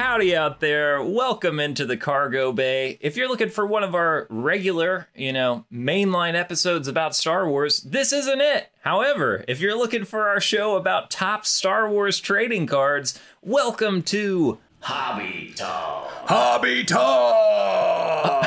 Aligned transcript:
Howdy 0.00 0.34
out 0.34 0.60
there. 0.60 1.02
Welcome 1.02 1.60
into 1.60 1.84
the 1.84 1.98
cargo 1.98 2.52
bay. 2.52 2.96
If 3.02 3.18
you're 3.18 3.28
looking 3.28 3.50
for 3.50 3.66
one 3.66 3.84
of 3.84 3.94
our 3.94 4.26
regular, 4.30 5.08
you 5.14 5.30
know, 5.30 5.66
mainline 5.70 6.34
episodes 6.34 6.88
about 6.88 7.14
Star 7.14 7.46
Wars, 7.46 7.82
this 7.82 8.10
isn't 8.10 8.40
it. 8.40 8.72
However, 8.80 9.44
if 9.46 9.60
you're 9.60 9.76
looking 9.76 10.06
for 10.06 10.26
our 10.26 10.40
show 10.40 10.76
about 10.76 11.10
Topps 11.10 11.50
Star 11.50 11.86
Wars 11.86 12.18
trading 12.18 12.66
cards, 12.66 13.20
welcome 13.42 14.02
to 14.04 14.56
Hobby 14.80 15.52
Talk. 15.54 16.10
Hobby 16.26 16.82
Talk! 16.82 18.46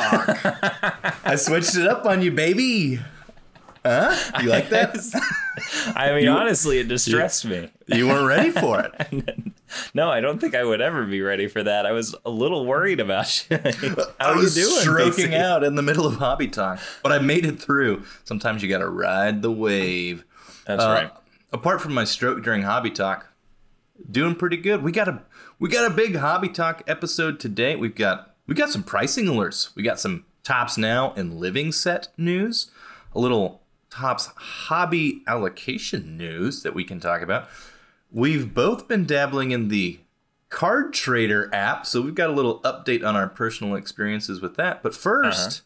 I 1.24 1.36
switched 1.36 1.76
it 1.76 1.86
up 1.86 2.08
on 2.08 2.24
you, 2.24 2.32
baby. 2.32 3.00
Huh? 3.86 4.16
You 4.42 4.50
like 4.50 4.70
that? 4.70 4.96
I 5.96 6.14
mean, 6.14 6.28
honestly, 6.30 6.80
it 6.80 6.88
distressed 6.88 7.46
me. 7.46 7.70
You 7.88 8.08
weren't 8.08 8.28
ready 8.28 8.52
for 8.52 8.80
it. 8.82 9.40
No, 9.96 10.08
I 10.12 10.22
don't 10.22 10.40
think 10.40 10.54
I 10.54 10.64
would 10.64 10.82
ever 10.82 11.04
be 11.04 11.24
ready 11.24 11.48
for 11.48 11.64
that. 11.64 11.88
I 11.88 11.94
was 11.94 12.14
a 12.26 12.30
little 12.30 12.64
worried 12.64 13.00
about 13.00 13.44
you. 13.50 13.58
How 13.58 14.06
I 14.20 14.26
are 14.34 14.36
you 14.36 14.48
doing? 14.48 14.70
stroking 14.82 15.34
out 15.34 15.64
in 15.64 15.74
the 15.74 15.82
middle 15.82 16.06
of 16.06 16.18
Hobby 16.18 16.48
Talk, 16.48 16.80
but 17.02 17.12
I 17.12 17.18
made 17.18 17.44
it 17.44 17.60
through. 17.60 18.04
Sometimes 18.24 18.62
you 18.62 18.70
got 18.70 18.80
to 18.80 18.88
ride 18.88 19.42
the 19.42 19.50
wave. 19.52 20.26
That's 20.68 20.84
Uh, 20.84 20.88
right. 20.88 21.12
Apart 21.52 21.82
from 21.82 21.96
my 21.96 22.04
stroke 22.04 22.44
during 22.44 22.62
Hobby 22.62 22.92
Talk, 22.92 23.32
doing 24.12 24.36
pretty 24.36 24.58
good. 24.58 24.84
We 24.84 24.92
got 24.92 25.08
a 25.08 25.24
we 25.58 25.70
got 25.70 25.90
a 25.92 25.94
big 25.96 26.18
Hobby 26.18 26.50
Talk 26.50 26.84
episode 26.86 27.40
today. 27.40 27.76
We've 27.76 27.96
got 27.96 28.36
we 28.46 28.54
got 28.54 28.70
some 28.70 28.84
pricing 28.84 29.26
alerts. 29.26 29.76
We 29.76 29.82
got 29.82 30.00
some 30.00 30.26
Topps 30.44 30.78
Now 30.78 31.14
and 31.18 31.40
living 31.40 31.72
set 31.72 32.10
news. 32.16 32.70
A 33.16 33.20
little 33.20 33.63
Topps 33.94 34.32
hobby 34.36 35.22
allocation 35.28 36.18
news 36.18 36.64
that 36.64 36.74
we 36.74 36.84
can 36.84 37.00
talk 37.00 37.22
about. 37.22 37.48
We've 38.12 38.52
both 38.52 38.88
been 38.88 39.06
dabbling 39.06 39.52
in 39.52 39.68
the 39.68 40.00
Card 40.50 40.94
Trader 40.94 41.50
app, 41.54 41.86
so 41.86 42.02
we've 42.02 42.16
got 42.16 42.32
a 42.32 42.34
little 42.34 42.60
update 42.62 43.06
on 43.06 43.16
our 43.16 43.28
personal 43.28 43.76
experiences 43.76 44.42
with 44.42 44.56
that. 44.56 44.82
But 44.82 44.94
1st 44.94 45.62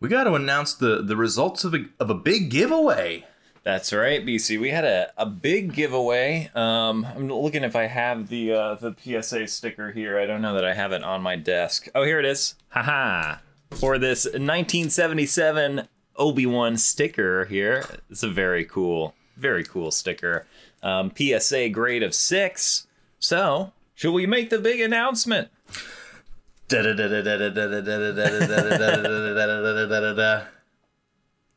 we 0.00 0.08
got 0.08 0.24
to 0.24 0.34
announce 0.34 0.74
the 0.74 1.02
the 1.02 1.16
results 1.16 1.62
of 1.62 1.74
a 1.74 1.84
of 2.00 2.10
a 2.10 2.14
big 2.14 2.50
giveaway. 2.50 3.26
That's 3.62 3.92
right, 3.92 4.24
BC. 4.24 4.58
We 4.58 4.70
had 4.70 4.86
a, 4.86 5.12
a 5.18 5.26
big 5.26 5.74
giveaway. 5.74 6.50
Um, 6.54 7.04
I'm 7.04 7.28
looking 7.28 7.62
if 7.62 7.76
I 7.76 7.84
have 7.84 8.28
the 8.28 8.52
uh, 8.52 8.74
the 8.74 8.96
PSA 8.98 9.46
sticker 9.46 9.92
here. 9.92 10.18
I 10.18 10.26
don't 10.26 10.40
know 10.40 10.54
that 10.54 10.64
I 10.64 10.74
have 10.74 10.92
it 10.92 11.04
on 11.04 11.20
my 11.22 11.36
desk. 11.36 11.88
Oh, 11.94 12.02
here 12.02 12.18
it 12.18 12.24
is. 12.24 12.54
Haha. 12.70 13.36
For 13.72 13.98
this 13.98 14.24
1977 14.24 15.86
Obi-Wan 16.20 16.76
sticker 16.76 17.46
here. 17.46 17.84
It's 18.10 18.22
a 18.22 18.28
very 18.28 18.64
cool, 18.64 19.14
very 19.36 19.64
cool 19.64 19.90
sticker. 19.90 20.46
Um, 20.82 21.10
PSA 21.16 21.70
grade 21.70 22.02
of 22.02 22.14
six. 22.14 22.86
So, 23.18 23.72
should 23.94 24.12
we 24.12 24.26
make 24.26 24.50
the 24.50 24.58
big 24.58 24.80
announcement? 24.80 25.48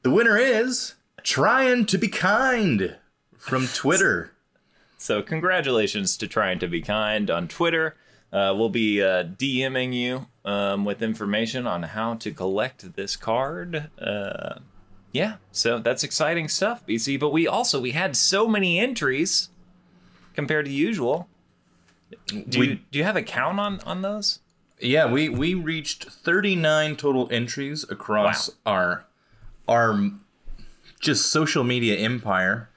The 0.02 0.10
winner 0.10 0.38
is 0.38 0.96
trying 1.22 1.86
to 1.86 1.98
be 1.98 2.08
kind 2.08 2.98
from 3.38 3.68
Twitter. 3.68 4.32
So 4.98 5.22
congratulations 5.22 6.18
to 6.18 6.28
trying 6.28 6.60
to 6.60 6.68
be 6.68 6.82
kind 6.82 7.30
on 7.30 7.48
Twitter. 7.48 7.96
Uh, 8.32 8.54
we'll 8.58 8.70
be 8.70 9.02
uh, 9.04 9.24
DMing 9.26 9.94
you 9.94 10.28
um, 10.46 10.86
with 10.86 11.02
information 11.02 11.66
on 11.68 11.84
how 11.84 12.16
to 12.16 12.32
collect 12.32 12.96
this 12.96 13.16
card. 13.16 13.90
Uh, 14.00 14.60
yeah, 15.12 15.36
so 15.52 15.80
that's 15.80 16.04
exciting 16.04 16.48
stuff, 16.48 16.86
BC. 16.88 17.20
But 17.20 17.32
we 17.32 17.48
also 17.48 17.80
we 17.80 17.92
had 17.92 18.16
so 18.18 18.48
many 18.48 18.80
entries 18.80 19.50
compared 20.34 20.66
to 20.66 20.72
usual. 20.72 21.28
Do 22.50 22.60
We- 22.60 22.68
you 22.70 22.80
do 22.92 23.00
you 23.00 23.04
have 23.06 23.16
a 23.16 23.22
count 23.24 23.60
on 23.60 23.80
on 23.82 24.02
those? 24.02 24.40
Yeah, 24.80 25.10
we 25.10 25.30
we 25.30 25.54
reached 25.54 26.06
39 26.06 26.96
total 26.98 27.28
entries 27.32 27.86
across 27.90 28.50
our 28.66 29.06
our 29.68 30.12
just 31.00 31.28
social 31.32 31.64
media 31.64 31.96
empire 31.96 32.70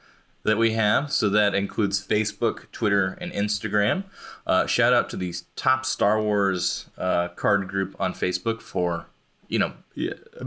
that 0.46 0.56
we 0.58 0.72
have. 0.72 1.12
So 1.12 1.28
that 1.28 1.54
includes 1.54 2.04
Facebook, 2.04 2.70
Twitter, 2.72 3.18
and 3.20 3.32
Instagram. 3.32 4.04
Uh, 4.46 4.66
shout 4.66 4.92
out 4.92 5.10
to 5.10 5.16
the 5.16 5.34
Topps 5.56 5.88
Star 5.88 6.20
Wars 6.22 6.86
uh, 6.96 7.28
card 7.28 7.68
group 7.68 7.94
on 8.00 8.14
Facebook 8.14 8.60
for 8.62 9.06
you 9.48 9.58
know 9.58 9.72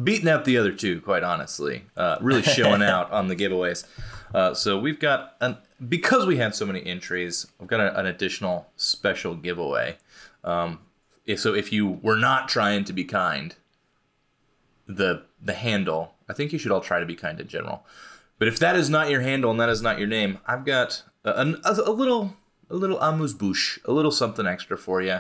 beating 0.03 0.27
out 0.27 0.45
the 0.45 0.57
other 0.57 0.71
two. 0.71 0.99
Quite 1.01 1.23
honestly, 1.23 1.83
uh, 1.95 2.17
really 2.21 2.41
showing 2.41 2.81
out 2.95 3.11
on 3.11 3.27
the 3.27 3.35
giveaways. 3.35 3.85
Uh, 4.33 4.53
so 4.53 4.79
we've 4.79 4.99
got 4.99 5.35
an 5.41 5.57
because 5.87 6.25
we 6.25 6.37
had 6.37 6.53
so 6.55 6.65
many 6.65 6.85
entries, 6.85 7.47
we've 7.59 7.69
got 7.69 7.79
a, 7.79 7.97
an 7.99 8.05
additional 8.05 8.67
special 8.75 9.35
giveaway. 9.35 9.97
Um, 10.43 10.79
if- 11.25 11.39
so 11.39 11.53
if 11.53 11.71
you 11.71 11.87
were 11.87 12.17
not 12.17 12.49
trying 12.49 12.83
to 12.85 12.93
be 12.93 13.03
kind, 13.03 13.55
the 14.87 15.23
the 15.41 15.53
handle, 15.53 16.13
I 16.27 16.33
think 16.33 16.51
you 16.51 16.59
should 16.59 16.71
all 16.71 16.81
try 16.81 16.99
to 16.99 17.05
be 17.05 17.15
kind 17.15 17.39
in 17.39 17.47
general. 17.47 17.85
But 18.39 18.47
if 18.47 18.57
that 18.59 18.75
is 18.75 18.89
not 18.89 19.09
your 19.09 19.21
handle 19.21 19.51
and 19.51 19.59
that 19.59 19.69
is 19.69 19.81
not 19.81 19.99
your 19.99 20.07
name, 20.07 20.39
I've 20.47 20.65
got 20.65 21.03
a, 21.23 21.29
a, 21.63 21.71
a 21.85 21.91
little 21.91 22.35
a 22.69 22.75
little 22.75 22.99
amuse 23.01 23.33
bouche, 23.33 23.79
a 23.85 23.91
little 23.91 24.11
something 24.11 24.45
extra 24.47 24.77
for 24.77 25.01
you. 25.01 25.19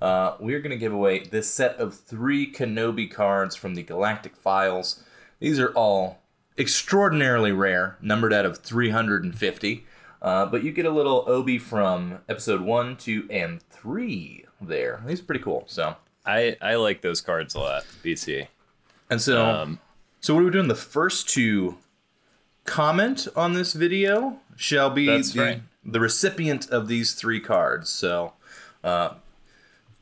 Uh, 0.00 0.36
we're 0.40 0.60
gonna 0.60 0.76
give 0.76 0.92
away 0.92 1.24
this 1.24 1.50
set 1.50 1.76
of 1.76 1.94
three 1.94 2.50
Kenobi 2.50 3.10
cards 3.10 3.54
from 3.56 3.74
the 3.74 3.82
Galactic 3.82 4.36
Files. 4.36 5.02
These 5.40 5.58
are 5.58 5.72
all 5.72 6.20
extraordinarily 6.58 7.52
rare, 7.52 7.96
numbered 8.00 8.32
out 8.32 8.44
of 8.46 8.58
350. 8.58 9.84
Uh, 10.22 10.44
but 10.46 10.62
you 10.62 10.70
get 10.70 10.84
a 10.84 10.90
little 10.90 11.24
Obi 11.26 11.58
from 11.58 12.18
episode 12.28 12.60
one, 12.60 12.96
two, 12.96 13.26
and 13.30 13.62
three 13.62 14.44
there. 14.60 15.02
These 15.06 15.20
are 15.20 15.24
pretty 15.24 15.42
cool. 15.42 15.64
So 15.66 15.96
I 16.26 16.56
I 16.60 16.74
like 16.76 17.00
those 17.00 17.20
cards 17.22 17.54
a 17.54 17.58
lot, 17.60 17.84
BC. 18.04 18.46
and 19.08 19.20
so 19.20 19.44
Um, 19.44 19.80
so 20.20 20.34
what 20.34 20.42
are 20.42 20.44
we 20.44 20.50
doing? 20.50 20.68
The 20.68 20.74
first 20.74 21.28
to 21.30 21.76
comment 22.70 23.26
on 23.34 23.52
this 23.52 23.72
video 23.72 24.38
shall 24.56 24.90
be 24.90 25.06
That's 25.06 25.32
the, 25.32 25.42
right. 25.42 25.62
the 25.84 26.00
recipient 26.00 26.70
of 26.70 26.86
these 26.86 27.14
three 27.14 27.40
cards. 27.40 27.90
So 27.90 28.32
uh, 28.84 29.14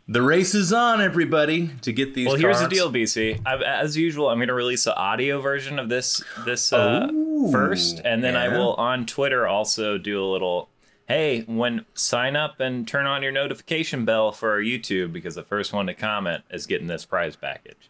the 0.06 0.20
race 0.20 0.54
is 0.54 0.72
on, 0.72 1.00
everybody, 1.00 1.70
to 1.80 1.92
get 1.92 2.14
these. 2.14 2.26
Well, 2.26 2.36
here's 2.36 2.60
the 2.60 2.68
deal, 2.68 2.92
BC. 2.92 3.40
I, 3.46 3.56
as 3.56 3.96
usual, 3.96 4.28
I'm 4.28 4.38
going 4.38 4.48
to 4.48 4.54
release 4.54 4.84
the 4.84 4.94
audio 4.94 5.40
version 5.40 5.78
of 5.78 5.88
this 5.88 6.22
this 6.44 6.72
uh, 6.72 7.08
Ooh, 7.10 7.50
first, 7.50 8.02
and 8.04 8.22
then 8.22 8.36
I 8.36 8.48
will 8.48 8.74
on 8.74 9.06
Twitter 9.06 9.46
also 9.46 9.98
do 9.98 10.22
a 10.22 10.28
little. 10.30 10.68
Hey, 11.06 11.40
when 11.46 11.86
sign 11.94 12.36
up 12.36 12.60
and 12.60 12.86
turn 12.86 13.06
on 13.06 13.22
your 13.22 13.32
notification 13.32 14.04
bell 14.04 14.30
for 14.30 14.50
our 14.50 14.60
YouTube 14.60 15.10
because 15.10 15.36
the 15.36 15.42
first 15.42 15.72
one 15.72 15.86
to 15.86 15.94
comment 15.94 16.44
is 16.50 16.66
getting 16.66 16.86
this 16.86 17.06
prize 17.06 17.34
package. 17.34 17.88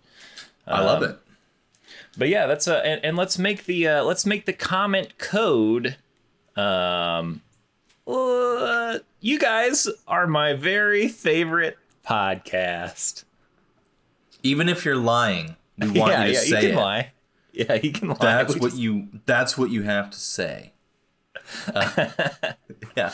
I 0.68 0.84
love 0.84 1.02
um, 1.02 1.10
it. 1.10 1.18
But 2.18 2.28
yeah, 2.28 2.46
that's 2.46 2.66
a 2.66 2.84
and, 2.84 3.02
and 3.04 3.16
let's 3.16 3.38
make 3.38 3.64
the 3.64 3.86
uh, 3.86 4.02
let's 4.04 4.26
make 4.26 4.44
the 4.44 4.52
comment 4.52 5.16
code. 5.18 5.96
Um, 6.56 7.42
uh, 8.06 8.98
you 9.20 9.38
guys 9.38 9.88
are 10.08 10.26
my 10.26 10.52
very 10.54 11.06
favorite 11.08 11.78
podcast. 12.04 13.22
Even 14.42 14.68
if 14.68 14.84
you're 14.84 14.96
lying, 14.96 15.54
we 15.78 15.90
want 15.98 16.12
yeah, 16.12 16.24
you 16.24 16.26
to 16.26 16.32
yeah, 16.32 16.40
say 16.40 16.48
you 16.62 16.68
can 16.68 16.70
it. 16.70 16.80
lie. 16.80 17.12
Yeah, 17.52 17.74
you 17.74 17.92
can 17.92 18.08
lie. 18.08 18.16
That's 18.20 18.54
We 18.54 18.60
what 18.60 18.70
just- 18.70 18.80
you. 18.82 19.08
That's 19.26 19.56
what 19.56 19.70
you 19.70 19.82
have 19.82 20.10
to 20.10 20.18
say. 20.18 20.72
Uh, 21.74 22.10
yeah. 22.96 23.10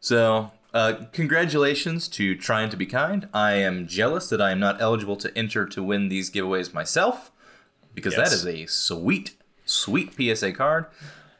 So, 0.00 0.52
uh, 0.72 0.94
congratulations 1.12 2.08
to 2.08 2.34
trying 2.34 2.70
to 2.70 2.76
be 2.78 2.86
kind. 2.86 3.28
I 3.34 3.54
am 3.54 3.86
jealous 3.86 4.30
that 4.30 4.40
I 4.40 4.52
am 4.52 4.58
not 4.60 4.80
eligible 4.80 5.16
to 5.16 5.36
enter 5.36 5.66
to 5.66 5.82
win 5.82 6.08
these 6.08 6.30
giveaways 6.30 6.72
myself, 6.72 7.30
because 7.98 8.14
that 8.16 8.30
Yes. 8.30 8.32
is 8.32 8.46
a 8.46 8.66
sweet, 8.66 9.34
sweet 9.64 10.12
PSA 10.14 10.52
card. 10.52 10.86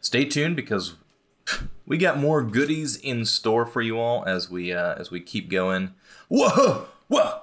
Stay 0.01 0.25
tuned 0.25 0.57
because 0.57 0.95
we 1.87 1.97
got 1.99 2.19
more 2.19 2.43
goodies 2.43 2.97
in 2.97 3.25
store 3.25 3.65
for 3.67 3.81
you 3.83 3.99
all 3.99 4.25
as 4.27 4.51
we 4.51 4.73
uh, 4.73 4.95
as 4.97 5.11
we 5.11 5.21
keep 5.21 5.51
going. 5.51 5.95
Whoa, 6.29 6.87
whoa! 7.09 7.41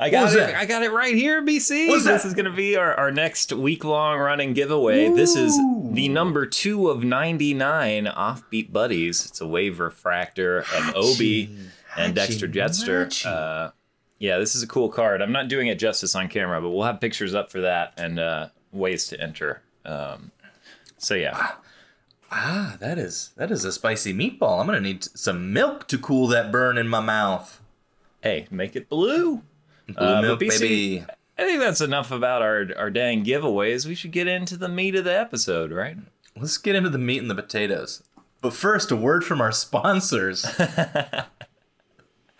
I 0.00 0.10
got 0.10 0.32
it. 0.32 0.36
that? 0.36 0.54
I 0.56 0.66
got 0.66 0.82
it 0.82 0.90
right 0.92 1.14
here, 1.14 1.40
BC. 1.42 1.88
What's 1.88 2.04
this 2.04 2.22
that? 2.22 2.28
is 2.28 2.34
going 2.34 2.44
to 2.46 2.50
be 2.52 2.76
our, 2.76 2.94
our 2.94 3.10
next 3.10 3.52
week 3.52 3.84
long 3.84 4.18
running 4.18 4.52
giveaway. 4.52 5.08
This 5.10 5.34
is 5.36 5.56
the 5.92 6.08
number 6.08 6.44
two 6.46 6.88
of 6.90 7.04
99 7.04 8.04
Offbeat 8.06 8.72
Buddies. 8.72 9.24
It's 9.24 9.40
a 9.40 9.46
Wave 9.46 9.78
Refractor 9.80 10.58
of 10.76 10.92
Obi 10.96 11.56
and 11.96 12.14
Dexter 12.14 12.46
Jetster. 12.48 13.24
Uh, 13.24 13.70
yeah, 14.18 14.38
this 14.38 14.54
is 14.54 14.62
a 14.62 14.66
cool 14.66 14.88
card. 14.88 15.22
I'm 15.22 15.32
not 15.32 15.48
doing 15.48 15.68
it 15.68 15.78
justice 15.78 16.14
on 16.14 16.28
camera, 16.28 16.60
but 16.60 16.70
we'll 16.70 16.84
have 16.84 17.00
pictures 17.00 17.34
up 17.34 17.50
for 17.50 17.60
that 17.62 17.92
and 17.96 18.18
uh, 18.18 18.48
ways 18.72 19.06
to 19.08 19.20
enter. 19.20 19.62
Um, 19.84 20.32
so, 20.98 21.14
yeah. 21.14 21.52
Ah, 22.30 22.76
that 22.80 22.98
is 22.98 23.30
that 23.36 23.50
is 23.50 23.64
a 23.64 23.72
spicy 23.72 24.12
meatball. 24.12 24.60
I'm 24.60 24.66
gonna 24.66 24.80
need 24.80 25.02
some 25.04 25.50
milk 25.52 25.88
to 25.88 25.96
cool 25.96 26.26
that 26.26 26.52
burn 26.52 26.76
in 26.76 26.86
my 26.86 27.00
mouth. 27.00 27.62
Hey, 28.22 28.46
make 28.50 28.76
it 28.76 28.88
blue. 28.90 29.42
Blue 29.86 29.96
Uh, 30.06 30.20
milk, 30.20 30.40
BC 30.40 30.60
baby. 30.60 31.04
I 31.38 31.42
think 31.46 31.60
that's 31.60 31.80
enough 31.80 32.10
about 32.10 32.42
our, 32.42 32.66
our 32.76 32.90
dang 32.90 33.24
giveaways. 33.24 33.86
We 33.86 33.94
should 33.94 34.10
get 34.10 34.26
into 34.26 34.56
the 34.58 34.68
meat 34.68 34.94
of 34.96 35.04
the 35.04 35.18
episode, 35.18 35.70
right? 35.72 35.96
Let's 36.36 36.58
get 36.58 36.74
into 36.74 36.90
the 36.90 36.98
meat 36.98 37.22
and 37.22 37.30
the 37.30 37.34
potatoes. 37.34 38.02
But 38.42 38.52
first, 38.52 38.90
a 38.90 38.96
word 38.96 39.24
from 39.24 39.40
our 39.40 39.52
sponsors. 39.52 40.44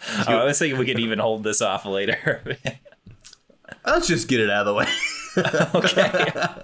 Oh, 0.07 0.25
I 0.39 0.45
was 0.45 0.59
thinking 0.59 0.79
we 0.79 0.87
could 0.87 0.99
even 0.99 1.19
hold 1.19 1.43
this 1.43 1.61
off 1.63 1.85
later. 1.85 2.43
Let's 3.87 4.07
just 4.07 4.29
get 4.29 4.41
it 4.41 4.51
out 4.51 4.67
of 4.67 4.67
the 4.67 4.75
way. 4.75 4.87
okay. 5.75 6.63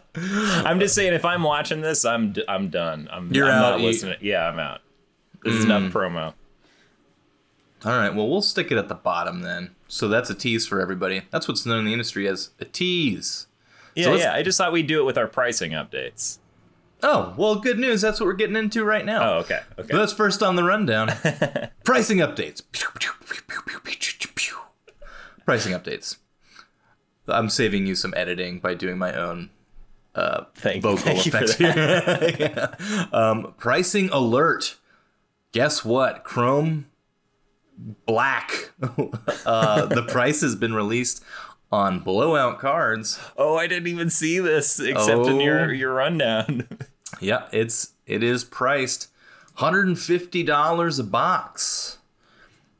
I'm 0.67 0.81
just 0.81 0.95
saying, 0.95 1.13
if 1.15 1.25
I'm 1.25 1.43
watching 1.43 1.81
this, 1.81 2.05
I'm 2.05 2.33
d- 2.33 2.45
I'm 2.49 2.71
done. 2.71 3.09
I'm, 3.11 3.33
You're 3.33 3.47
I'm 3.47 3.53
out. 3.53 3.71
not 3.73 3.81
You- 3.81 3.87
listening. 3.87 4.19
Yeah, 4.21 4.49
I'm 4.49 4.59
out. 4.59 4.81
This 5.43 5.55
is 5.55 5.65
enough 5.65 5.93
hmm. 5.93 5.97
promo. 5.97 6.35
All 7.85 7.93
right, 7.93 8.15
well, 8.15 8.29
we'll 8.29 8.41
stick 8.41 8.73
it 8.73 8.79
at 8.79 8.89
the 8.89 8.95
bottom 8.95 9.43
then. 9.43 9.75
So 9.89 10.09
that's 10.09 10.31
a 10.31 10.35
tease 10.35 10.67
for 10.67 10.81
everybody. 10.81 11.23
That's 11.31 11.47
what's 11.47 11.67
known 11.67 11.81
in 11.81 11.85
the 11.85 11.93
industry 11.93 12.27
as 12.27 12.51
a 12.59 12.65
tease. 12.65 13.47
Yeah, 13.95 14.09
let's- 14.09 14.23
yeah. 14.23 14.33
I 14.33 14.43
just 14.43 14.57
thought 14.57 14.73
we'd 14.73 14.87
do 14.87 15.01
it 15.01 15.05
with 15.05 15.19
our 15.19 15.27
pricing 15.29 15.73
updates. 15.73 16.39
Oh, 17.07 17.35
well, 17.37 17.57
good 17.57 17.79
news. 17.79 18.01
That's 18.01 18.19
what 18.19 18.27
we're 18.27 18.33
getting 18.33 18.57
into 18.57 18.83
right 18.83 19.05
now. 19.05 19.35
Oh, 19.35 19.39
okay. 19.41 19.61
Okay. 19.79 19.95
That's 19.97 20.13
first 20.13 20.43
on 20.43 20.57
the 20.57 20.65
rundown. 20.65 21.09
Pricing 21.85 22.19
updates. 22.19 22.63
Pricing 25.45 25.73
updates. 25.75 26.17
I'm 27.29 27.51
saving 27.51 27.87
you 27.87 27.95
some 27.95 28.15
editing 28.17 28.59
by 28.59 28.75
doing 28.75 28.97
my 28.99 29.13
own 29.15 29.51
Thank, 30.55 30.83
vocal 30.83 30.99
thank 30.99 31.27
effects 31.27 31.55
here. 31.57 31.75
Yeah. 32.39 33.07
um, 33.13 33.55
pricing 33.59 34.09
alert. 34.11 34.77
Guess 35.53 35.85
what? 35.85 36.25
Chrome 36.25 36.87
Black. 38.07 38.71
uh, 39.47 39.87
the 39.87 40.05
price 40.09 40.41
has 40.41 40.55
been 40.57 40.75
released 40.75 41.23
on 41.73 41.99
blowout 41.99 42.59
cards. 42.61 43.19
Oh, 43.37 43.57
I 43.57 43.67
didn't 43.67 43.89
even 43.89 44.09
see 44.11 44.39
this 44.39 44.79
except 44.81 45.27
in 45.27 45.37
Oh. 45.37 45.41
your 45.41 45.73
your 45.73 45.93
rundown. 45.93 46.69
Yeah, 47.21 47.47
it's 47.53 47.93
it 48.07 48.23
is 48.23 48.45
priced 48.45 49.09
$150 49.59 51.01
a 51.01 51.03
box. 51.05 51.99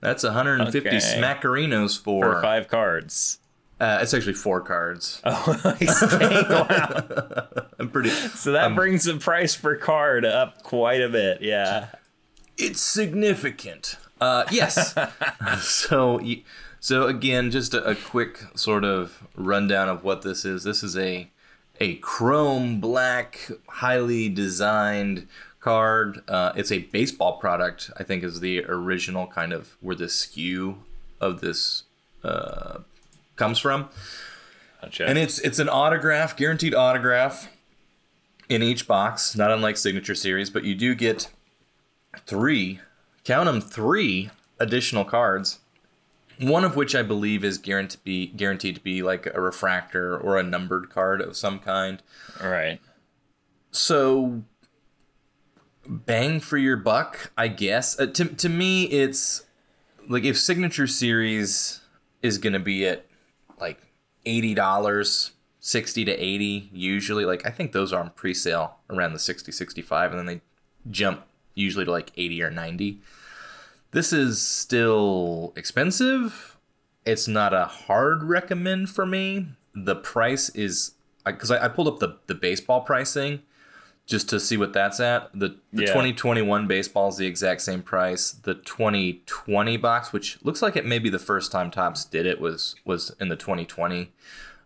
That's 0.01 0.23
150 0.23 0.89
Okay. 0.89 0.97
smackerinos 0.99 1.99
for, 2.01 2.35
for 2.35 2.43
five 2.43 2.69
cards. 2.69 3.39
Uh, 3.81 3.99
it's 4.03 4.13
actually 4.15 4.35
four 4.35 4.61
cards. 4.61 5.21
Oh, 5.27 5.61
wow. 6.69 7.65
I'm 7.79 7.91
pretty. 7.91 8.11
So 8.11 8.53
that 8.53 8.75
brings 8.75 9.05
the 9.05 9.17
price 9.17 9.57
per 9.57 9.77
card 9.77 10.25
up 10.25 10.63
quite 10.63 11.01
a 11.01 11.09
bit. 11.09 11.41
Yeah. 11.43 11.89
It's 12.57 12.81
significant. 12.81 13.97
Uh, 14.21 14.45
yes. 14.51 14.95
so, 15.61 16.21
so 16.81 17.07
again, 17.07 17.51
just 17.51 17.75
a, 17.75 17.83
a 17.85 17.95
quick 17.95 18.39
sort 18.55 18.85
of 18.85 19.27
rundown 19.35 19.89
of 19.89 20.05
what 20.05 20.23
this 20.23 20.45
is. 20.45 20.63
This 20.65 20.83
is 20.83 20.97
a 20.97 21.29
a 21.81 21.97
chrome 21.97 22.81
black, 22.81 23.51
highly 23.69 24.29
designed 24.29 25.27
card. 25.61 26.23
Uh, 26.29 26.53
it's 26.57 26.71
a 26.71 26.81
baseball 26.81 27.39
product. 27.39 27.91
I 27.97 28.03
think 28.03 28.23
is 28.23 28.41
the 28.41 28.65
original 28.65 29.27
kind 29.27 29.53
of 29.53 29.77
where 29.81 29.97
the 29.97 30.07
SKU 30.07 30.77
of 31.21 31.41
this 31.41 31.85
uh, 32.23 32.79
comes 33.37 33.59
from. 33.59 33.89
Gotcha. 34.81 35.07
And 35.07 35.19
it's 35.19 35.39
it's 35.41 35.59
an 35.59 35.69
autograph, 35.69 36.37
guaranteed 36.37 36.75
autograph 36.75 37.49
in 38.49 38.63
each 38.63 38.87
box, 38.87 39.35
not 39.35 39.51
unlike 39.51 39.77
signature 39.77 40.15
series, 40.15 40.51
but 40.51 40.65
you 40.65 40.75
do 40.75 40.95
get 40.95 41.31
three, 42.27 42.81
count 43.25 43.47
them, 43.47 43.61
three 43.61 44.31
additional 44.61 45.05
cards. 45.05 45.61
One 46.41 46.65
of 46.65 46.77
which 46.77 46.95
I 46.95 47.03
believe 47.03 47.45
is 47.45 47.59
guaranteed 47.59 47.99
to 47.99 48.05
be 48.05 48.27
guaranteed 48.29 48.77
to 48.77 48.81
be 48.81 49.03
like 49.03 49.27
a 49.27 49.41
refractor 49.41 50.17
or 50.17 50.39
a 50.39 50.43
numbered 50.43 50.91
card 50.91 51.21
of 51.21 51.37
some 51.37 51.59
kind. 51.59 52.03
All 52.43 52.51
right. 52.51 52.81
So 53.71 54.43
bang 55.87 56.41
for 56.41 56.57
your 56.57 56.77
buck, 56.77 57.33
I 57.37 57.49
guess. 57.49 57.99
Uh, 57.99 58.07
to 58.07 58.25
to 58.25 58.49
me, 58.49 58.85
it's 58.85 59.45
like 60.09 60.25
if 60.25 60.39
signature 60.39 60.87
series 60.87 61.81
is 62.23 62.39
gonna 62.39 62.61
be 62.61 62.87
at 62.87 63.07
like 63.61 63.81
eighty 64.27 64.55
dollars, 64.55 65.33
sixty 65.61 66.05
to 66.05 66.13
eighty 66.13 66.71
usually. 66.73 67.25
Like 67.25 67.47
I 67.47 67.51
think 67.51 67.73
those 67.73 67.93
are 67.93 68.01
on 68.01 68.11
pre-sale 68.11 68.77
around 68.91 69.13
the 69.13 69.19
60, 69.19 69.51
65, 69.53 70.11
and 70.11 70.19
then 70.19 70.27
they 70.27 70.41
jump 70.91 71.25
usually 71.55 71.85
to 71.85 71.91
like 71.91 72.13
eighty 72.17 72.43
or 72.43 72.51
ninety. 72.51 73.01
This 73.95 74.13
is 74.13 74.43
still 74.43 75.53
expensive. 75.57 76.59
It's 77.07 77.29
not 77.29 77.55
a 77.55 77.65
hard 77.65 78.25
recommend 78.25 78.91
for 78.91 79.07
me. 79.07 79.47
The 79.73 79.95
price 79.95 80.49
is 80.51 80.93
because 81.25 81.51
I, 81.53 81.67
I 81.67 81.69
pulled 81.69 81.87
up 81.87 82.01
the, 82.01 82.17
the 82.27 82.35
baseball 82.35 82.81
pricing 82.81 83.43
just 84.05 84.29
to 84.31 84.41
see 84.41 84.57
what 84.57 84.73
that's 84.73 84.99
at. 85.01 85.31
The, 85.33 85.57
the 85.73 85.83
Yeah. 85.83 85.87
2021 85.87 86.67
baseball 86.67 87.09
is 87.09 87.19
the 87.19 87.27
exact 87.27 87.63
same 87.63 87.83
price. 87.83 88.33
The 88.33 88.55
2020 88.55 89.77
box, 89.77 90.13
which 90.13 90.39
looks 90.43 90.61
like 90.61 90.75
it 90.77 90.85
may 90.85 90.99
be 90.99 91.09
the 91.09 91.19
first 91.21 91.53
time 91.53 91.71
Topps 91.71 92.05
did 92.05 92.27
it, 92.27 92.41
was 92.41 92.75
was 92.85 93.15
in 93.21 93.29
the 93.29 93.37
2020 93.37 94.13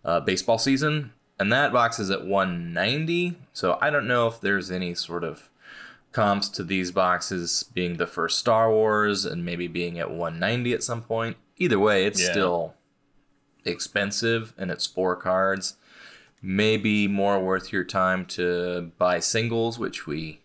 uh, 0.05 0.21
baseball 0.21 0.59
season, 0.59 1.13
and 1.39 1.53
that 1.53 1.71
box 1.73 1.99
is 1.99 2.11
at 2.11 2.25
190. 2.25 3.37
So 3.53 3.79
I 3.81 3.91
don't 3.91 4.09
know 4.09 4.27
if 4.27 4.41
there's 4.41 4.71
any 4.71 4.95
sort 4.95 5.23
of 5.23 5.48
comps 6.13 6.49
to 6.49 6.65
these 6.65 6.91
boxes 6.91 7.65
being 7.75 7.97
the 7.97 8.07
first 8.07 8.39
Star 8.39 8.71
Wars 8.71 9.25
and 9.25 9.45
maybe 9.45 9.69
being 9.69 9.99
at 9.99 10.11
190 10.11 10.73
at 10.73 10.83
some 10.83 11.03
point. 11.03 11.37
Either 11.59 11.79
way, 11.79 12.05
it's 12.07 12.21
Yeah. 12.23 12.31
still 12.31 12.75
expensive 13.65 14.55
and 14.57 14.71
it's 14.71 14.87
four 14.87 15.17
cards. 15.17 15.77
Maybe 16.41 17.09
more 17.09 17.41
worth 17.43 17.73
your 17.73 17.85
time 17.85 18.25
to 18.27 18.93
buy 18.99 19.21
singles, 19.21 19.79
which 19.79 20.07
we 20.07 20.41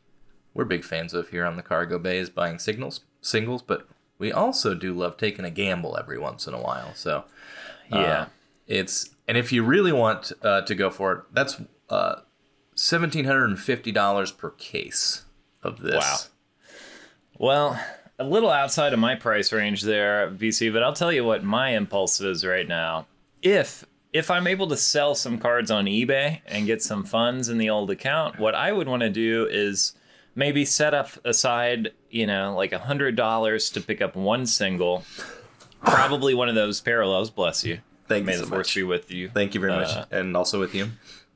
we're 0.53 0.65
big 0.65 0.83
fans 0.83 1.13
of 1.15 1.29
here 1.29 1.45
on 1.45 1.55
the 1.55 1.63
Cargo 1.63 1.97
Bay 1.97 2.17
is 2.19 2.29
buying 2.29 2.59
signals 2.59 3.01
singles, 3.21 3.61
but 3.63 3.87
we 4.19 4.31
also 4.31 4.75
do 4.75 4.93
love 4.93 5.17
taking 5.17 5.45
a 5.45 5.49
gamble 5.49 5.97
every 5.97 6.19
once 6.19 6.45
in 6.47 6.53
a 6.53 6.61
while. 6.61 6.93
So 6.93 7.23
uh, 7.91 7.97
Yeah. 7.97 8.25
it's 8.67 9.09
and 9.27 9.37
if 9.37 9.51
you 9.51 9.63
really 9.63 9.91
want 9.91 10.31
uh, 10.41 10.61
to 10.61 10.75
go 10.75 10.89
for 10.89 11.13
it, 11.13 11.19
that's 11.31 11.61
uh, 11.89 12.15
seventeen 12.75 13.25
hundred 13.25 13.45
and 13.45 13.59
fifty 13.59 13.91
dollars 13.91 14.31
per 14.31 14.49
case 14.51 15.25
of 15.63 15.79
this. 15.79 15.95
Wow. 15.95 16.17
Well, 17.39 17.79
a 18.19 18.23
little 18.23 18.49
outside 18.49 18.93
of 18.93 18.99
my 18.99 19.15
price 19.15 19.51
range 19.51 19.81
there, 19.81 20.29
BC, 20.29 20.71
but 20.71 20.83
I'll 20.83 20.93
tell 20.93 21.11
you 21.11 21.23
what 21.25 21.43
my 21.43 21.69
impulse 21.69 22.21
is 22.21 22.45
right 22.45 22.67
now. 22.67 23.07
If 23.41 23.85
if 24.13 24.29
I'm 24.29 24.45
able 24.45 24.67
to 24.67 24.77
sell 24.77 25.15
some 25.15 25.39
cards 25.39 25.71
on 25.71 25.85
eBay 25.85 26.41
and 26.45 26.67
get 26.67 26.83
some 26.83 27.03
funds 27.03 27.49
in 27.49 27.57
the 27.57 27.69
old 27.71 27.89
account, 27.89 28.37
what 28.37 28.53
I 28.53 28.71
would 28.71 28.87
want 28.87 29.01
to 29.01 29.09
do 29.09 29.47
is 29.49 29.93
maybe 30.35 30.65
set 30.65 30.93
up 30.93 31.09
aside, 31.25 31.91
you 32.11 32.27
know, 32.27 32.55
like 32.55 32.71
a 32.71 32.79
hundred 32.79 33.15
dollars 33.15 33.71
to 33.71 33.81
pick 33.81 34.01
up 34.01 34.15
one 34.15 34.45
single, 34.45 35.03
probably 35.83 36.35
one 36.35 36.47
of 36.47 36.55
those 36.55 36.79
parallels. 36.79 37.31
Bless 37.31 37.65
you. 37.65 37.79
Thank 38.07 38.21
you. 38.21 38.25
May 38.27 38.33
you 38.33 38.41
the 38.41 38.47
force 38.47 38.67
much. 38.67 38.75
be 38.75 38.83
with 38.83 39.11
you. 39.11 39.29
Thank 39.29 39.55
you 39.55 39.61
very 39.61 39.73
much, 39.73 39.89
Uh, 39.89 40.05
and 40.11 40.37
also 40.37 40.59
with 40.59 40.75
you. 40.75 40.89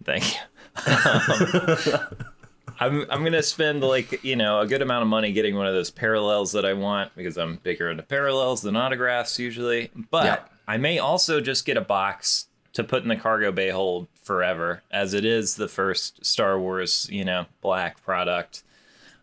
Thank 0.04 0.24
you. 0.34 0.40
Um, 0.86 2.00
I'm 2.80 3.06
I'm 3.10 3.24
gonna 3.24 3.44
spend 3.44 3.82
like 3.82 4.24
you 4.24 4.36
know 4.36 4.60
a 4.60 4.68
good 4.68 4.82
amount 4.82 5.04
of 5.04 5.08
money 5.08 5.32
getting 5.32 5.56
one 5.56 5.68
of 5.68 5.74
those 5.74 5.90
parallels 5.90 6.52
that 6.52 6.66
I 6.66 6.74
want 6.74 7.16
because 7.16 7.38
I'm 7.38 7.58
bigger 7.58 7.90
into 7.90 8.04
parallels 8.04 8.62
than 8.62 8.76
autographs 8.76 9.40
usually. 9.40 9.92
But. 10.12 10.52
I 10.68 10.78
may 10.78 11.00
also 11.00 11.40
just 11.40 11.66
get 11.66 11.78
a 11.78 11.82
box 11.82 12.48
to 12.74 12.84
put 12.84 13.02
in 13.02 13.10
the 13.10 13.16
cargo 13.16 13.52
bay 13.52 13.70
hold 13.70 14.08
forever, 14.22 14.84
as 14.92 15.14
it 15.14 15.24
is 15.24 15.56
the 15.56 15.68
first 15.68 16.26
Star 16.26 16.60
Wars 16.60 17.08
you 17.10 17.24
know 17.24 17.46
black 17.62 18.04
product, 18.04 18.64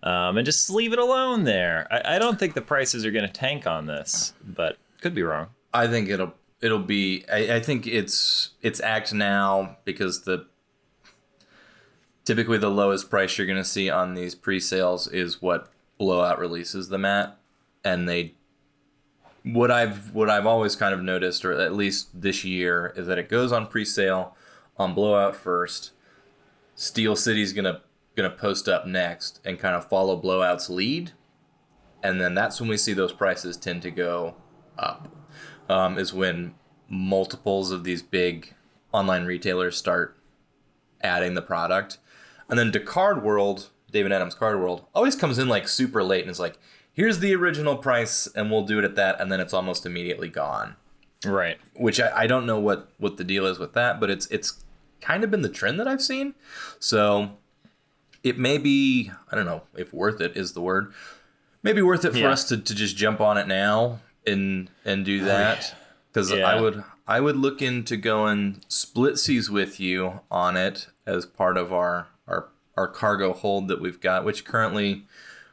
um, 0.02 0.38
and 0.38 0.46
just 0.46 0.70
leave 0.70 0.92
it 0.92 0.98
alone 0.98 1.44
there. 1.44 1.86
I, 1.90 2.16
I 2.16 2.18
don't 2.18 2.38
think 2.38 2.54
the 2.54 2.62
prices 2.62 3.04
are 3.04 3.10
gonna 3.10 3.28
tank 3.28 3.66
on 3.66 3.86
this, 3.86 4.32
but 4.42 4.78
could 5.02 5.14
be 5.14 5.22
wrong. 5.22 5.48
I 5.72 5.86
think 5.86 6.08
it'll 6.08 6.34
it'll 6.62 6.78
be. 6.78 7.24
I, 7.30 7.56
I 7.56 7.60
think 7.60 7.86
it's 7.86 8.50
it's 8.62 8.80
act 8.80 9.12
now 9.12 9.76
because 9.84 10.22
the 10.22 10.46
typically 12.24 12.58
the 12.58 12.70
lowest 12.70 13.10
price 13.10 13.36
you're 13.36 13.46
going 13.46 13.58
to 13.58 13.64
see 13.64 13.90
on 13.90 14.14
these 14.14 14.34
pre-sales 14.34 15.06
is 15.08 15.42
what 15.42 15.70
blowout 15.98 16.38
releases 16.38 16.88
them 16.88 17.04
at, 17.04 17.36
and 17.84 18.08
they 18.08 18.34
what 19.44 19.70
I've 19.70 20.14
what 20.14 20.30
I've 20.30 20.46
always 20.46 20.74
kind 20.74 20.94
of 20.94 21.02
noticed, 21.02 21.44
or 21.44 21.52
at 21.52 21.74
least 21.74 22.08
this 22.20 22.44
year, 22.44 22.92
is 22.96 23.06
that 23.06 23.18
it 23.18 23.28
goes 23.28 23.52
on 23.52 23.66
pre-sale 23.66 24.36
on 24.76 24.94
blowout 24.94 25.36
first. 25.36 25.92
Steel 26.74 27.14
City's 27.14 27.52
gonna 27.52 27.82
gonna 28.16 28.30
post 28.30 28.68
up 28.68 28.86
next 28.86 29.40
and 29.44 29.58
kind 29.58 29.76
of 29.76 29.88
follow 29.88 30.16
blowout's 30.16 30.70
lead, 30.70 31.12
and 32.02 32.20
then 32.20 32.34
that's 32.34 32.60
when 32.60 32.70
we 32.70 32.76
see 32.76 32.94
those 32.94 33.12
prices 33.12 33.56
tend 33.56 33.82
to 33.82 33.90
go 33.90 34.34
up 34.78 35.14
um, 35.68 35.98
is 35.98 36.12
when 36.12 36.54
multiples 36.88 37.70
of 37.70 37.84
these 37.84 38.02
big 38.02 38.54
online 38.92 39.24
retailers 39.24 39.76
start 39.76 40.16
adding 41.02 41.34
the 41.34 41.42
product. 41.42 41.98
And 42.48 42.58
then 42.58 42.72
Card 42.84 43.22
World, 43.22 43.70
Dave 43.90 44.06
& 44.06 44.12
Adam's 44.12 44.34
Card 44.34 44.60
World, 44.60 44.84
always 44.94 45.16
comes 45.16 45.38
in 45.38 45.48
like 45.48 45.68
super 45.68 46.02
late 46.02 46.22
and 46.22 46.30
is 46.30 46.40
like, 46.40 46.58
here's 46.92 47.18
the 47.20 47.34
original 47.34 47.76
price 47.76 48.26
and 48.34 48.50
we'll 48.50 48.64
do 48.64 48.78
it 48.78 48.84
at 48.84 48.96
that. 48.96 49.20
And 49.20 49.30
then 49.30 49.40
it's 49.40 49.54
almost 49.54 49.86
immediately 49.86 50.28
gone. 50.28 50.76
Right. 51.24 51.58
Which 51.74 52.00
I, 52.00 52.22
I 52.22 52.26
don't 52.26 52.46
know 52.46 52.58
what, 52.58 52.90
what 52.98 53.16
the 53.16 53.24
deal 53.24 53.46
is 53.46 53.58
with 53.58 53.72
that, 53.74 53.98
but 53.98 54.10
it's 54.10 54.26
it's 54.26 54.62
kind 55.00 55.24
of 55.24 55.30
been 55.30 55.42
the 55.42 55.48
trend 55.48 55.78
that 55.80 55.88
I've 55.88 56.02
seen. 56.02 56.34
So 56.78 57.30
it 58.22 58.38
may 58.38 58.58
be, 58.58 59.10
I 59.30 59.36
don't 59.36 59.46
know 59.46 59.62
if 59.76 59.92
worth 59.92 60.20
it 60.20 60.36
is 60.36 60.52
the 60.52 60.60
word, 60.60 60.92
maybe 61.62 61.82
worth 61.82 62.04
it 62.04 62.12
for 62.12 62.18
Yeah. 62.18 62.30
us 62.30 62.44
to, 62.48 62.56
to 62.58 62.74
just 62.74 62.96
jump 62.96 63.20
on 63.20 63.38
it 63.38 63.46
now 63.48 64.00
and 64.26 64.70
and 64.84 65.04
do 65.04 65.22
oh, 65.22 65.24
that 65.26 65.74
because 66.12 66.30
Yeah. 66.30 66.46
I 66.48 66.60
would 66.60 66.84
I 67.06 67.20
would 67.20 67.36
look 67.36 67.60
into 67.60 67.96
going 67.96 68.62
split 68.68 69.18
seas 69.18 69.50
with 69.50 69.78
you 69.78 70.20
on 70.30 70.56
it 70.56 70.88
as 71.06 71.26
part 71.26 71.56
of 71.58 71.72
our 71.72 72.08
our 72.76 72.88
cargo 72.88 73.32
hold 73.32 73.68
that 73.68 73.80
we've 73.80 74.00
got, 74.00 74.24
which 74.24 74.44
currently 74.44 75.06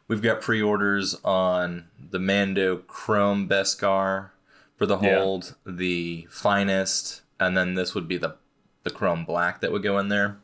we've 0.08 0.22
got 0.22 0.42
pre-orders 0.42 1.16
on 1.24 1.86
the 2.10 2.20
Mando 2.20 2.78
Chrome 2.78 3.48
Beskar 3.48 4.30
for 4.76 4.86
the 4.86 4.98
Yeah. 5.00 5.20
hold, 5.20 5.56
the 5.66 6.28
finest, 6.32 7.22
and 7.40 7.56
then 7.56 7.76
this 7.76 7.94
would 7.96 8.08
be 8.08 8.18
the 8.18 8.36
the 8.84 8.90
Chrome 8.90 9.26
Black 9.26 9.62
that 9.62 9.72
would 9.72 9.84
go 9.84 10.00
in 10.00 10.10
there. 10.10 10.40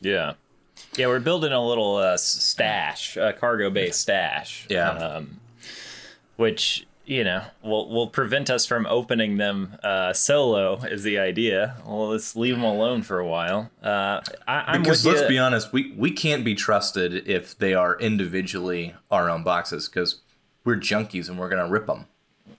Yeah. 0.00 0.34
Yeah, 0.96 1.08
we're 1.08 1.18
building 1.20 1.52
a 1.52 1.64
little 1.66 1.96
uh, 1.96 2.16
stash, 2.16 3.16
a 3.16 3.32
cargo 3.32 3.70
based 3.70 4.00
stash. 4.00 4.66
Yeah. 4.70 4.90
Um, 4.90 5.40
which, 6.36 6.86
you 7.04 7.24
know, 7.24 7.42
will, 7.62 7.88
will 7.88 8.06
prevent 8.08 8.48
us 8.50 8.64
from 8.64 8.86
opening 8.86 9.36
them 9.36 9.76
uh, 9.82 10.12
solo, 10.12 10.76
is 10.84 11.02
the 11.02 11.18
idea. 11.18 11.76
Well, 11.84 12.08
let's 12.08 12.36
leave 12.36 12.54
them 12.54 12.64
alone 12.64 13.02
for 13.02 13.18
a 13.18 13.26
while. 13.26 13.70
Uh, 13.82 14.20
I, 14.46 14.54
I'm 14.72 14.82
Because 14.82 15.04
let's 15.04 15.22
you. 15.22 15.28
be 15.28 15.38
honest, 15.38 15.72
we, 15.72 15.92
we 15.96 16.10
can't 16.12 16.44
be 16.44 16.54
trusted 16.54 17.28
if 17.28 17.58
they 17.58 17.74
are 17.74 17.98
individually 17.98 18.94
our 19.10 19.28
own 19.28 19.42
boxes 19.42 19.88
because 19.88 20.20
we're 20.64 20.76
junkies 20.76 21.28
and 21.28 21.38
we're 21.38 21.48
gonna 21.48 21.68
rip 21.68 21.86
them. 21.86 22.06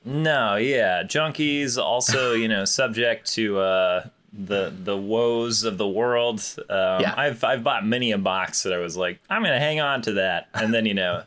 No, 0.06 0.56
yeah, 0.58 1.04
junkies 1.04 1.78
also, 1.82 2.34
you 2.34 2.48
know, 2.50 2.66
subject 2.66 3.32
to 3.34 3.60
uh, 3.60 4.08
the 4.34 4.74
the 4.84 4.98
woes 4.98 5.64
of 5.64 5.78
the 5.78 5.88
world. 5.88 6.42
Um, 6.70 7.02
Yeah. 7.02 7.14
I've 7.16 7.44
I've 7.44 7.64
bought 7.64 7.86
many 7.86 8.12
a 8.12 8.18
box 8.18 8.64
that 8.64 8.74
I 8.74 8.78
was 8.80 8.98
like, 8.98 9.20
I'm 9.30 9.42
gonna 9.42 9.60
hang 9.60 9.80
on 9.80 10.02
to 10.04 10.14
that, 10.14 10.50
and 10.54 10.74
then 10.74 10.86
you 10.86 10.94
know, 10.94 11.24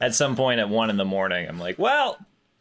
at 0.00 0.14
some 0.14 0.36
point 0.36 0.60
at 0.60 0.68
one 0.68 0.90
in 0.90 0.96
the 0.98 1.04
morning, 1.04 1.48
I'm 1.48 1.58
like, 1.58 1.78
well, 1.78 2.18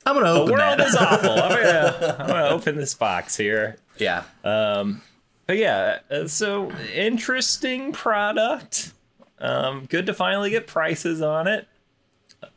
I'm 0.09 0.15
gonna 0.15 0.33
the 0.33 0.39
open 0.41 0.53
world 0.53 0.79
that. 0.79 0.87
is 0.87 0.95
awful. 0.95 1.31
I'm 1.31 1.49
gonna 1.51 2.15
I'm 2.19 2.27
gonna 2.27 2.47
open 2.49 2.75
this 2.75 2.93
box 2.93 3.35
here. 3.37 3.77
yeah, 3.97 4.23
Um, 4.43 5.01
But 5.47 5.57
yeah, 5.57 5.99
uh, 6.11 6.27
so 6.27 6.71
interesting 6.93 7.91
product. 7.91 8.93
Um, 9.39 9.85
good 9.85 10.05
to 10.07 10.13
finally 10.13 10.49
get 10.49 10.67
prices 10.67 11.21
on 11.21 11.47
it. 11.47 11.67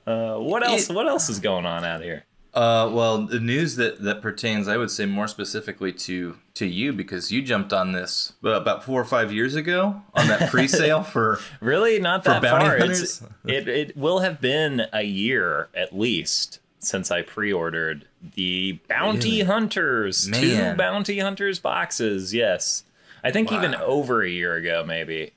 Uh, 0.07 0.37
what 0.37 0.67
else? 0.67 0.91
It- 0.91 0.95
what 0.95 1.07
else 1.09 1.29
is 1.29 1.39
going 1.41 1.67
on 1.67 1.85
out 1.85 2.03
here? 2.03 2.25
Uh, 2.55 2.91
well, 2.93 3.27
the 3.27 3.41
news 3.41 3.77
that 3.77 4.03
that 4.03 4.21
pertains, 4.21 4.69
I 4.69 4.77
would 4.77 4.91
say, 4.91 5.07
more 5.07 5.27
specifically 5.27 5.91
to 5.95 6.37
to 6.55 6.67
you 6.67 6.93
because 6.93 7.33
you 7.33 7.41
jumped 7.41 7.73
on 7.73 7.93
this 7.93 8.35
about 8.45 8.85
four 8.85 9.01
or 9.01 9.07
five 9.07 9.33
years 9.33 9.55
ago 9.55 10.03
on 10.13 10.27
that 10.29 10.51
pre-sale 10.51 11.03
for. 11.15 11.41
Really, 11.63 11.99
not 11.99 12.25
that 12.25 12.43
far. 12.43 12.77
It's, 12.77 13.23
it 13.47 13.69
it 13.69 13.97
will 13.97 14.19
have 14.19 14.39
been 14.43 14.83
a 14.93 15.01
year 15.03 15.71
at 15.75 15.97
least 15.99 16.59
since 16.83 17.11
I 17.11 17.23
pre-ordered 17.23 18.07
the 18.35 18.79
Bounty 18.89 19.31
Really? 19.31 19.41
Hunters 19.43 20.29
Man. 20.29 20.41
two 20.41 20.77
Bounty 20.77 21.19
Hunters 21.21 21.59
boxes. 21.59 22.35
Yes, 22.35 22.85
I 23.25 23.31
think 23.31 23.53
even 23.53 23.75
over 23.75 24.23
a 24.23 24.29
year 24.29 24.55
ago, 24.57 24.85
maybe. 24.87 25.33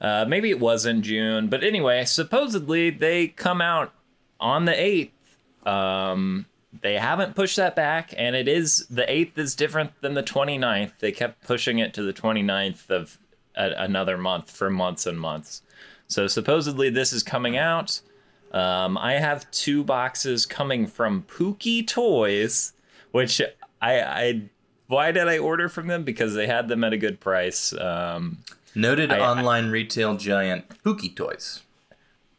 Uh, 0.00 0.24
maybe 0.28 0.50
it 0.50 0.60
was 0.60 0.84
in 0.86 1.02
June, 1.02 1.48
but 1.48 1.64
anyway, 1.64 2.04
supposedly 2.04 2.90
they 2.90 3.28
come 3.28 3.60
out 3.62 3.92
on 4.38 4.66
the 4.66 4.78
eighth. 4.78 5.12
Um, 5.66 6.46
they 6.82 6.98
haven't 6.98 7.34
pushed 7.34 7.56
that 7.56 7.74
back, 7.74 8.12
and 8.16 8.36
it 8.36 8.46
is 8.46 8.86
the 8.90 9.02
8th 9.04 9.38
is 9.38 9.54
different 9.54 9.92
than 10.02 10.12
the 10.14 10.22
29th. 10.22 10.92
They 10.98 11.12
kept 11.12 11.42
pushing 11.42 11.78
it 11.78 11.94
to 11.94 12.02
the 12.02 12.12
29th 12.12 12.90
of 12.90 13.18
a, 13.54 13.70
another 13.78 14.18
month 14.18 14.50
for 14.50 14.68
months 14.68 15.06
and 15.06 15.18
months. 15.18 15.62
So 16.08 16.26
supposedly 16.26 16.90
this 16.90 17.12
is 17.14 17.22
coming 17.22 17.56
out. 17.56 18.00
Um, 18.56 18.96
I 18.96 19.14
have 19.14 19.50
two 19.50 19.84
boxes 19.84 20.46
coming 20.46 20.86
from 20.86 21.24
Pookie 21.24 21.86
Toys, 21.86 22.72
which 23.10 23.42
I, 23.82 24.00
I 24.00 24.42
why 24.86 25.12
did 25.12 25.28
I 25.28 25.36
order 25.36 25.68
from 25.68 25.88
them? 25.88 26.04
Because 26.04 26.32
they 26.32 26.46
had 26.46 26.68
them 26.68 26.82
at 26.82 26.94
a 26.94 26.96
good 26.96 27.20
price. 27.20 27.74
Um, 27.74 28.38
Noted 28.74 29.12
I- 29.12 29.20
online 29.20 29.68
retail 29.68 30.16
giant 30.16 30.68
Pookie 30.82 31.14
Toys. 31.14 31.62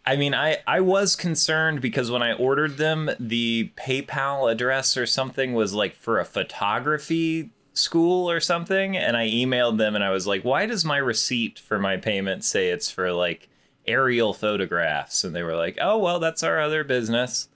I 0.08 0.16
mean, 0.16 0.34
I, 0.34 0.60
I 0.66 0.80
was 0.80 1.18
concerned 1.18 1.82
because 1.82 2.10
when 2.10 2.24
I 2.24 2.32
ordered 2.32 2.78
them, 2.78 3.12
the 3.20 3.72
PayPal 3.76 4.50
address 4.50 4.96
or 4.96 5.06
something 5.06 5.54
was 5.54 5.74
like 5.74 5.96
for 5.96 6.18
a 6.18 6.26
photography 6.26 7.52
school 7.74 8.32
or 8.32 8.40
something. 8.40 8.96
And 8.96 9.18
I 9.18 9.28
emailed 9.28 9.78
them 9.78 9.96
and 9.96 10.04
I 10.04 10.12
was 10.12 10.26
like, 10.26 10.44
why 10.44 10.66
does 10.66 10.86
my 10.86 10.98
receipt 10.98 11.60
for 11.60 11.78
my 11.78 11.98
payment 11.98 12.46
say 12.46 12.70
it's 12.70 12.90
for 12.90 13.12
like 13.12 13.50
aerial 13.88 14.34
photographs? 14.34 15.24
And 15.24 15.36
they 15.36 15.44
were 15.44 15.56
like, 15.56 15.78
oh, 15.82 15.98
well, 15.98 16.20
that's 16.20 16.44
our 16.44 16.60
other 16.60 16.84
business. 16.84 17.50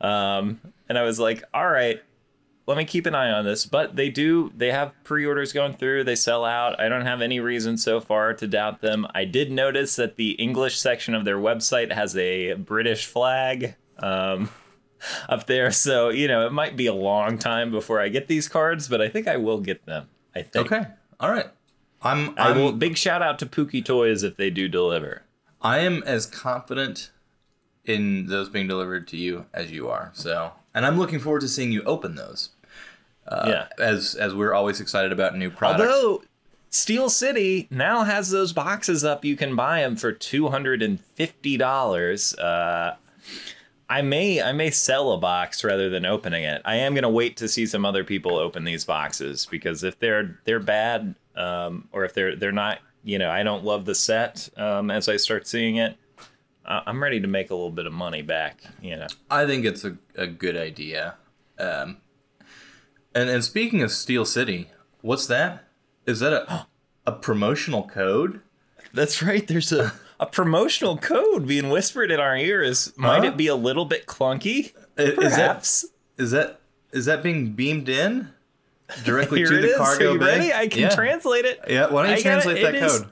Um, 0.00 0.60
and 0.88 0.98
I 0.98 1.02
was 1.02 1.18
like, 1.18 1.44
all 1.52 1.68
right, 1.68 2.00
let 2.66 2.76
me 2.76 2.84
keep 2.84 3.06
an 3.06 3.14
eye 3.14 3.30
on 3.30 3.44
this. 3.44 3.66
But 3.66 3.96
they 3.96 4.10
do, 4.10 4.52
they 4.56 4.70
have 4.70 4.92
pre 5.04 5.26
orders 5.26 5.52
going 5.52 5.74
through, 5.74 6.04
they 6.04 6.14
sell 6.14 6.44
out. 6.44 6.80
I 6.80 6.88
don't 6.88 7.04
have 7.04 7.20
any 7.20 7.40
reason 7.40 7.76
so 7.76 8.00
far 8.00 8.32
to 8.34 8.46
doubt 8.46 8.80
them. 8.80 9.06
I 9.14 9.24
did 9.24 9.50
notice 9.50 9.96
that 9.96 10.16
the 10.16 10.30
English 10.32 10.78
section 10.78 11.14
of 11.14 11.24
their 11.24 11.38
website 11.38 11.92
has 11.92 12.16
a 12.16 12.54
British 12.54 13.06
flag 13.06 13.74
um, 13.98 14.50
up 15.28 15.46
there. 15.46 15.70
So, 15.70 16.10
you 16.10 16.28
know, 16.28 16.46
it 16.46 16.52
might 16.52 16.76
be 16.76 16.86
a 16.86 16.94
long 16.94 17.38
time 17.38 17.70
before 17.70 18.00
I 18.00 18.08
get 18.08 18.28
these 18.28 18.48
cards, 18.48 18.88
but 18.88 19.00
I 19.00 19.08
think 19.08 19.26
I 19.26 19.36
will 19.36 19.60
get 19.60 19.84
them. 19.86 20.08
I 20.34 20.42
think. 20.42 20.72
Okay, 20.72 20.86
all 21.18 21.30
right. 21.30 21.46
I'm 22.02 22.38
I 22.38 22.50
I'm 22.50 22.56
will. 22.56 22.72
Big 22.72 22.96
shout 22.96 23.20
out 23.20 23.38
to 23.40 23.46
Pookie 23.46 23.84
Toys 23.84 24.22
if 24.22 24.36
they 24.36 24.50
do 24.50 24.68
deliver. 24.68 25.22
I 25.62 25.78
am 25.80 26.02
as 26.04 26.26
confident 26.26 27.10
in 27.84 28.26
those 28.26 28.48
being 28.48 28.66
delivered 28.66 29.08
to 29.08 29.16
you 29.16 29.46
as 29.52 29.70
you 29.70 29.88
are. 29.88 30.10
So, 30.14 30.52
and 30.74 30.86
I'm 30.86 30.98
looking 30.98 31.18
forward 31.18 31.40
to 31.40 31.48
seeing 31.48 31.72
you 31.72 31.82
open 31.82 32.14
those. 32.14 32.50
yeah. 33.46 33.68
As 33.78 34.14
as 34.14 34.34
we're 34.34 34.54
always 34.54 34.80
excited 34.80 35.12
about 35.12 35.36
new 35.36 35.50
products. 35.50 35.82
Although 35.82 36.22
Steel 36.70 37.10
City 37.10 37.68
now 37.70 38.04
has 38.04 38.30
those 38.30 38.52
boxes 38.52 39.04
up, 39.04 39.24
you 39.24 39.36
can 39.36 39.54
buy 39.56 39.82
them 39.82 39.96
for 39.96 40.12
two 40.12 40.48
hundred 40.48 40.82
and 40.82 41.00
fifty 41.00 41.56
dollars. 41.56 42.34
Uh, 42.34 42.96
I 43.88 44.02
may 44.02 44.40
I 44.40 44.52
may 44.52 44.70
sell 44.70 45.12
a 45.12 45.18
box 45.18 45.64
rather 45.64 45.90
than 45.90 46.06
opening 46.06 46.44
it. 46.44 46.62
I 46.64 46.76
am 46.76 46.94
gonna 46.94 47.10
wait 47.10 47.36
to 47.38 47.48
see 47.48 47.66
some 47.66 47.84
other 47.84 48.04
people 48.04 48.36
open 48.36 48.64
these 48.64 48.84
boxes 48.84 49.46
because 49.50 49.82
if 49.84 49.98
they're 49.98 50.38
they're 50.44 50.60
bad 50.60 51.14
um, 51.36 51.88
or 51.92 52.04
if 52.04 52.14
they're 52.14 52.36
they're 52.36 52.52
not 52.52 52.78
you 53.02 53.18
know 53.18 53.30
I 53.30 53.42
don't 53.42 53.64
love 53.64 53.84
the 53.84 53.94
set 53.94 54.48
um, 54.56 54.90
as 54.90 55.08
I 55.08 55.16
start 55.16 55.46
seeing 55.46 55.76
it. 55.76 55.96
I- 56.64 56.82
I'm 56.86 57.02
ready 57.02 57.20
to 57.20 57.26
make 57.28 57.50
a 57.50 57.54
little 57.54 57.70
bit 57.70 57.86
of 57.86 57.92
money 57.92 58.22
back. 58.22 58.60
You 58.82 58.96
know. 58.96 59.06
I 59.30 59.46
think 59.46 59.64
it's 59.64 59.84
a, 59.84 59.96
a 60.16 60.26
good 60.26 60.56
idea. 60.56 61.14
Um, 61.58 61.98
and 63.14 63.28
and 63.30 63.44
speaking 63.44 63.82
of 63.82 63.90
Steel 63.90 64.24
City, 64.24 64.68
what's 65.00 65.26
that? 65.26 65.64
Is 66.06 66.20
that 66.20 66.32
a 66.32 66.66
a 67.06 67.12
promotional 67.12 67.84
code? 67.88 68.40
That's 68.92 69.22
right. 69.22 69.46
There's 69.46 69.70
a, 69.72 69.92
a 70.18 70.26
promotional 70.26 70.98
code 70.98 71.46
being 71.46 71.68
whispered 71.70 72.10
in 72.10 72.18
our 72.20 72.36
ears. 72.36 72.92
Might 72.96 73.20
Huh? 73.20 73.28
it 73.28 73.36
be 73.36 73.46
a 73.46 73.54
little 73.54 73.84
bit 73.84 74.06
clunky? 74.06 74.72
I- 74.98 75.02
Is 75.02 75.16
that 75.16 75.16
Perhaps. 75.36 75.86
is 76.18 76.30
that 76.32 76.60
is 76.92 77.04
that 77.06 77.22
being 77.22 77.52
beamed 77.52 77.88
in 77.88 78.30
directly 79.04 79.44
to 79.44 79.48
the 79.60 79.70
is. 79.70 79.76
cargo 79.76 80.18
bay? 80.18 80.24
ready? 80.38 80.52
I 80.52 80.68
can 80.68 80.82
yeah. 80.82 80.88
translate 80.94 81.44
it. 81.44 81.60
Yeah, 81.68 81.90
why 81.90 82.02
don't 82.02 82.12
you 82.12 82.18
I 82.18 82.22
translate 82.22 82.62
that 82.62 82.74
It 82.74 82.82
is- 82.82 82.98
code? 83.00 83.08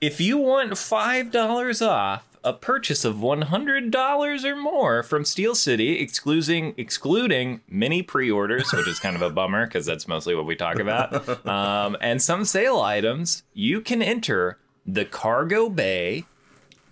If 0.00 0.20
you 0.20 0.36
want 0.38 0.76
five 0.76 1.30
dollars 1.30 1.80
off 1.80 2.26
a 2.42 2.52
purchase 2.52 3.06
of 3.06 3.22
one 3.22 3.42
hundred 3.42 3.90
dollars 3.90 4.44
or 4.44 4.54
more 4.54 5.02
from 5.02 5.24
Steel 5.24 5.54
City, 5.54 5.98
excluding 5.98 6.74
excluding 6.76 7.62
many 7.68 8.02
pre-orders, 8.02 8.70
which 8.72 8.86
is 8.86 8.98
kind 8.98 9.16
of 9.16 9.22
a 9.22 9.30
bummer 9.38 9.66
because 9.66 9.86
that's 9.86 10.06
mostly 10.06 10.34
what 10.34 10.44
we 10.44 10.54
talk 10.56 10.78
about, 10.78 11.46
um, 11.46 11.96
and 12.02 12.20
some 12.20 12.44
sale 12.44 12.80
items, 12.80 13.44
you 13.54 13.80
can 13.80 14.02
enter 14.02 14.58
the 14.84 15.06
Cargo 15.06 15.70
Bay 15.70 16.24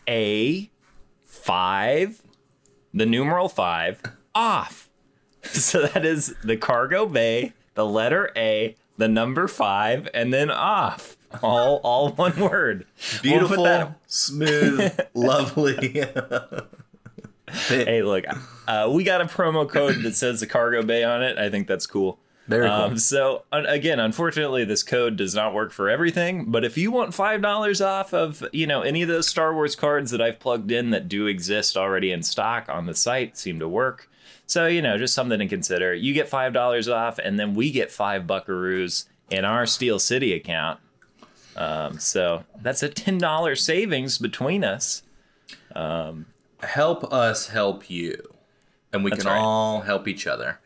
A 0.09 0.71
five, 1.27 2.23
the 2.95 3.05
numeral 3.07 3.49
five 3.49 4.01
off. 4.35 4.89
So 5.45 5.83
that 5.89 6.05
is 6.05 6.35
the 6.45 6.57
Cargo 6.57 7.05
Bay, 7.05 7.53
the 7.75 7.87
letter 7.87 8.31
A, 8.37 8.77
the 8.97 9.09
number 9.09 9.49
five, 9.49 10.09
and 10.15 10.33
then 10.33 10.51
off. 10.51 11.17
All 11.43 11.77
all 11.83 12.11
one 12.15 12.39
word. 12.39 12.87
We'll 13.13 13.23
Beautiful, 13.23 13.65
that- 13.65 13.99
smooth, 14.07 15.01
lovely. 15.15 16.05
hey, 17.69 18.03
look, 18.03 18.25
uh, 18.69 18.91
we 18.93 19.05
got 19.05 19.21
a 19.21 19.25
promo 19.27 19.69
code 19.69 20.03
that 20.03 20.15
says 20.15 20.41
the 20.41 20.47
Cargo 20.47 20.83
Bay 20.83 21.05
on 21.05 21.23
it. 21.23 21.39
I 21.39 21.51
think 21.51 21.67
that's 21.67 21.87
cool. 21.87 22.19
Very 22.49 22.67
cool. 22.67 22.75
Um, 22.75 22.99
so 22.99 23.45
un- 23.53 23.67
again, 23.67 24.01
unfortunately, 24.01 24.65
this 24.65 24.83
code 24.83 25.17
does 25.17 25.35
not 25.35 25.55
work 25.55 25.71
for 25.73 25.89
everything. 25.89 26.47
But 26.51 26.65
if 26.65 26.77
you 26.77 26.91
want 26.91 27.15
five 27.15 27.41
dollars 27.41 27.81
off 27.81 28.13
of 28.13 28.43
you 28.53 28.67
know 28.67 28.83
any 28.83 29.03
of 29.03 29.09
those 29.09 29.29
Star 29.29 29.55
Wars 29.55 29.77
cards 29.77 30.11
that 30.11 30.21
I've 30.21 30.41
plugged 30.41 30.71
in 30.73 30.91
that 30.91 31.09
do 31.09 31.27
exist 31.27 31.77
already 31.77 32.11
in 32.13 32.23
stock 32.23 32.69
on 32.69 32.87
the 32.87 32.95
site, 32.95 33.39
seem 33.39 33.59
to 33.61 33.69
work. 33.69 34.09
So 34.53 34.67
you 34.67 34.83
know, 34.83 34.99
just 34.99 35.15
something 35.15 35.39
to 35.39 35.49
consider. 35.49 35.95
You 35.95 36.13
get 36.13 36.29
five 36.29 36.53
dollars 36.53 36.87
off, 36.87 37.19
and 37.19 37.41
then 37.41 37.55
we 37.55 37.71
get 37.71 37.91
five 37.91 38.25
Buckaroos 38.25 39.07
in 39.31 39.47
our 39.47 39.65
Steel 39.65 39.99
City 39.99 40.35
account. 40.35 40.79
Um, 41.57 41.99
so 41.99 42.45
that's 42.61 42.83
a 42.83 42.91
ten 42.91 43.17
dollar 43.17 43.57
savings 43.57 44.19
between 44.19 44.63
us. 44.63 45.05
help 46.63 47.11
us 47.11 47.47
help 47.47 47.89
you, 47.89 48.35
and 48.93 49.03
we 49.03 49.11
can 49.13 49.25
right. 49.25 49.39
all 49.39 49.81
help 49.81 50.07
each 50.07 50.27
other. 50.27 50.61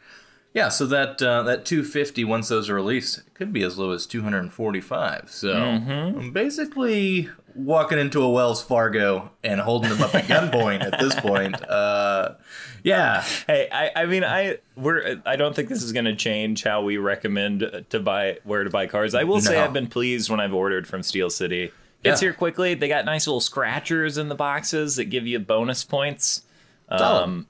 Yeah, 0.56 0.70
so 0.70 0.86
that 0.86 1.20
uh, 1.20 1.42
that 1.42 1.66
250 1.66 2.24
once 2.24 2.48
those 2.48 2.70
are 2.70 2.74
released 2.74 3.18
it 3.18 3.34
could 3.34 3.52
be 3.52 3.62
as 3.62 3.76
low 3.76 3.90
as 3.90 4.06
245. 4.06 5.30
So 5.30 5.52
I'm 5.52 6.32
basically 6.32 7.28
walking 7.54 7.98
into 7.98 8.22
a 8.22 8.30
Wells 8.30 8.62
Fargo 8.62 9.30
and 9.44 9.60
holding 9.60 9.90
them 9.90 10.00
up 10.00 10.14
at 10.14 10.24
gunpoint 10.28 10.82
at 10.82 10.98
this 10.98 11.14
point. 11.20 11.62
Uh, 11.68 12.36
yeah, 12.82 13.22
Hey, 13.46 13.68
I, 13.70 13.90
I 13.94 14.06
mean, 14.06 14.24
I 14.24 14.56
we're 14.76 15.20
I 15.26 15.36
don't 15.36 15.54
think 15.54 15.68
this 15.68 15.82
is 15.82 15.92
going 15.92 16.06
to 16.06 16.16
change 16.16 16.64
how 16.64 16.80
we 16.82 16.96
recommend 16.96 17.84
to 17.90 18.00
buy 18.00 18.38
where 18.44 18.64
to 18.64 18.70
buy 18.70 18.86
cars. 18.86 19.14
I 19.14 19.24
will 19.24 19.42
say 19.42 19.60
I've 19.60 19.74
been 19.74 19.88
pleased 19.88 20.30
when 20.30 20.40
I've 20.40 20.54
ordered 20.54 20.86
from 20.86 21.02
Steel 21.02 21.28
City. 21.28 21.70
Gets 22.02 22.22
Yeah. 22.22 22.28
here 22.28 22.32
quickly. 22.32 22.72
They 22.72 22.88
got 22.88 23.04
nice 23.04 23.26
little 23.26 23.40
scratchers 23.40 24.16
in 24.16 24.28
the 24.30 24.34
boxes 24.34 24.96
that 24.96 25.06
give 25.06 25.26
you 25.26 25.38
bonus 25.38 25.84
points. 25.84 26.44
Um, 26.88 27.46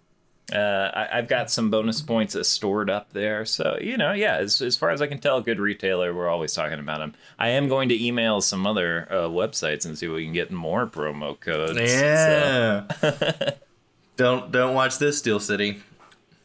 uh, 0.52 0.90
I, 0.94 1.08
I've 1.18 1.28
got 1.28 1.50
some 1.50 1.70
bonus 1.70 2.00
points 2.00 2.36
uh, 2.36 2.42
stored 2.44 2.88
up 2.88 3.12
there. 3.12 3.44
So, 3.44 3.78
you 3.80 3.96
know, 3.96 4.12
yeah, 4.12 4.36
as, 4.36 4.62
as 4.62 4.76
far 4.76 4.90
as 4.90 5.02
I 5.02 5.06
can 5.08 5.18
tell, 5.18 5.40
good 5.40 5.58
retailer. 5.58 6.14
We're 6.14 6.28
always 6.28 6.54
talking 6.54 6.78
about 6.78 6.98
them. 7.00 7.14
I 7.38 7.48
am 7.48 7.68
going 7.68 7.88
to 7.88 8.04
email 8.04 8.40
some 8.40 8.66
other 8.66 9.08
uh, 9.10 9.14
websites 9.28 9.84
and 9.84 9.98
see 9.98 10.06
if 10.06 10.12
we 10.12 10.24
can 10.24 10.32
get 10.32 10.52
more 10.52 10.86
promo 10.86 11.38
codes. 11.38 11.78
So- 11.78 11.84
yeah. 11.84 13.50
don't 14.16 14.50
don't 14.50 14.74
watch 14.74 14.98
this 14.98 15.18
Steel 15.18 15.40
City. 15.40 15.82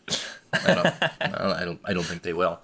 I 0.54 0.74
don't, 0.74 0.88
I 1.22 1.66
don't. 1.66 1.80
I 1.86 1.94
don't 1.94 2.04
think 2.04 2.24
they 2.24 2.34
will. 2.34 2.60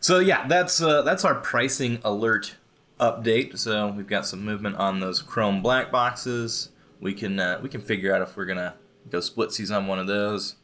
So 0.00 0.18
yeah, 0.18 0.46
that's 0.46 0.82
uh, 0.82 1.02
that's 1.02 1.24
our 1.24 1.36
pricing 1.36 1.98
alert 2.04 2.54
update. 2.98 3.58
So 3.58 3.88
we've 3.88 4.06
got 4.06 4.26
some 4.26 4.44
movement 4.44 4.76
on 4.76 5.00
those 5.00 5.22
Chrome 5.22 5.62
black 5.62 5.90
boxes. 5.90 6.70
We 7.00 7.14
can 7.14 7.38
uh, 7.40 7.60
we 7.62 7.68
can 7.68 7.80
figure 7.80 8.14
out 8.14 8.22
if 8.22 8.36
we're 8.36 8.44
gonna 8.44 8.74
go 9.08 9.18
splitsies 9.18 9.74
on 9.74 9.86
one 9.86 9.98
of 9.98 10.06
those. 10.06 10.56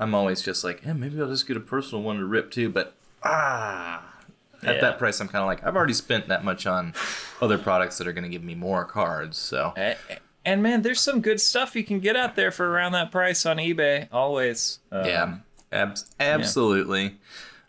I'm 0.00 0.14
always 0.14 0.42
just 0.42 0.64
like, 0.64 0.82
yeah, 0.84 0.94
maybe 0.94 1.20
I'll 1.20 1.28
just 1.28 1.46
get 1.46 1.56
a 1.56 1.60
personal 1.60 2.02
one 2.02 2.16
to 2.16 2.24
rip 2.24 2.50
too. 2.50 2.68
But 2.70 2.94
ah, 3.22 4.02
at 4.62 4.76
Yeah. 4.76 4.80
that 4.80 4.98
price, 4.98 5.20
I'm 5.20 5.28
kind 5.28 5.42
of 5.42 5.46
like, 5.46 5.64
I've 5.64 5.76
already 5.76 5.92
spent 5.92 6.28
that 6.28 6.44
much 6.44 6.66
on 6.66 6.94
other 7.40 7.58
products 7.58 7.98
that 7.98 8.06
are 8.08 8.12
gonna 8.12 8.28
give 8.28 8.42
me 8.42 8.54
more 8.54 8.84
cards. 8.84 9.36
So 9.38 9.74
And 10.44 10.62
man, 10.62 10.82
there's 10.82 11.00
some 11.00 11.20
good 11.20 11.40
stuff 11.40 11.76
you 11.76 11.84
can 11.84 12.00
get 12.00 12.16
out 12.16 12.34
there 12.34 12.50
for 12.50 12.68
around 12.70 12.92
that 12.92 13.12
price 13.12 13.44
on 13.44 13.58
eBay. 13.58 14.08
Always. 14.10 14.78
Um, 14.90 15.04
Yeah, 15.04 15.34
abs- 15.70 16.06
absolutely. 16.18 17.18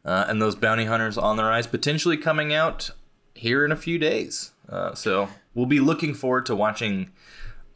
Uh, 0.06 0.26
and 0.30 0.42
those 0.42 0.56
bounty 0.56 0.86
hunters 0.86 1.18
on 1.18 1.36
the 1.38 1.44
rise, 1.44 1.68
potentially 1.68 2.18
coming 2.18 2.54
out 2.54 2.90
here 3.36 3.64
in 3.66 3.72
a 3.72 3.76
few 3.76 4.00
days. 4.00 4.52
Uh, 4.70 4.96
so 4.96 5.28
we'll 5.54 5.66
be 5.66 5.80
looking 5.82 6.14
forward 6.14 6.46
to 6.46 6.56
watching 6.56 7.12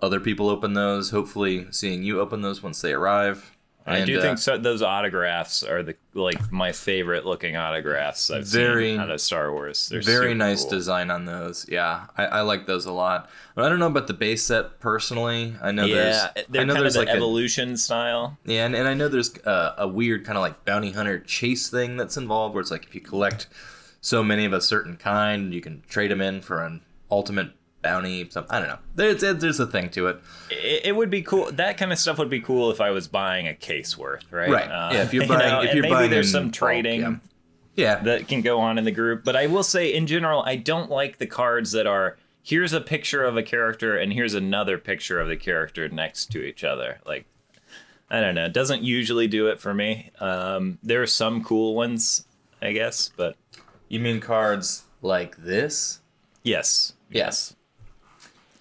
other 0.02 0.20
people 0.20 0.50
open 0.50 0.74
those. 0.74 1.12
Hopefully, 1.12 1.68
seeing 1.72 2.02
you 2.04 2.20
open 2.22 2.42
those 2.42 2.64
once 2.64 2.82
they 2.82 2.94
arrive. 2.94 3.52
I 3.88 3.98
And, 3.98 4.08
do 4.08 4.18
uh, 4.18 4.22
think 4.22 4.40
so, 4.40 4.58
those 4.58 4.82
autographs 4.82 5.62
are 5.62 5.84
the 5.84 5.96
like 6.16 6.52
my 6.52 6.72
favorite 6.72 7.24
looking 7.26 7.56
autographs 7.56 8.32
I've 8.32 8.48
Very- 8.48 8.94
seen 8.94 9.00
out 9.00 9.12
of 9.12 9.22
Star 9.22 9.52
Wars. 9.52 9.90
They're 9.90 10.02
very 10.02 10.34
nice 10.34 10.62
cool. 10.64 10.72
design 10.72 11.12
on 11.12 11.26
those. 11.26 11.68
Yeah, 11.70 12.08
I, 12.18 12.26
I 12.26 12.42
like 12.42 12.66
those 12.66 12.86
a 12.86 12.92
lot. 12.92 13.30
But 13.54 13.66
I 13.66 13.70
don't 13.70 13.78
know 13.78 13.86
about 13.88 14.08
the 14.08 14.14
base 14.16 14.44
set 14.44 14.80
personally. 14.80 15.56
I 15.62 15.72
know 15.72 15.86
Yeah, 15.86 15.96
there's 16.36 16.48
they're 16.50 16.62
I 16.62 16.66
know 16.66 16.74
there's 16.74 16.94
the 16.96 17.02
like 17.02 17.10
a, 17.10 17.14
evolution 17.14 17.78
style. 17.78 18.40
Yeah, 18.44 18.66
and, 18.66 18.76
and 18.76 18.88
I 18.88 18.96
know 18.96 19.08
there's 19.08 19.38
uh, 19.46 19.76
a 19.78 19.88
weird 19.88 20.26
kind 20.26 20.38
of 20.38 20.42
like 20.42 20.66
bounty 20.66 20.92
hunter 20.92 21.20
chase 21.20 21.70
thing 21.70 21.96
that's 21.96 22.18
involved 22.18 22.56
where 22.56 22.62
it's 22.62 22.72
like 22.72 22.86
if 22.86 22.96
you 22.96 23.02
collect 23.02 23.48
so 24.02 24.24
many 24.24 24.46
of 24.46 24.54
a 24.54 24.62
certain 24.62 24.98
kind, 24.98 25.54
you 25.54 25.62
can 25.62 25.84
trade 25.88 26.10
them 26.10 26.22
in 26.22 26.42
for 26.42 26.64
an 26.64 26.82
ultimate 27.12 27.52
bounty. 27.86 28.30
Something. 28.30 28.52
I 28.54 28.60
don't 28.60 28.68
know. 28.70 28.80
There's 28.96 29.22
there's 29.22 29.60
a 29.60 29.68
thing 29.68 29.90
to 29.92 30.08
it. 30.08 30.20
It, 30.50 30.88
it 30.88 30.96
would 30.96 31.10
be 31.10 31.22
cool. 31.22 31.52
That 31.52 31.78
kind 31.78 31.92
of 31.94 32.00
stuff 32.00 32.18
would 32.18 32.30
be 32.30 32.42
cool 32.42 32.72
if 32.72 32.82
I 32.82 32.92
was 32.92 33.08
buying 33.08 33.48
a 33.48 33.54
case 33.54 33.98
worth, 33.98 34.32
right? 34.32 34.50
Right. 34.50 34.68
Uh, 34.70 34.90
Yeah, 34.94 35.04
if 35.04 35.14
you're 35.14 35.24
you 35.28 35.30
buying- 35.30 35.50
know, 35.50 35.62
if 35.62 35.74
you're 35.74 35.84
maybe 35.84 35.94
buying 35.94 36.10
there's 36.12 36.28
in 36.28 36.32
some 36.34 36.44
bulk, 36.46 36.54
trading. 36.54 37.02
yeah. 37.02 37.16
Yeah, 37.78 37.96
that 38.04 38.28
can 38.30 38.42
go 38.42 38.60
on 38.62 38.78
in 38.78 38.86
the 38.86 38.92
group. 38.92 39.24
But 39.26 39.36
I 39.36 39.48
will 39.48 39.64
say, 39.64 39.94
in 39.94 40.08
general, 40.08 40.42
I 40.46 40.56
don't 40.56 40.90
like 40.90 41.18
the 41.18 41.28
cards 41.28 41.74
that 41.74 41.86
are 41.86 42.18
here's 42.42 42.72
a 42.74 42.80
picture 42.80 43.24
of 43.24 43.36
a 43.36 43.44
character 43.44 43.98
and 43.98 44.14
here's 44.14 44.34
another 44.34 44.78
picture 44.78 45.20
of 45.20 45.28
the 45.28 45.36
character 45.36 45.90
next 45.90 46.28
to 46.32 46.42
each 46.44 46.64
other. 46.64 47.00
Like, 47.06 47.26
I 48.10 48.22
don't 48.22 48.34
know. 48.36 48.46
It 48.46 48.54
doesn't 48.54 48.84
usually 48.84 49.28
do 49.28 49.48
it 49.48 49.60
for 49.60 49.74
me. 49.74 50.12
Um, 50.22 50.78
there 50.84 51.02
are 51.02 51.08
some 51.08 51.44
cool 51.44 51.76
ones, 51.76 52.26
I 52.62 52.72
guess, 52.72 53.12
but 53.18 53.36
you 53.90 54.00
mean 54.00 54.20
cards 54.22 54.84
like 55.02 55.36
this? 55.38 56.00
yes, 56.44 56.94
Yes. 57.10 57.56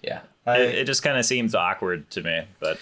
Yeah. 0.05 0.19
It, 0.47 0.49
I, 0.49 0.57
it 0.57 0.83
just 0.85 1.03
kind 1.03 1.17
of 1.17 1.25
seems 1.25 1.55
awkward 1.55 2.09
to 2.11 2.21
me. 2.21 2.43
But 2.59 2.79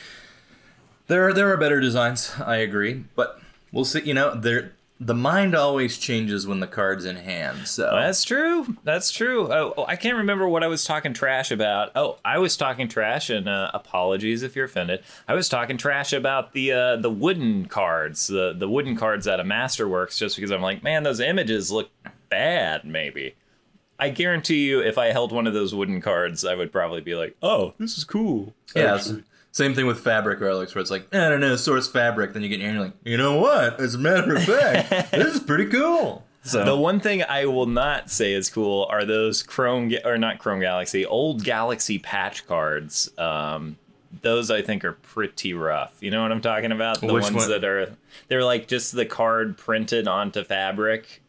there 1.07 1.27
are 1.27 1.33
there 1.33 1.51
are 1.51 1.57
better 1.57 1.79
designs. 1.79 2.31
I 2.39 2.57
agree, 2.57 3.05
but 3.15 3.39
we'll 3.71 3.85
see. 3.85 4.01
You 4.01 4.13
know, 4.13 4.35
there 4.35 4.73
the 4.99 5.13
mind 5.13 5.55
always 5.55 5.97
changes 5.97 6.47
when 6.47 6.59
the 6.59 6.67
card's 6.67 7.03
in 7.03 7.17
hand. 7.17 7.67
So 7.67 7.89
That's 7.91 8.23
true. 8.23 8.77
That's 8.83 9.11
true. 9.11 9.51
Oh, 9.51 9.73
oh, 9.77 9.85
I 9.85 9.95
can't 9.95 10.17
remember 10.17 10.47
what 10.47 10.63
I 10.63 10.67
was 10.67 10.85
talking 10.85 11.13
trash 11.13 11.51
about. 11.51 11.91
Oh, 11.95 12.17
I 12.23 12.37
was 12.37 12.55
talking 12.55 12.87
trash, 12.87 13.29
and 13.29 13.49
uh, 13.49 13.71
apologies 13.73 14.43
if 14.43 14.55
you're 14.55 14.65
offended. 14.65 15.03
I 15.27 15.33
was 15.33 15.49
talking 15.49 15.77
trash 15.77 16.13
about 16.13 16.53
the 16.53 16.71
uh, 16.71 16.95
the 16.97 17.09
wooden 17.09 17.65
cards, 17.65 18.27
the 18.27 18.53
the 18.53 18.69
wooden 18.69 18.95
cards 18.95 19.27
out 19.27 19.39
of 19.39 19.45
Masterworks, 19.45 20.17
just 20.17 20.35
because 20.35 20.51
I'm 20.51 20.61
like, 20.61 20.83
man, 20.83 21.03
those 21.03 21.19
images 21.19 21.71
look 21.71 21.89
bad. 22.29 22.85
Maybe. 22.85 23.35
I 24.03 24.09
guarantee 24.09 24.67
you, 24.67 24.81
if 24.81 24.97
I 24.97 25.07
held 25.07 25.31
one 25.31 25.47
of 25.47 25.53
those 25.53 25.73
wooden 25.73 26.01
cards, 26.01 26.43
I 26.43 26.55
would 26.55 26.71
probably 26.71 27.01
be 27.01 27.15
like, 27.15 27.35
"Oh, 27.41 27.73
this 27.77 27.97
is 27.97 28.03
cool." 28.03 28.53
Yeah, 28.75 28.99
same 29.51 29.75
thing 29.75 29.85
with 29.85 29.99
fabric 29.99 30.39
relics, 30.41 30.73
where 30.73 30.81
it's 30.81 30.89
like, 30.91 31.13
I 31.13 31.29
don't 31.29 31.39
know, 31.39 31.55
source 31.55 31.87
fabric. 31.87 32.33
Then 32.33 32.41
you 32.41 32.49
get 32.49 32.55
in 32.55 32.61
here 32.61 32.69
and 32.69 32.75
you're 32.75 32.85
like, 32.85 32.93
you 33.05 33.17
know 33.17 33.39
what? 33.39 33.79
As 33.79 33.95
a 33.95 33.99
matter 33.99 34.35
of 34.35 34.43
fact, 34.43 34.89
this 35.11 35.35
is 35.35 35.39
pretty 35.39 35.67
cool. 35.67 36.25
So 36.41 36.65
The 36.65 36.75
one 36.75 36.99
thing 36.99 37.23
I 37.23 37.45
will 37.45 37.67
not 37.67 38.09
say 38.09 38.33
is 38.33 38.49
cool 38.49 38.85
are 38.89 39.05
those 39.05 39.43
Chrome 39.43 39.93
or 40.03 40.17
not 40.17 40.39
Chrome 40.39 40.59
Galaxy, 40.59 41.05
old 41.05 41.43
Galaxy 41.43 41.99
patch 41.99 42.45
cards. 42.45 43.09
Um, 43.17 43.77
those 44.21 44.51
I 44.51 44.61
think 44.61 44.83
are 44.83 44.93
pretty 44.93 45.53
rough. 45.53 45.95
You 46.01 46.11
know 46.11 46.21
what 46.21 46.31
I'm 46.31 46.41
talking 46.41 46.71
about? 46.71 46.99
The 46.99 47.13
Which 47.13 47.23
ones 47.23 47.35
one? 47.35 47.49
that 47.49 47.63
are 47.63 47.95
they're 48.27 48.43
like 48.43 48.67
just 48.67 48.91
the 48.93 49.05
card 49.05 49.57
printed 49.57 50.07
onto 50.07 50.43
fabric. 50.43 51.21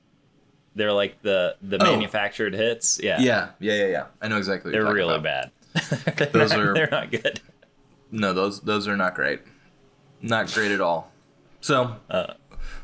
They're 0.75 0.93
like 0.93 1.23
the 1.23 1.57
the 1.63 1.79
Oh. 1.81 1.85
manufactured 1.93 2.55
hits. 2.55 3.01
Yeah, 3.03 3.21
yeah, 3.21 3.51
yeah, 3.61 3.75
yeah, 3.75 3.87
yeah. 3.87 4.05
I 4.21 4.29
know 4.29 4.37
exactly. 4.39 4.73
They're 4.73 4.83
you're 4.83 4.93
really 4.95 5.15
about. 5.17 5.51
bad. 5.75 6.33
Those 6.33 6.51
not, 6.53 6.61
are- 6.61 6.75
they're 6.79 6.89
not 6.91 7.11
good. 7.11 7.41
No, 8.11 8.33
those 8.33 8.61
those 8.61 8.87
are 8.89 8.97
not 8.97 9.15
great. 9.15 9.41
Not 10.21 10.53
great 10.53 10.71
at 10.73 10.81
all. 10.81 11.13
So 11.61 11.97
Uh. 12.11 12.35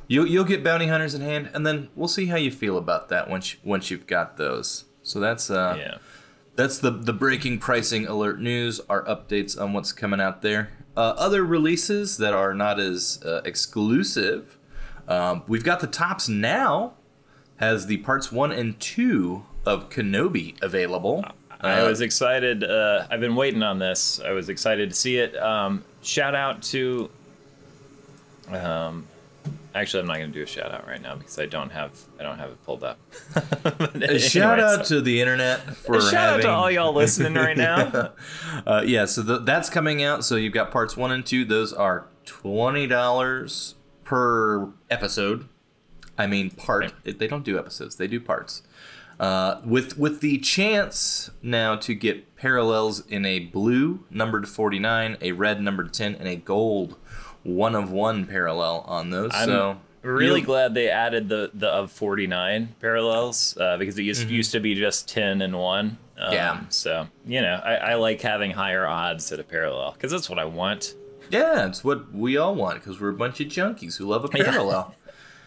you'll 0.09 0.27
you'll 0.27 0.45
get 0.45 0.63
bounty 0.65 0.87
hunters 0.87 1.15
in 1.15 1.21
hand, 1.23 1.51
and 1.55 1.67
then 1.67 1.89
we'll 1.95 2.09
see 2.09 2.27
how 2.27 2.37
you 2.37 2.51
feel 2.51 2.77
about 2.79 3.09
that 3.11 3.29
once 3.31 3.55
you, 3.55 3.61
once 3.65 3.91
you've 3.91 4.07
got 4.07 4.37
those. 4.37 4.85
So 5.03 5.19
that's 5.21 5.51
uh 5.51 5.77
Yeah. 5.79 5.99
that's 6.57 6.79
the 6.79 6.91
the 6.91 7.13
breaking 7.13 7.59
pricing 7.59 8.07
alert 8.07 8.41
news. 8.41 8.81
Our 8.89 9.05
updates 9.05 9.61
on 9.61 9.73
what's 9.73 9.93
coming 9.93 10.21
out 10.21 10.43
there. 10.43 10.71
Uh, 10.97 11.15
other 11.17 11.45
releases 11.45 12.17
that 12.19 12.35
are 12.35 12.53
not 12.53 12.79
as 12.81 13.21
uh, 13.25 13.41
exclusive. 13.45 14.59
Um, 15.09 15.45
we've 15.47 15.63
got 15.65 15.81
the 15.81 15.87
Topps 15.87 16.29
Now. 16.29 16.95
Has 17.61 17.87
the 17.87 17.99
parts 17.99 18.33
one 18.33 18.53
and 18.53 18.79
two 18.81 19.45
of 19.65 19.89
Kenobi 19.91 20.61
available? 20.63 21.25
I 21.61 21.81
Uh, 21.81 21.89
was 21.89 22.01
excited. 22.01 22.65
Uh, 22.65 23.07
I've 23.11 23.21
been 23.21 23.37
waiting 23.37 23.63
on 23.63 23.79
this. 23.79 24.19
I 24.25 24.31
was 24.33 24.49
excited 24.49 24.91
to 24.91 24.97
see 24.97 25.19
it. 25.19 25.37
Um, 25.37 25.85
shout 26.03 26.35
out 26.35 26.63
to. 26.65 27.11
Um, 28.51 29.07
actually, 29.75 30.01
I'm 30.01 30.07
not 30.07 30.17
going 30.17 30.33
to 30.33 30.39
do 30.39 30.43
a 30.43 30.47
shout 30.47 30.73
out 30.73 30.87
right 30.89 31.01
now 31.03 31.15
because 31.17 31.39
I 31.39 31.45
don't 31.47 31.71
have 31.71 31.93
I 32.19 32.23
don't 32.23 32.39
have 32.39 32.49
it 32.51 32.65
pulled 32.65 32.83
up. 32.83 32.99
But 33.63 34.03
A 34.11 34.19
shout 34.19 34.59
anyway, 34.59 34.73
out 34.81 34.87
to 34.87 35.01
the 35.03 35.21
internet 35.21 35.61
for 35.77 35.97
a 35.97 36.01
shout 36.03 36.37
out 36.37 36.43
to 36.43 36.49
all 36.49 36.71
y'all 36.71 36.95
listening 36.95 37.35
right 37.35 37.57
now. 37.69 38.13
uh, 38.67 38.83
yeah, 38.87 39.05
so 39.05 39.23
th 39.23 39.41
that's 39.45 39.69
coming 39.69 40.03
out. 40.03 40.25
So 40.25 40.37
you've 40.37 40.55
got 40.55 40.71
parts 40.71 40.97
one 40.97 41.13
and 41.13 41.25
two. 41.25 41.45
Those 41.45 41.73
are 41.75 42.07
twenty 42.25 42.87
dollars 42.87 43.75
per 44.05 44.71
episode. 44.91 45.47
I 46.21 46.27
mean, 46.27 46.51
part. 46.51 46.93
They 47.05 47.27
don't 47.27 47.45
do 47.45 47.59
episodes; 47.59 47.97
they 47.97 48.07
do 48.07 48.21
parts. 48.21 48.63
Uh, 49.19 49.61
with 49.65 49.99
with 49.99 50.21
the 50.21 50.39
chance 50.39 51.31
now 51.43 51.77
to 51.77 51.95
get 51.95 52.37
parallels 52.37 53.07
in 53.07 53.27
a 53.27 53.39
blue 53.41 54.05
numbered 54.11 54.49
forty 54.49 54.79
nine, 54.79 55.17
a 55.21 55.33
red 55.33 55.61
numbered 55.61 55.93
ten, 55.93 56.15
and 56.15 56.27
a 56.29 56.37
gold 56.37 56.97
one 57.43 57.75
of 57.75 57.91
one 57.91 58.27
parallel 58.27 58.85
on 58.87 59.11
those. 59.11 59.31
I'm 59.35 59.49
so 59.49 59.81
really 60.03 60.41
glad 60.41 60.75
they 60.75 60.89
added 60.89 61.29
the 61.29 61.51
the 61.53 61.69
of 61.69 61.91
49 61.93 62.75
parallels 62.81 63.57
uh, 63.59 63.77
because 63.77 63.99
it 63.99 64.03
used, 64.03 64.29
used 64.31 64.53
to 64.53 64.61
be 64.61 64.75
just 64.75 65.09
10 65.09 65.43
and 65.43 65.59
one. 65.59 65.87
Um, 65.87 65.97
Mm-hmm. 66.25 66.33
Yeah. 66.35 66.61
So 66.69 67.07
you 67.27 67.41
know, 67.41 67.61
I, 67.65 67.75
I 67.75 67.95
like 67.95 68.21
having 68.21 68.51
higher 68.51 68.87
odds 68.87 69.33
at 69.33 69.41
a 69.41 69.45
parallel 69.45 69.93
because 69.93 70.11
that's 70.13 70.29
what 70.31 70.39
I 70.39 70.45
want. 70.45 70.95
yeah, 71.31 71.67
it's 71.67 71.83
what 71.85 72.13
we 72.13 72.37
all 72.37 72.55
want 72.55 72.75
because 72.83 73.01
we're 73.01 73.09
a 73.11 73.15
bunch 73.15 73.41
of 73.41 73.49
junkies 73.49 73.97
who 73.97 74.07
love 74.07 74.25
a 74.25 74.29
parallel. 74.45 74.95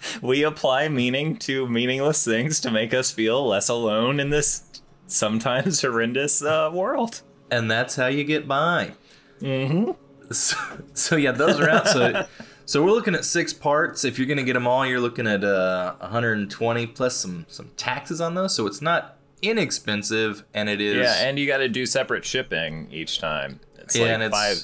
We 0.22 0.44
apply 0.44 0.90
meaning 0.90 1.38
to 1.38 1.68
meaningless 1.68 2.24
things 2.26 2.60
to 2.62 2.72
make 2.72 2.94
us 2.94 3.12
feel 3.12 3.48
less 3.48 3.70
alone 3.70 4.20
in 4.20 4.30
this 4.30 4.64
sometimes 5.08 5.82
horrendous 5.82 6.42
uh, 6.44 6.70
world. 6.74 7.22
and 7.52 7.70
that's 7.70 7.96
how 7.96 8.08
you 8.08 8.24
get 8.24 8.48
by. 8.48 8.94
Mm-hmm. 9.42 9.92
So, 10.32 10.58
so 10.94 11.16
yeah, 11.16 11.32
those 11.32 11.60
are 11.60 11.70
out. 11.70 11.88
So, 11.88 12.26
So 12.66 12.82
we're 12.84 12.92
looking 12.92 13.14
at 13.14 13.26
six 13.26 13.54
parts. 13.54 14.04
If 14.06 14.18
you're 14.18 14.28
gonna 14.28 14.42
get 14.44 14.54
them 14.54 14.66
all, 14.66 14.86
you're 14.86 15.02
looking 15.02 15.28
at 15.28 15.44
uh, 15.44 15.96
120 16.00 16.88
plus 16.88 17.16
some 17.18 17.46
some 17.50 17.70
taxes 17.78 18.20
on 18.22 18.34
those. 18.34 18.56
So 18.56 18.66
it's 18.66 18.82
not 18.82 19.18
inexpensive, 19.44 20.44
and 20.54 20.70
it 20.70 20.82
is. 20.82 20.96
Yeah, 20.96 21.28
and 21.28 21.38
you 21.38 21.46
got 21.46 21.58
to 21.58 21.68
do 21.70 21.86
separate 21.86 22.26
shipping 22.26 22.88
each 22.92 23.20
time. 23.20 23.60
It's 23.78 23.96
yeah, 23.96 24.04
like 24.04 24.12
and 24.14 24.24
it's 24.24 24.36
five. 24.36 24.58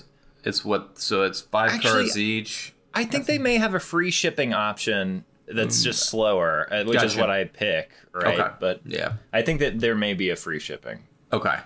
it's 0.43 0.65
what 0.65 0.97
so 0.97 1.23
it's 1.23 1.41
five 1.41 1.71
Actually, 1.71 1.91
cards 1.91 2.17
each. 2.17 2.73
I 2.93 3.04
think 3.04 3.25
they 3.28 3.38
may 3.38 3.58
have 3.58 3.73
a 3.75 3.80
free 3.80 4.10
shipping 4.12 4.54
option 4.54 5.25
that's 5.53 5.83
just 5.83 6.09
slower, 6.09 6.67
uh, 6.71 6.83
which 6.83 7.01
is 7.03 7.15
what 7.15 7.29
I 7.29 7.45
pick, 7.45 7.91
right? 8.13 8.39
Okay. 8.39 8.49
But 8.59 8.81
Yeah. 8.85 9.13
I 9.33 9.41
think 9.41 9.59
that 9.62 9.79
there 9.79 9.95
may 9.95 10.13
be 10.13 10.29
a 10.29 10.35
free 10.35 10.59
shipping. 10.59 11.03
Okay. 11.33 11.57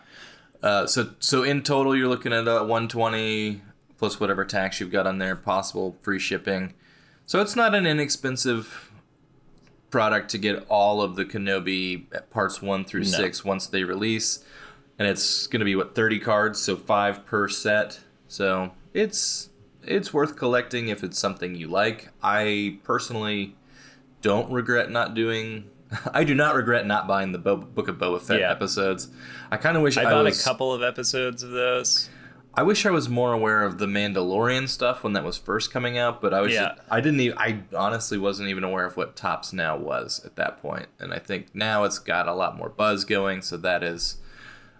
Uh, 0.61 0.87
so 0.87 1.09
so 1.19 1.43
in 1.43 1.61
total, 1.63 1.95
you're 1.95 2.07
looking 2.07 2.31
at 2.33 2.47
uh, 2.47 2.59
120 2.63 3.61
plus 3.97 4.19
whatever 4.19 4.45
tax 4.45 4.79
you've 4.79 4.91
got 4.91 5.05
on 5.07 5.17
there, 5.17 5.35
possible 5.35 5.97
free 6.01 6.19
shipping. 6.19 6.73
So 7.25 7.41
it's 7.41 7.55
not 7.55 7.73
an 7.75 7.85
inexpensive 7.85 8.91
product 9.89 10.29
to 10.31 10.37
get 10.37 10.65
all 10.69 11.01
of 11.01 11.15
the 11.15 11.23
Kenobi 11.25 12.05
parts 12.31 12.61
one 12.61 12.83
through 12.85 13.01
No. 13.01 13.07
six 13.07 13.45
once 13.45 13.67
they 13.67 13.83
release, 13.83 14.43
and 14.97 15.07
it's 15.07 15.47
going 15.47 15.59
to 15.59 15.65
be 15.65 15.75
what 15.75 15.95
30 15.95 16.19
cards, 16.19 16.59
so 16.61 16.75
five 16.75 17.25
per 17.25 17.47
set. 17.47 17.99
So 18.27 18.71
it's 18.93 19.49
it's 19.85 20.13
worth 20.13 20.35
collecting 20.37 20.87
if 20.87 21.03
it's 21.03 21.19
something 21.19 21.55
you 21.55 21.67
like. 21.67 22.09
I 22.23 22.79
personally 22.83 23.55
don't 24.23 24.51
regret 24.51 24.89
not 24.89 25.13
doing. 25.13 25.69
I 26.13 26.23
do 26.23 26.33
not 26.33 26.55
regret 26.55 26.87
not 26.87 27.07
buying 27.07 27.31
the 27.33 27.37
Bo- 27.37 27.57
Book 27.57 27.87
of 27.87 27.97
Boba 27.99 28.19
Fett 28.19 28.39
Yeah. 28.39 28.49
episodes. 28.51 29.09
I 29.51 29.57
kind 29.57 29.77
of 29.77 29.83
wish 29.83 29.95
I 29.97 30.01
I, 30.01 30.11
bought 30.11 30.23
was. 30.23 30.41
a 30.41 30.43
couple 30.43 30.73
of 30.73 30.81
episodes 30.81 31.43
of 31.43 31.51
those. 31.51 32.09
I 32.55 32.61
wish 32.63 32.85
I 32.85 32.91
was 32.91 33.09
more 33.09 33.33
aware 33.33 33.63
of 33.63 33.79
the 33.79 33.87
Mandalorian 33.87 34.69
stuff 34.69 35.03
when 35.03 35.13
that 35.13 35.23
was 35.23 35.37
first 35.39 35.71
coming 35.71 35.97
out, 35.97 36.21
but 36.21 36.33
I 36.35 36.41
was. 36.41 36.53
Yeah. 36.53 36.75
I 36.89 37.01
didn't. 37.01 37.19
Even, 37.19 37.37
I 37.37 37.61
honestly 37.75 38.17
wasn't 38.17 38.49
even 38.49 38.63
aware 38.63 38.85
of 38.85 38.95
what 38.97 39.15
Topps 39.15 39.53
Now 39.53 39.75
was 39.77 40.21
at 40.25 40.35
that 40.35 40.61
point. 40.61 40.81
point, 40.83 40.89
and 40.99 41.13
I 41.13 41.19
think 41.19 41.47
now 41.55 41.83
it's 41.83 41.97
got 41.99 42.27
a 42.27 42.33
lot 42.33 42.55
more 42.57 42.69
buzz 42.69 43.05
going. 43.05 43.41
So 43.41 43.57
that 43.57 43.81
is, 43.83 44.17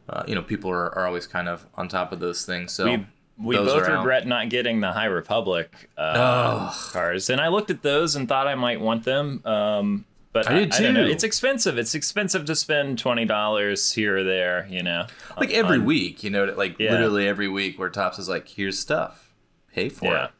uh, 0.07 0.23
you 0.27 0.35
know, 0.35 0.41
people 0.43 0.69
are, 0.69 0.95
are 0.97 1.05
always 1.07 1.25
kind 1.27 1.49
of 1.49 1.65
on 1.75 1.87
top 1.87 2.11
of 2.11 2.19
those 2.19 2.45
things. 2.45 2.71
So 2.73 2.85
We 2.85 3.07
we 3.37 3.55
both 3.55 3.69
are 3.83 3.91
out. 3.91 3.97
regret 3.99 4.27
not 4.27 4.49
getting 4.49 4.79
the 4.81 4.91
High 4.91 5.05
Republic 5.05 5.89
uh, 5.97 6.71
cars, 6.91 7.29
and 7.29 7.41
I 7.41 7.47
looked 7.49 7.69
at 7.71 7.81
those 7.81 8.15
and 8.15 8.27
thought 8.27 8.47
I 8.47 8.55
might 8.55 8.79
want 8.81 9.03
them. 9.05 9.41
Um, 9.45 10.05
but 10.31 10.49
I 10.49 10.53
did 10.59 10.69
don't 10.71 10.93
know. 10.95 11.05
too. 11.05 11.11
It's 11.11 11.23
expensive. 11.23 11.77
It's 11.77 11.93
expensive 11.95 12.45
to 12.45 12.55
spend 12.55 12.99
twenty 12.99 13.25
dollars 13.25 13.93
here 13.93 14.17
or 14.17 14.23
there. 14.23 14.67
You 14.69 14.83
know, 14.83 15.05
like 15.37 15.51
every 15.51 15.77
on- 15.77 15.85
week, 15.85 16.23
you 16.23 16.29
know, 16.29 16.45
like 16.45 16.77
Yeah. 16.79 16.91
literally 16.91 17.27
every 17.27 17.47
week, 17.47 17.77
where 17.79 17.89
Topps 17.89 18.17
is 18.19 18.27
like, 18.29 18.47
"Here's 18.47 18.79
stuff, 18.79 19.31
pay 19.73 19.89
for 19.89 20.05
Yeah. 20.05 20.25
it." 20.25 20.31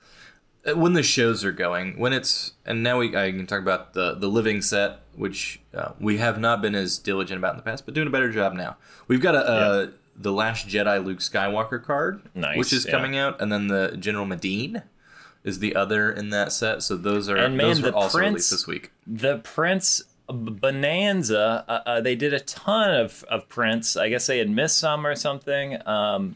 Uh, 0.72 0.78
When 0.78 0.94
the 0.94 1.04
shows 1.04 1.44
are 1.44 1.52
going, 1.52 2.00
when 2.00 2.14
it's 2.14 2.54
and 2.66 2.82
now 2.84 2.98
we 3.00 3.16
I 3.16 3.32
can 3.32 3.46
talk 3.46 3.60
about 3.62 3.94
the 3.94 4.16
the 4.16 4.28
living 4.30 4.62
set, 4.62 5.00
which 5.16 5.60
uh, 5.76 5.90
we 6.00 6.18
have 6.18 6.40
not 6.40 6.62
been 6.62 6.74
as 6.74 6.98
diligent 6.98 7.38
about 7.38 7.52
in 7.52 7.58
the 7.58 7.64
past, 7.64 7.86
but 7.86 7.94
doing 7.94 8.08
a 8.08 8.12
better 8.12 8.32
job 8.32 8.54
now. 8.54 8.78
We've 9.08 9.22
got 9.22 9.36
a. 9.36 9.40
Uh, 9.40 9.88
the 10.16 10.32
Last 10.32 10.68
Jedi 10.68 11.04
Luke 11.04 11.20
Skywalker 11.20 11.84
card, 11.84 12.22
Nice, 12.36 12.58
which 12.58 12.74
is 12.74 12.86
yeah. 12.86 12.92
coming 12.92 13.18
out, 13.18 13.42
and 13.42 13.52
then 13.52 13.68
the 13.68 13.96
General 14.00 14.26
Madine 14.26 14.84
is 15.44 15.60
the 15.60 15.76
other 15.76 16.12
in 16.12 16.30
that 16.30 16.52
set. 16.52 16.84
So 16.84 16.96
those 16.96 17.30
are 17.30 17.36
And 17.36 17.58
man, 17.58 17.68
those 17.68 17.82
were 17.82 17.92
the 17.92 17.98
also 17.98 18.18
Prince- 18.20 18.30
released 18.32 18.52
this 18.52 18.68
week. 18.68 18.92
the 19.08 19.40
Prince 19.40 20.04
Bonanza. 20.30 21.66
Uh, 21.68 21.72
uh, 21.86 22.02
they 22.02 22.16
did 22.16 22.34
a 22.34 22.40
ton 22.40 22.94
of 22.94 23.24
of 23.30 23.48
prints. 23.50 23.98
I 23.98 24.10
guess 24.10 24.28
they 24.28 24.38
had 24.38 24.50
missed 24.50 24.78
some 24.78 25.06
or 25.06 25.16
something. 25.16 25.86
Um, 25.88 26.36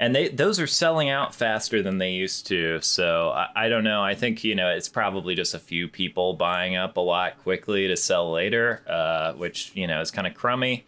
and 0.00 0.14
they 0.14 0.28
those 0.28 0.60
are 0.60 0.66
selling 0.66 1.10
out 1.10 1.34
faster 1.34 1.82
than 1.82 1.98
they 1.98 2.12
used 2.12 2.46
to. 2.46 2.80
So 2.80 3.30
I, 3.30 3.48
I 3.64 3.68
don't 3.68 3.84
know. 3.84 4.02
I 4.02 4.14
think 4.14 4.44
you 4.44 4.54
know 4.54 4.70
it's 4.70 4.88
probably 4.88 5.34
just 5.34 5.54
a 5.54 5.58
few 5.58 5.88
people 5.88 6.34
buying 6.34 6.76
up 6.76 6.96
a 6.96 7.00
lot 7.00 7.38
quickly 7.42 7.88
to 7.88 7.96
sell 7.96 8.30
later, 8.32 8.82
uh, 8.88 9.32
which 9.34 9.72
you 9.74 9.86
know 9.86 10.00
is 10.00 10.10
kind 10.10 10.26
of 10.26 10.34
crummy. 10.34 10.86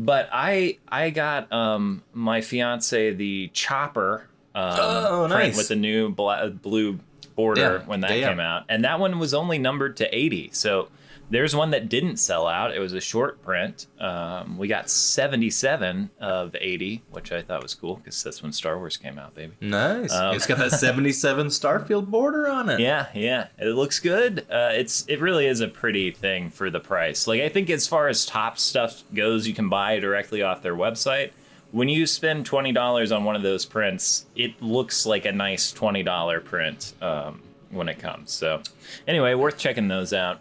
But 0.00 0.28
I 0.32 0.78
I 0.88 1.10
got 1.10 1.52
um, 1.52 2.02
my 2.14 2.40
fiance 2.40 3.12
the 3.14 3.50
chopper. 3.52 4.28
Um, 4.54 4.74
Oh, 4.78 5.28
print. 5.30 5.56
With 5.56 5.68
the 5.68 5.76
new 5.76 6.10
bla- 6.10 6.50
blue 6.50 7.00
border 7.36 7.60
Yeah, 7.60 7.78
when 7.88 8.00
that 8.00 8.10
yeah, 8.12 8.16
yeah. 8.16 8.28
came 8.30 8.40
out, 8.40 8.64
and 8.68 8.84
that 8.84 8.98
one 9.00 9.18
was 9.18 9.34
only 9.34 9.58
numbered 9.58 9.96
to 9.98 10.16
eighty. 10.16 10.50
So 10.52 10.88
there's 11.30 11.54
one 11.54 11.70
that 11.70 11.88
didn't 11.88 12.16
sell 12.16 12.46
out. 12.46 12.74
It 12.74 12.78
was 12.78 12.92
a 12.94 13.00
short 13.00 13.42
print. 13.42 13.86
Um, 14.00 14.56
we 14.56 14.66
got 14.66 14.88
77 14.88 16.10
of 16.20 16.56
80, 16.58 17.02
which 17.10 17.32
I 17.32 17.42
thought 17.42 17.62
was 17.62 17.74
cool 17.74 17.96
because 17.96 18.22
that's 18.22 18.42
when 18.42 18.52
Star 18.52 18.78
Wars 18.78 18.96
came 18.96 19.18
out, 19.18 19.34
baby. 19.34 19.52
Nice. 19.60 20.12
Um, 20.12 20.34
it's 20.34 20.46
got 20.46 20.58
that 20.58 20.72
77 20.72 21.48
Starfield 21.48 22.06
border 22.06 22.48
on 22.48 22.68
it. 22.70 22.80
Yeah, 22.80 23.08
yeah, 23.14 23.48
it 23.58 23.74
looks 23.74 23.98
good. 23.98 24.40
Uh, 24.50 24.70
it's 24.72 25.04
it 25.06 25.20
really 25.20 25.46
is 25.46 25.60
a 25.60 25.68
pretty 25.68 26.10
thing 26.10 26.50
for 26.50 26.70
the 26.70 26.80
price. 26.80 27.26
Like 27.26 27.42
I 27.42 27.48
think 27.48 27.68
as 27.70 27.86
far 27.86 28.08
as 28.08 28.24
Topps 28.24 28.62
stuff 28.62 29.04
goes, 29.14 29.46
you 29.46 29.54
can 29.54 29.68
buy 29.68 29.98
directly 29.98 30.42
off 30.42 30.62
their 30.62 30.74
website. 30.74 31.32
When 31.70 31.90
you 31.90 32.06
spend 32.06 32.46
twenty 32.46 32.72
dollars 32.72 33.12
on 33.12 33.24
one 33.24 33.36
of 33.36 33.42
those 33.42 33.66
prints, 33.66 34.24
it 34.34 34.62
looks 34.62 35.04
like 35.04 35.26
a 35.26 35.32
nice 35.32 35.72
twenty 35.72 36.02
dollar 36.02 36.40
print 36.40 36.94
um, 37.02 37.42
when 37.70 37.90
it 37.90 37.98
comes. 37.98 38.32
So, 38.32 38.62
anyway, 39.06 39.34
worth 39.34 39.58
checking 39.58 39.88
those 39.88 40.14
out. 40.14 40.40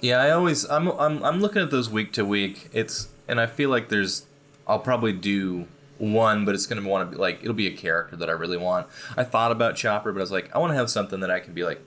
Yeah, 0.00 0.18
I 0.20 0.30
always 0.30 0.68
I'm 0.68 0.88
I'm 0.88 1.22
I'm 1.22 1.40
looking 1.40 1.62
at 1.62 1.70
those 1.70 1.88
week 1.90 2.12
to 2.14 2.24
week. 2.24 2.68
It's 2.72 3.08
and 3.28 3.40
I 3.40 3.46
feel 3.46 3.70
like 3.70 3.88
there's 3.88 4.26
I'll 4.68 4.78
probably 4.78 5.12
do 5.12 5.66
one, 5.98 6.44
but 6.44 6.54
it's 6.54 6.66
gonna 6.66 6.86
want 6.86 7.10
to 7.10 7.16
be 7.16 7.20
like 7.20 7.40
it'll 7.42 7.54
be 7.54 7.66
a 7.66 7.76
character 7.76 8.16
that 8.16 8.28
I 8.28 8.32
really 8.32 8.58
want. 8.58 8.86
I 9.16 9.24
thought 9.24 9.52
about 9.52 9.76
Chopper, 9.76 10.12
but 10.12 10.18
I 10.20 10.22
was 10.22 10.32
like, 10.32 10.54
I 10.54 10.58
want 10.58 10.72
to 10.72 10.76
have 10.76 10.90
something 10.90 11.20
that 11.20 11.30
I 11.30 11.40
can 11.40 11.54
be 11.54 11.64
like, 11.64 11.80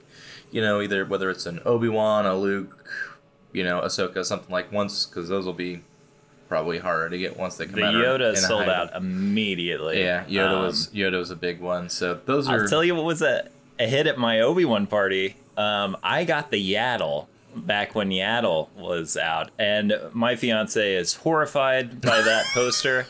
you 0.50 0.60
know, 0.60 0.80
either 0.80 1.04
whether 1.04 1.30
it's 1.30 1.46
an 1.46 1.60
Obi 1.64 1.88
Wan, 1.88 2.26
a 2.26 2.34
Luke, 2.34 2.84
you 3.52 3.62
know, 3.64 3.80
Ahsoka, 3.80 4.24
something 4.24 4.50
like 4.52 4.72
once 4.72 5.06
because 5.06 5.28
those 5.28 5.46
will 5.46 5.52
be 5.52 5.82
probably 6.48 6.78
harder 6.80 7.08
to 7.08 7.16
get 7.16 7.38
once 7.38 7.56
they 7.58 7.66
come 7.66 7.76
The 7.76 7.84
out. 7.84 7.94
or 7.94 7.98
Yoda 8.18 8.36
sold 8.36 8.68
out 8.68 8.94
immediately. 8.96 10.00
Yeah, 10.02 10.24
Yoda 10.24 10.56
Um, 10.56 10.62
was 10.64 10.88
Yoda 10.88 11.18
was 11.18 11.30
a 11.30 11.36
big 11.36 11.60
one. 11.60 11.88
So 11.88 12.18
those 12.26 12.48
are 12.48 12.62
I'll 12.62 12.68
tell 12.68 12.82
you 12.82 12.96
what 12.96 13.04
was 13.04 13.22
a, 13.22 13.48
a 13.78 13.86
hit 13.86 14.08
at 14.08 14.18
my 14.18 14.40
Obi 14.40 14.64
Wan 14.64 14.88
party. 14.88 15.36
Um, 15.56 15.96
I 16.02 16.24
got 16.24 16.50
the 16.50 16.72
Yaddle 16.74 17.28
back 17.54 17.94
when 17.94 18.10
Yaddle 18.10 18.72
was 18.76 19.16
out, 19.16 19.50
and 19.58 19.92
my 20.12 20.36
fiance 20.36 20.94
is 20.94 21.14
horrified 21.14 22.00
by 22.00 22.20
that 22.22 22.44
poster. 22.54 23.06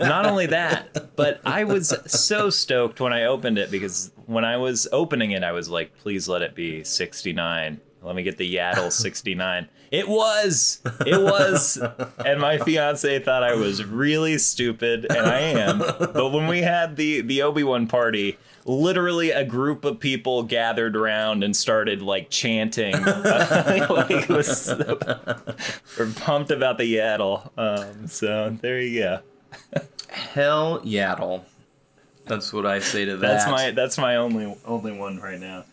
Not 0.00 0.26
only 0.26 0.46
that, 0.46 1.16
but 1.16 1.40
I 1.44 1.64
was 1.64 1.94
so 2.06 2.50
stoked 2.50 3.00
when 3.00 3.12
I 3.12 3.24
opened 3.24 3.58
it 3.58 3.70
because 3.70 4.10
when 4.26 4.44
I 4.44 4.56
was 4.56 4.88
opening 4.92 5.32
it, 5.32 5.44
I 5.44 5.52
was 5.52 5.68
like, 5.68 5.96
"Please 5.98 6.28
let 6.28 6.42
it 6.42 6.54
be 6.54 6.84
69. 6.84 7.80
Let 8.02 8.16
me 8.16 8.22
get 8.22 8.36
the 8.36 8.54
Yaddle 8.54 8.92
69." 8.92 9.68
It 9.90 10.08
was, 10.08 10.80
it 11.06 11.20
was, 11.20 11.80
and 12.24 12.40
my 12.40 12.58
fiance 12.58 13.20
thought 13.20 13.44
I 13.44 13.54
was 13.54 13.84
really 13.84 14.38
stupid, 14.38 15.06
and 15.08 15.26
I 15.26 15.38
am. 15.38 15.78
But 15.78 16.32
when 16.32 16.48
we 16.48 16.62
had 16.62 16.96
the 16.96 17.20
the 17.20 17.42
Obi 17.42 17.62
Wan 17.62 17.86
party, 17.86 18.36
literally 18.64 19.30
a 19.30 19.44
group 19.44 19.84
of 19.84 20.00
people 20.00 20.42
gathered 20.42 20.96
around 20.96 21.44
and 21.44 21.56
started 21.56 22.02
like 22.02 22.30
chanting. 22.30 22.92
like, 23.02 24.28
was 24.28 24.72
we're 25.98 26.12
pumped 26.16 26.50
about 26.50 26.78
the 26.78 26.96
Yaddle. 26.96 27.50
Um, 27.56 28.06
so 28.06 28.56
there 28.60 28.80
you 28.80 29.00
go. 29.00 29.20
hell 30.08 30.80
Yaddle. 30.80 31.44
That's 32.26 32.52
what 32.52 32.64
I 32.64 32.78
say 32.78 33.04
to 33.04 33.16
that. 33.18 33.20
That's 33.20 33.46
my 33.46 33.70
that's 33.72 33.98
my 33.98 34.16
only 34.16 34.56
only 34.64 34.92
one 34.92 35.18
right 35.18 35.38
now. 35.38 35.64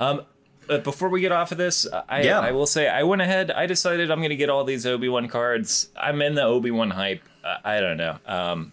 Um, 0.00 0.22
but 0.66 0.84
before 0.84 1.10
we 1.10 1.20
get 1.20 1.32
off 1.32 1.52
of 1.52 1.58
this, 1.58 1.86
I 2.08 2.22
Yeah. 2.22 2.40
I 2.40 2.52
will 2.52 2.66
say 2.66 2.88
I 2.88 3.02
went 3.02 3.20
ahead. 3.20 3.50
I 3.50 3.66
decided 3.66 4.10
I'm 4.10 4.22
gonna 4.22 4.36
get 4.36 4.48
all 4.48 4.64
these 4.64 4.86
Obi 4.86 5.08
Wan 5.08 5.28
cards. 5.28 5.90
I'm 5.96 6.22
in 6.22 6.34
the 6.34 6.42
Obi 6.42 6.70
Wan 6.70 6.90
hype. 6.90 7.22
Uh, 7.44 7.56
I 7.62 7.80
don't 7.80 7.98
know. 7.98 8.16
Um, 8.24 8.72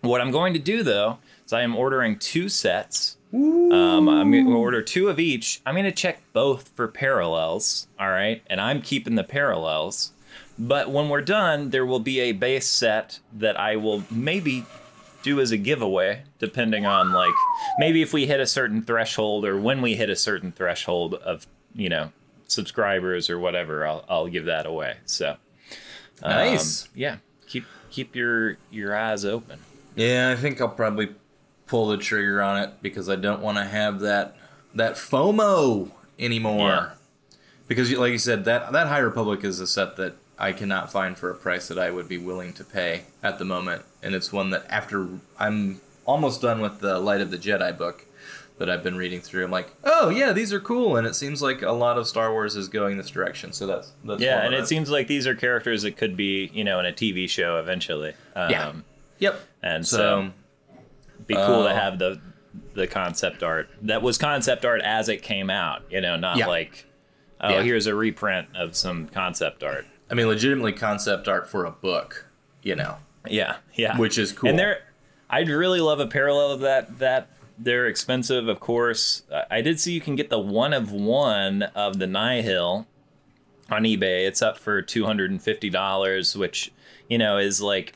what 0.00 0.20
I'm 0.20 0.32
going 0.32 0.54
to 0.54 0.58
do 0.58 0.82
though 0.82 1.18
is 1.50 1.52
I 1.52 1.62
am 1.62 1.74
ordering 1.76 2.18
two 2.18 2.48
sets. 2.48 3.16
Um, 3.32 4.08
I'm 4.08 4.30
going 4.30 4.46
to 4.46 4.56
order 4.56 4.82
two 4.82 5.08
of 5.08 5.20
each. 5.20 5.60
I'm 5.66 5.74
going 5.74 5.84
to 5.84 5.92
check 5.92 6.20
both 6.32 6.68
for 6.74 6.88
parallels. 6.88 7.86
All 7.98 8.08
right, 8.08 8.42
and 8.48 8.60
I'm 8.60 8.82
keeping 8.82 9.14
the 9.16 9.24
parallels. 9.24 10.12
But 10.58 10.90
when 10.90 11.08
we're 11.08 11.22
done, 11.22 11.70
there 11.70 11.86
will 11.86 12.00
be 12.00 12.20
a 12.20 12.32
base 12.32 12.66
set 12.66 13.20
that 13.32 13.58
I 13.58 13.76
will 13.76 14.04
maybe 14.10 14.64
do 15.22 15.40
as 15.40 15.52
a 15.52 15.56
giveaway, 15.56 16.22
depending 16.38 16.86
on 16.86 17.12
like 17.12 17.34
maybe 17.78 18.02
if 18.02 18.12
we 18.12 18.26
hit 18.26 18.40
a 18.40 18.46
certain 18.46 18.82
threshold 18.82 19.44
or 19.44 19.60
when 19.60 19.80
we 19.82 19.94
hit 19.94 20.10
a 20.10 20.16
certain 20.16 20.52
threshold 20.52 21.14
of 21.14 21.46
you 21.74 21.88
know 21.88 22.10
subscribers 22.46 23.30
or 23.30 23.38
whatever. 23.38 23.86
I'll 23.86 24.04
I'll 24.08 24.28
give 24.28 24.46
that 24.46 24.66
away. 24.66 24.96
So 25.06 25.36
um, 26.22 26.30
Nice. 26.30 26.88
yeah, 26.94 27.16
keep 27.46 27.64
keep 27.90 28.16
your 28.16 28.56
your 28.70 28.96
eyes 28.96 29.24
open. 29.24 29.60
Yeah, 29.94 30.30
I 30.36 30.40
think 30.40 30.60
I'll 30.60 30.68
probably 30.68 31.14
pull 31.70 31.86
the 31.86 31.96
trigger 31.96 32.42
on 32.42 32.60
it 32.60 32.82
because 32.82 33.08
I 33.08 33.14
don't 33.14 33.40
want 33.40 33.56
to 33.56 33.64
have 33.64 34.00
that 34.00 34.36
that 34.74 34.94
FOMO 34.94 35.92
anymore. 36.18 36.68
Yeah. 36.68 36.90
Because, 37.68 37.92
like 37.92 38.10
you 38.10 38.18
said, 38.18 38.44
that 38.46 38.72
that 38.72 38.88
High 38.88 38.98
Republic 38.98 39.44
is 39.44 39.60
a 39.60 39.66
set 39.66 39.96
that 39.96 40.14
I 40.36 40.52
cannot 40.52 40.90
find 40.90 41.16
for 41.16 41.30
a 41.30 41.34
price 41.34 41.68
that 41.68 41.78
I 41.78 41.92
would 41.92 42.08
be 42.08 42.18
willing 42.18 42.52
to 42.54 42.64
pay 42.64 43.02
at 43.22 43.38
the 43.38 43.44
moment, 43.44 43.84
and 44.02 44.14
it's 44.14 44.32
one 44.32 44.50
that 44.50 44.66
after 44.68 45.06
I'm 45.38 45.80
almost 46.04 46.42
done 46.42 46.60
with 46.60 46.80
the 46.80 46.98
Light 46.98 47.20
of 47.20 47.30
the 47.30 47.38
Jedi 47.38 47.78
book, 47.78 48.04
that 48.58 48.68
I've 48.68 48.82
been 48.82 48.96
reading 48.96 49.20
through. 49.20 49.44
I'm 49.44 49.52
like, 49.52 49.72
oh 49.84 50.08
yeah, 50.08 50.32
these 50.32 50.52
are 50.52 50.60
cool, 50.60 50.96
and 50.96 51.06
it 51.06 51.14
seems 51.14 51.40
like 51.40 51.62
a 51.62 51.70
lot 51.70 51.96
of 51.96 52.08
Star 52.08 52.32
Wars 52.32 52.56
is 52.56 52.66
going 52.66 52.96
this 52.96 53.08
direction. 53.08 53.52
So 53.52 53.68
that's, 53.68 53.92
that's 54.04 54.20
Yeah, 54.20 54.44
and 54.44 54.52
it 54.52 54.66
seems 54.66 54.90
like 54.90 55.06
these 55.06 55.28
are 55.28 55.36
characters 55.36 55.82
that 55.82 55.96
could 55.96 56.16
be, 56.16 56.50
you 56.52 56.64
know, 56.64 56.80
in 56.80 56.86
a 56.86 56.92
TV 56.92 57.28
show 57.28 57.58
eventually. 57.58 58.14
Um, 58.34 58.50
Yeah. 58.50 58.72
Yep. 59.20 59.40
And 59.62 59.86
so, 59.86 59.96
So 59.96 60.32
be 61.34 61.46
cool 61.46 61.64
to 61.64 61.70
uh, 61.70 61.74
have 61.74 61.98
the 61.98 62.20
the 62.74 62.86
concept 62.86 63.42
art 63.42 63.68
that 63.82 64.02
was 64.02 64.18
concept 64.18 64.64
art 64.64 64.80
as 64.82 65.08
it 65.08 65.22
came 65.22 65.50
out. 65.50 65.82
You 65.90 66.00
know, 66.00 66.16
not 66.16 66.36
Yeah. 66.36 66.46
like 66.46 66.86
oh, 67.40 67.48
Yeah. 67.50 67.62
here's 67.62 67.86
a 67.86 67.94
reprint 67.94 68.48
of 68.56 68.74
some 68.76 69.06
concept 69.08 69.62
art. 69.62 69.86
I 70.10 70.14
mean, 70.14 70.26
legitimately 70.26 70.72
concept 70.72 71.28
art 71.28 71.48
for 71.48 71.64
a 71.64 71.70
book. 71.70 72.26
You 72.62 72.74
know, 72.76 72.98
Yeah, 73.28 73.56
yeah, 73.74 73.96
which 73.96 74.18
is 74.18 74.32
cool. 74.32 74.50
And 74.50 74.58
there, 74.58 74.80
I'd 75.30 75.48
really 75.48 75.80
love 75.80 76.00
a 76.00 76.06
parallel 76.06 76.50
of 76.52 76.60
that. 76.60 76.98
That 76.98 77.28
they're 77.58 77.86
expensive, 77.86 78.48
of 78.48 78.58
course. 78.60 79.22
I- 79.32 79.58
I 79.58 79.60
did 79.62 79.78
see 79.78 79.92
you 79.92 80.00
can 80.00 80.16
get 80.16 80.28
the 80.30 80.38
one 80.38 80.72
of 80.72 80.90
one 80.92 81.62
of 81.74 81.98
the 81.98 82.06
Nihil 82.06 82.86
on 83.70 83.82
eBay. 83.84 84.26
It's 84.26 84.42
up 84.42 84.58
for 84.58 84.82
two 84.82 85.04
hundred 85.06 85.30
and 85.30 85.40
fifty 85.42 85.70
dollars, 85.70 86.36
which 86.36 86.72
you 87.08 87.18
know 87.18 87.38
is 87.38 87.60
like 87.62 87.94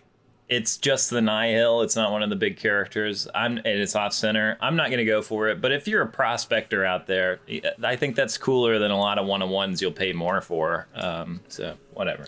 it's 0.49 0.77
just 0.77 1.11
the 1.11 1.23
Nihil. 1.23 1.81
It's 1.83 1.97
not 1.97 2.13
one 2.13 2.23
of 2.23 2.31
the 2.31 2.37
big 2.37 2.57
characters. 2.57 3.27
I'm 3.35 3.57
and 3.57 3.67
it's 3.67 3.97
off 3.97 4.13
center. 4.13 4.59
I'm 4.61 4.77
not 4.77 4.91
gonna 4.91 5.05
go 5.05 5.23
for 5.23 5.49
it. 5.49 5.61
But 5.61 5.73
if 5.73 5.89
you're 5.89 6.03
a 6.03 6.07
prospector 6.07 6.85
out 6.85 7.07
there, 7.07 7.41
I 7.83 7.97
think 7.97 8.15
that's 8.17 8.37
cooler 8.37 8.79
than 8.79 8.91
a 8.91 8.99
lot 8.99 9.19
of 9.19 9.27
one 9.27 9.41
on 9.43 9.49
ones 9.51 9.81
you'll 9.81 9.93
pay 9.93 10.13
more 10.13 10.41
for. 10.41 10.87
Um, 10.95 11.41
so 11.49 11.77
whatever. 11.95 12.27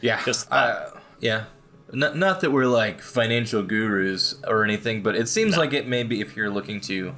Yeah. 0.00 0.22
Just 0.24 0.50
uh, 0.52 0.90
yeah. 1.20 1.44
Not, 1.90 2.16
not 2.16 2.42
that 2.42 2.52
we're 2.52 2.66
like 2.66 3.00
financial 3.00 3.62
gurus 3.62 4.34
or 4.46 4.62
anything, 4.62 5.02
but 5.02 5.16
it 5.16 5.26
seems 5.28 5.52
No. 5.52 5.58
like 5.58 5.72
it 5.72 5.86
may 5.88 6.02
be 6.02 6.20
if 6.20 6.36
you're 6.36 6.50
looking 6.50 6.80
to 6.82 7.14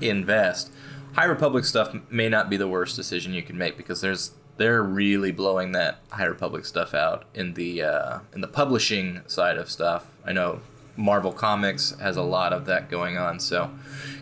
invest. 0.00 0.70
High 1.14 1.24
Republic 1.24 1.64
stuff 1.64 1.94
may 2.10 2.28
not 2.28 2.48
be 2.50 2.56
the 2.56 2.68
worst 2.68 2.96
decision 2.96 3.32
you 3.32 3.42
can 3.42 3.56
make 3.58 3.76
because 3.76 4.00
there's 4.00 4.32
they're 4.58 4.82
really 4.82 5.32
blowing 5.32 5.72
that 5.72 6.00
High 6.10 6.24
Republic 6.24 6.66
stuff 6.66 6.92
out 6.92 7.24
in 7.32 7.54
the 7.54 7.82
uh, 7.82 8.18
in 8.34 8.40
the 8.42 8.48
publishing 8.48 9.22
side 9.26 9.56
of 9.56 9.70
stuff. 9.70 10.06
I 10.26 10.32
know 10.32 10.60
Marvel 10.96 11.32
Comics 11.32 11.98
has 12.00 12.16
a 12.16 12.22
lot 12.22 12.52
of 12.52 12.66
that 12.66 12.90
going 12.90 13.16
on, 13.16 13.40
so 13.40 13.70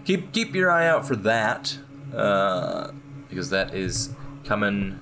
keep 0.05 0.33
keep 0.33 0.55
your 0.55 0.70
eye 0.70 0.87
out 0.87 1.07
for 1.07 1.16
that 1.16 1.77
uh, 2.14 2.92
because 3.29 3.51
that 3.51 3.75
is 3.75 4.11
coming 4.44 5.01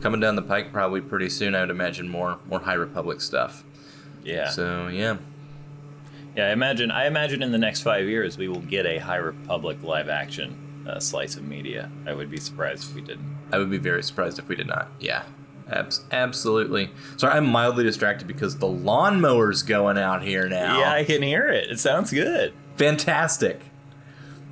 coming 0.00 0.20
down 0.20 0.34
the 0.34 0.42
pike 0.42 0.72
probably 0.72 1.02
pretty 1.02 1.28
soon. 1.28 1.54
I 1.54 1.60
would 1.60 1.70
imagine 1.70 2.08
more 2.08 2.38
more 2.48 2.60
High 2.60 2.74
Republic 2.74 3.20
stuff. 3.20 3.64
Yeah. 4.24 4.48
So 4.48 4.88
yeah, 4.88 5.18
Yeah, 6.34 6.48
I 6.48 6.52
imagine. 6.52 6.90
I 6.90 7.06
imagine 7.06 7.42
in 7.42 7.52
the 7.52 7.58
next 7.58 7.82
five 7.82 8.08
years 8.08 8.38
we 8.38 8.48
will 8.48 8.62
get 8.62 8.86
a 8.86 8.96
High 8.96 9.16
Republic 9.16 9.82
live 9.82 10.08
action 10.08 10.84
uh, 10.88 11.00
slice 11.00 11.36
of 11.36 11.44
media. 11.44 11.90
I 12.06 12.14
would 12.14 12.30
be 12.30 12.38
surprised 12.38 12.88
if 12.88 12.94
we 12.94 13.02
didn't. 13.02 13.33
I 13.54 13.58
would 13.58 13.70
be 13.70 13.78
very 13.78 14.02
surprised 14.02 14.38
if 14.38 14.48
we 14.48 14.56
did 14.56 14.66
not. 14.66 14.88
Yeah, 15.00 15.22
abs- 15.70 16.04
absolutely. 16.10 16.90
Sorry, 17.16 17.32
I'm 17.34 17.46
mildly 17.46 17.84
distracted 17.84 18.26
because 18.28 18.58
the 18.58 18.66
lawnmower's 18.66 19.62
going 19.62 19.98
out 19.98 20.22
here 20.22 20.48
now. 20.48 20.78
Yeah, 20.80 20.92
I 20.92 21.04
can 21.04 21.22
hear 21.22 21.48
it. 21.48 21.70
It 21.70 21.78
sounds 21.80 22.10
good. 22.10 22.52
fantastic. 22.76 23.60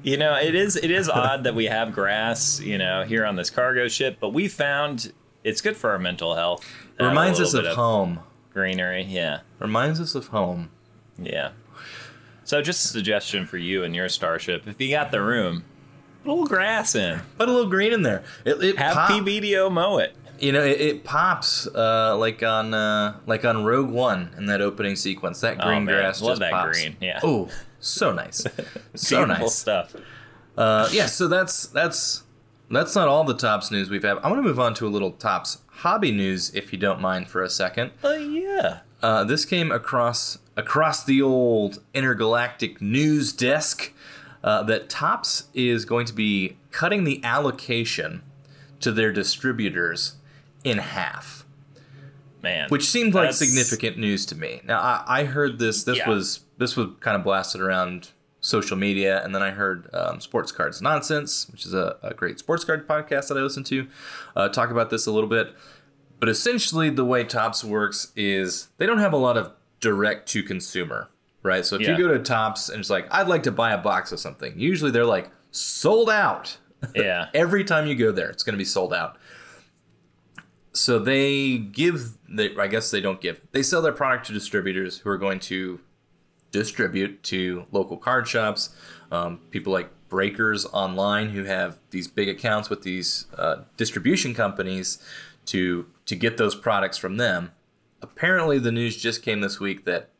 You 0.04 0.16
know, 0.16 0.34
it 0.34 0.54
is. 0.56 0.74
It 0.76 0.90
is 0.90 1.08
odd 1.08 1.44
that 1.44 1.54
we 1.54 1.66
have 1.66 1.92
grass. 1.92 2.58
You 2.60 2.76
know, 2.78 3.04
here 3.04 3.24
on 3.24 3.36
this 3.36 3.50
cargo 3.50 3.86
ship, 3.88 4.16
but 4.20 4.30
we 4.30 4.48
found 4.48 5.12
it's 5.44 5.60
good 5.60 5.76
for 5.76 5.90
our 5.90 5.98
mental 5.98 6.34
health. 6.34 6.66
It 6.98 7.04
reminds 7.04 7.38
us 7.40 7.54
little 7.54 7.70
of 7.70 7.76
home. 7.76 8.18
greenery. 8.52 9.04
Yeah, 9.04 9.40
Reminds 9.60 10.00
us 10.00 10.14
of 10.16 10.26
home. 10.28 10.70
yeah. 11.18 11.52
So, 12.44 12.60
just 12.60 12.84
a 12.84 12.88
suggestion 12.88 13.46
for 13.46 13.58
you 13.58 13.84
and 13.84 13.94
your 13.94 14.08
starship: 14.08 14.66
if 14.66 14.80
you 14.80 14.90
got 14.90 15.12
the 15.12 15.22
room, 15.22 15.62
put 16.22 16.28
a 16.30 16.32
little 16.32 16.46
grass 16.46 16.94
in. 16.94 17.20
Put 17.38 17.48
a 17.48 17.52
little 17.52 17.70
green 17.70 17.92
in 17.92 18.02
there. 18.02 18.22
It, 18.44 18.62
it 18.62 18.78
Have 18.78 18.94
pop- 18.94 19.10
PBDO 19.10 19.70
mow 19.72 19.98
it. 19.98 20.14
You 20.38 20.50
know, 20.52 20.64
it, 20.64 20.80
it 20.80 21.04
pops 21.04 21.68
uh, 21.68 22.16
like 22.16 22.42
on 22.42 22.74
uh, 22.74 23.16
like 23.26 23.44
on 23.44 23.64
Rogue 23.64 23.90
One 23.90 24.34
in 24.36 24.46
that 24.46 24.60
opening 24.60 24.96
sequence. 24.96 25.40
That 25.40 25.58
Oh, 25.60 25.66
green 25.66 25.84
man, 25.84 25.94
grass 25.96 26.20
love 26.20 26.32
just 26.32 26.40
that 26.40 26.50
pops. 26.52 26.78
green, 26.80 26.96
yeah. 27.00 27.20
Oh, 27.22 27.48
so 27.78 28.12
nice. 28.12 28.44
so 28.94 29.24
nice. 29.24 29.54
stuff. 29.54 29.94
Uh, 30.56 30.88
yeah, 30.92 31.06
so 31.06 31.28
that's 31.28 31.66
that's 31.66 32.24
that's 32.70 32.96
not 32.96 33.06
all 33.06 33.22
the 33.24 33.34
Topps 33.34 33.70
news 33.70 33.88
we've 33.88 34.02
had. 34.02 34.18
I 34.18 34.28
want 34.28 34.38
to 34.38 34.42
move 34.42 34.58
on 34.58 34.74
to 34.74 34.86
a 34.86 34.88
little 34.90 35.12
Topps 35.12 35.58
hobby 35.68 36.10
news, 36.10 36.52
if 36.54 36.72
you 36.72 36.78
don't 36.78 37.00
mind, 37.00 37.28
for 37.28 37.42
a 37.42 37.48
second. 37.50 37.92
Oh 38.02 38.14
yeah. 38.14 38.80
Uh, 39.00 39.22
this 39.24 39.44
came 39.44 39.70
across 39.70 40.38
across 40.56 41.04
the 41.04 41.22
old 41.22 41.80
intergalactic 41.94 42.80
news 42.82 43.32
desk 43.32 43.92
uh, 44.44 44.62
that 44.64 44.88
Topps 44.88 45.44
is 45.54 45.84
going 45.84 46.06
to 46.06 46.12
be 46.12 46.56
cutting 46.70 47.04
the 47.04 47.22
allocation 47.24 48.22
to 48.80 48.90
their 48.92 49.12
distributors 49.12 50.14
in 50.64 50.78
half, 50.78 51.44
Man. 52.42 52.68
which 52.68 52.84
seemed 52.88 53.14
like 53.14 53.32
significant 53.32 53.98
news 53.98 54.26
to 54.26 54.34
me. 54.36 54.60
Now 54.64 54.80
I, 54.80 55.04
I 55.20 55.24
heard 55.24 55.58
this. 55.58 55.84
This 55.84 55.98
Yeah. 55.98 56.08
was 56.08 56.40
this 56.58 56.76
was 56.76 56.88
kind 57.00 57.16
of 57.16 57.22
blasted 57.24 57.60
around 57.60 58.10
social 58.40 58.76
media, 58.76 59.22
and 59.24 59.32
then 59.34 59.42
I 59.42 59.50
heard 59.50 59.88
um, 59.94 60.20
Sports 60.20 60.50
Cards 60.50 60.82
Nonsense, 60.82 61.48
which 61.50 61.64
is 61.64 61.74
a, 61.74 61.96
a 62.02 62.12
great 62.14 62.38
sports 62.40 62.64
card 62.64 62.88
podcast 62.88 63.28
that 63.28 63.38
I 63.38 63.40
listen 63.40 63.62
to, 63.64 63.86
uh, 64.34 64.48
talk 64.48 64.70
about 64.70 64.90
this 64.90 65.06
a 65.06 65.12
little 65.12 65.28
bit. 65.30 65.54
But 66.18 66.28
essentially, 66.28 66.90
the 66.90 67.04
way 67.04 67.22
Topps 67.24 67.62
works 67.64 68.12
is 68.16 68.68
they 68.78 68.86
don't 68.86 68.98
have 68.98 69.12
a 69.12 69.16
lot 69.16 69.36
of 69.36 69.52
direct 69.80 70.28
to 70.30 70.42
consumer, 70.42 71.08
right? 71.42 71.64
So 71.64 71.76
if 71.76 71.82
Yeah. 71.82 71.96
you 71.96 71.98
go 72.08 72.12
to 72.12 72.18
Topps 72.18 72.68
and 72.68 72.80
it's 72.80 72.90
like, 72.90 73.06
I'd 73.10 73.28
like 73.28 73.42
to 73.44 73.52
buy 73.52 73.72
a 73.72 73.78
box 73.78 74.12
of 74.12 74.20
something, 74.20 74.52
usually 74.58 74.90
they're 74.90 75.04
like, 75.04 75.30
sold 75.50 76.08
out. 76.10 76.56
yeah. 76.94 77.28
Every 77.34 77.64
time 77.64 77.86
you 77.86 77.94
go 77.94 78.12
there, 78.12 78.30
it's 78.30 78.42
going 78.42 78.54
to 78.54 78.58
be 78.58 78.64
sold 78.64 78.92
out. 78.94 79.16
So 80.72 80.98
they 80.98 81.58
give, 81.58 82.16
they, 82.28 82.56
I 82.56 82.66
guess 82.66 82.90
they 82.90 83.00
don't 83.00 83.20
give, 83.20 83.40
they 83.52 83.62
sell 83.62 83.82
their 83.82 83.92
product 83.92 84.26
to 84.28 84.32
distributors 84.32 84.98
who 84.98 85.10
are 85.10 85.18
going 85.18 85.38
to 85.40 85.80
distribute 86.50 87.22
to 87.24 87.66
local 87.72 87.96
card 87.96 88.26
shops, 88.26 88.74
um, 89.10 89.38
people 89.50 89.72
like 89.72 89.90
Breakers 90.08 90.64
Online 90.66 91.30
who 91.30 91.44
have 91.44 91.78
these 91.90 92.08
big 92.08 92.28
accounts 92.28 92.68
with 92.70 92.82
these 92.82 93.26
uh, 93.38 93.62
distribution 93.76 94.34
companies 94.34 94.98
to 95.46 95.86
to 96.04 96.14
get 96.14 96.36
those 96.36 96.54
products 96.54 96.98
from 96.98 97.16
them. 97.16 97.52
Apparently, 98.02 98.58
the 98.58 98.70
news 98.72 98.96
just 99.00 99.22
came 99.22 99.40
this 99.40 99.58
week 99.58 99.84
that 99.86 100.10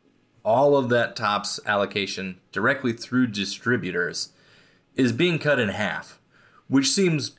all 0.45 0.77
of 0.77 0.89
that 0.91 1.15
Topps 1.17 1.61
allocation 1.67 2.39
directly 2.51 2.93
through 2.93 3.29
distributors 3.29 4.31
is 4.97 5.13
being 5.13 5.39
cut 5.39 5.59
in 5.59 5.69
half, 5.71 6.21
which 6.69 6.91
seems 6.91 7.33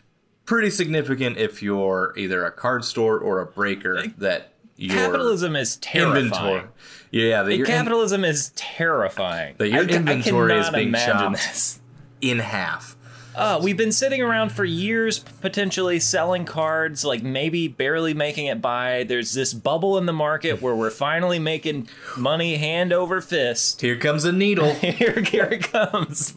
pretty 0.46 0.70
significant 0.70 1.38
if 1.38 1.62
you're 1.62 2.14
either 2.18 2.46
a 2.46 2.52
card 2.52 2.84
store 2.86 3.18
or 3.20 3.40
a 3.40 3.46
breaker 3.46 4.04
that 4.18 4.54
your 4.76 4.96
Capitalism 4.96 5.56
is 5.56 5.78
terrifying. 5.78 6.26
inventory. 6.26 6.64
Yeah, 7.12 7.44
that 7.44 7.56
your 7.56 7.66
in- 7.68 7.72
Capitalism 7.72 8.26
is 8.26 8.52
terrifying. 8.56 9.56
That 9.60 9.70
your 9.70 9.84
I 9.84 9.86
ca- 9.86 9.94
I 9.94 9.98
inventory 9.98 10.58
is 10.58 10.70
being 10.72 10.94
chopped. 10.94 11.36
this. 11.38 11.80
in 12.22 12.40
half. 12.40 12.96
Uh, 13.36 13.60
we've 13.64 13.78
been 13.78 13.92
sitting 13.92 14.22
around 14.22 14.52
for 14.52 14.64
years, 14.64 15.20
potentially 15.20 16.00
selling 16.00 16.46
cards, 16.46 17.04
like 17.04 17.24
maybe 17.24 17.68
barely 17.68 18.14
making 18.14 18.46
it 18.46 18.62
by. 18.62 19.04
There's 19.04 19.34
this 19.34 19.54
bubble 19.54 19.98
in 19.98 20.06
the 20.06 20.14
market 20.14 20.62
where 20.62 20.76
we're 20.76 20.92
finally 20.92 21.40
making 21.40 21.88
money 22.16 22.58
hand 22.58 22.94
over 22.94 23.22
fist. 23.22 23.82
Here 23.82 23.98
comes 23.98 24.24
a 24.26 24.32
needle. 24.32 24.74
Here, 24.84 25.22
here 25.22 25.46
it 25.46 25.72
comes. 25.72 26.36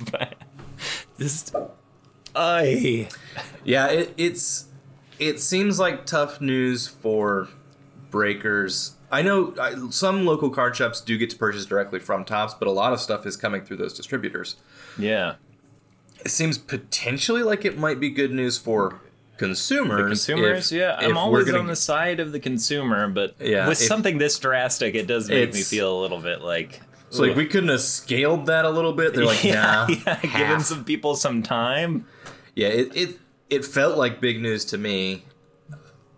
Just, 1.19 1.55
I. 2.35 3.09
yeah, 3.65 3.89
it, 3.89 4.15
it's 4.17 4.67
it 5.19 5.41
seems 5.41 5.79
like 5.79 6.07
tough 6.07 6.41
news 6.41 6.87
for 6.87 7.49
breakers. 8.11 8.97
I 9.11 9.23
know 9.23 9.55
I, 9.61 9.91
some 9.91 10.25
local 10.27 10.51
card 10.51 10.77
shops 10.77 11.01
do 11.01 11.17
get 11.17 11.31
to 11.31 11.37
purchase 11.37 11.67
directly 11.67 11.99
from 11.99 12.25
Topps, 12.25 12.55
but 12.55 12.69
a 12.69 12.71
lot 12.73 12.93
of 12.93 13.01
stuff 13.01 13.27
is 13.27 13.37
coming 13.37 13.63
through 13.63 13.77
those 13.77 13.95
distributors. 13.95 14.57
Yeah. 14.99 15.35
It 16.25 16.31
seems 16.31 16.59
potentially 16.59 17.43
like 17.43 17.65
it 17.65 17.79
might 17.79 18.01
be 18.01 18.11
good 18.11 18.33
news 18.33 18.59
for 18.59 19.01
consumers. 19.37 20.09
Consumers, 20.09 20.73
if- 20.73 20.79
yeah. 20.79 20.99
if 21.01 21.09
I'm 21.11 21.17
always 21.17 21.45
gonna- 21.47 21.59
on 21.59 21.67
the 21.67 21.77
side 21.77 22.21
of 22.21 22.33
the 22.33 22.41
consumer, 22.41 23.07
but 23.09 23.35
Yeah, 23.41 23.69
with 23.69 23.81
if- 23.81 23.87
something 23.87 24.19
this 24.19 24.39
drastic, 24.39 24.95
it 24.95 25.07
does 25.07 25.29
make 25.29 25.53
me 25.55 25.63
feel 25.63 25.99
a 25.99 26.01
little 26.01 26.21
bit 26.21 26.41
like. 26.41 26.81
So 27.11 27.23
like 27.23 27.37
we 27.37 27.47
couldn't 27.47 27.69
have 27.69 27.81
scaled 27.83 28.47
that 28.47 28.65
a 28.65 28.71
little 28.71 28.93
bit. 28.93 29.15
They're 29.15 29.25
like, 29.25 29.45
yeah, 29.45 29.87
nah, 29.89 29.95
yeah, 30.07 30.21
giving 30.37 30.61
some 30.61 30.85
people 30.85 31.15
some 31.15 31.43
time. 31.43 32.07
Yeah, 32.55 32.69
it, 32.69 32.97
it 32.97 33.19
it 33.49 33.65
felt 33.65 33.97
like 33.97 34.21
big 34.21 34.41
news 34.43 34.65
to 34.67 34.79
me. 34.79 35.23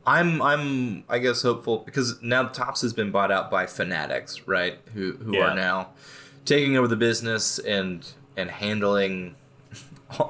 I'm 0.07 0.41
I'm 0.41 1.05
I 1.09 1.19
guess 1.19 1.43
hopeful 1.43 1.79
because 1.85 2.23
now 2.23 2.45
Topps 2.45 2.81
has 2.81 2.95
been 2.95 3.11
bought 3.11 3.31
out 3.31 3.51
by 3.51 3.67
Fanatics, 3.67 4.47
right? 4.49 4.79
Who 4.95 5.13
who 5.13 5.35
Yeah. 5.37 5.49
are 5.51 5.55
now 5.55 5.89
taking 6.47 6.77
over 6.79 6.89
the 6.89 6.97
business 6.97 7.59
and 7.59 8.07
and 8.37 8.51
handling 8.51 9.35